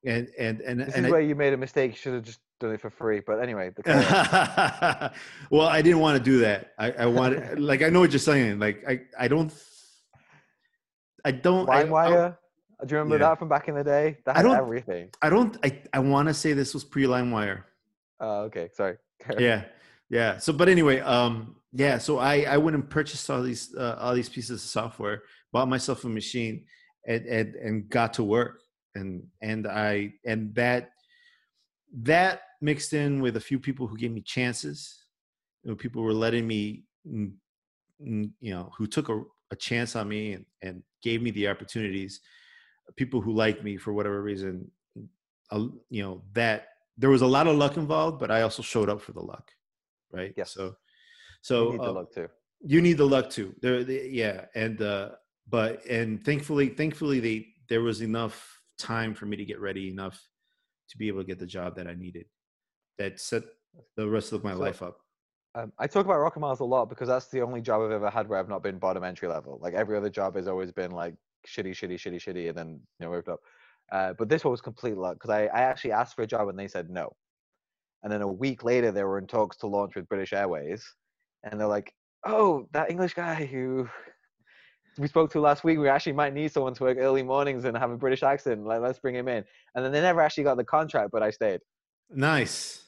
[0.06, 1.92] And and and, This and is I- where you made a mistake.
[1.92, 3.22] You should have just done it for free.
[3.26, 6.72] But anyway, well, I didn't want to do that.
[6.78, 8.60] I, I wanted, like, I know what you're saying.
[8.60, 9.52] Like, I, I don't,
[11.24, 12.38] I don't, I, I, LimeWire.
[12.86, 13.30] Do you remember Yeah.
[13.30, 14.18] that from back in the day?
[14.26, 15.10] That I don't- everything.
[15.22, 17.64] I don't, I, I want to say this was pre LimeWire.
[18.20, 18.70] Oh, okay.
[18.74, 18.98] Sorry.
[19.40, 19.64] Yeah,
[20.10, 20.38] yeah.
[20.38, 21.98] So, but anyway, um, yeah.
[21.98, 25.68] So I, I went and purchased all these, uh, all these pieces of software, bought
[25.68, 26.66] myself a machine,
[27.08, 28.62] and and and got to work,
[28.96, 30.92] and and I, and that,
[32.02, 35.06] that mixed in with a few people who gave me chances,
[35.64, 37.32] you know, people were letting me, mm,
[38.06, 41.48] mm, you know, who took a, a chance on me and, and gave me the
[41.48, 42.22] opportunities,
[42.96, 44.70] people who liked me for whatever reason,
[45.52, 48.90] uh, you know, that there was a lot of luck involved, but I also showed
[48.90, 49.52] up for the luck,
[50.12, 50.36] right?
[50.36, 50.76] yeah So,
[51.42, 52.30] so you need uh, to look too.
[52.62, 53.54] you need the luck too.
[53.62, 55.10] There, the- yeah, and uh,
[55.48, 60.22] but and thankfully, thankfully, they there was enough time for me to get ready enough
[60.90, 62.26] to be able to get the job that I needed.
[62.98, 63.44] That set
[63.98, 65.00] the rest of my So- life up.
[65.56, 68.10] Um, I talk about Rocket Miles a lot because that's the only job I've ever
[68.10, 69.58] had where I've not been bottom entry level.
[69.62, 71.16] Like every other job has always been like
[71.48, 73.40] shitty, shitty, shitty, shitty, and then you know moved up.
[73.90, 76.50] Uh, but this one was complete luck because I, I actually asked for a job
[76.50, 77.16] and they said no.
[78.04, 80.86] And then a week later, they were in talks to launch with British Airways,
[81.44, 81.94] and they're like,
[82.26, 83.88] "Oh, that English guy who
[84.98, 87.78] we spoke to last week, we actually might need someone to work early mornings and
[87.78, 88.66] have a British accent.
[88.66, 89.44] Like, let's bring him in."
[89.74, 91.62] And then they never actually got the contract, but I stayed.
[92.10, 92.86] Nice,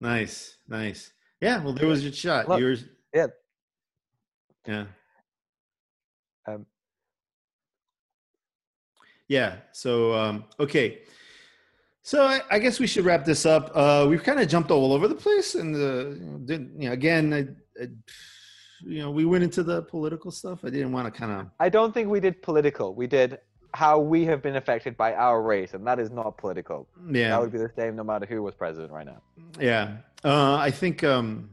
[0.00, 1.12] nice, nice.
[1.40, 2.48] Yeah, well, there was your shot.
[2.48, 2.84] Look, Yours.
[3.14, 3.26] yeah.
[4.66, 4.86] Yeah.
[6.46, 6.66] Um,
[9.28, 9.56] Yeah.
[9.72, 11.00] So um, okay.
[12.02, 13.70] So I, I guess we should wrap this up.
[13.74, 16.92] Uh, we've kind of jumped all over the place, and the you know, you know,
[16.92, 17.88] again, I, I,
[18.82, 20.64] you know we went into the political stuff.
[20.64, 21.46] I didn't want to kind of.
[21.60, 22.94] I don't think we did political.
[22.94, 23.38] We did
[23.74, 26.88] how we have been affected by our race, and that is not political.
[27.10, 27.30] Yeah.
[27.30, 29.22] That would be the same no matter who was president right now.
[29.60, 31.50] Yeah, uh, I think um,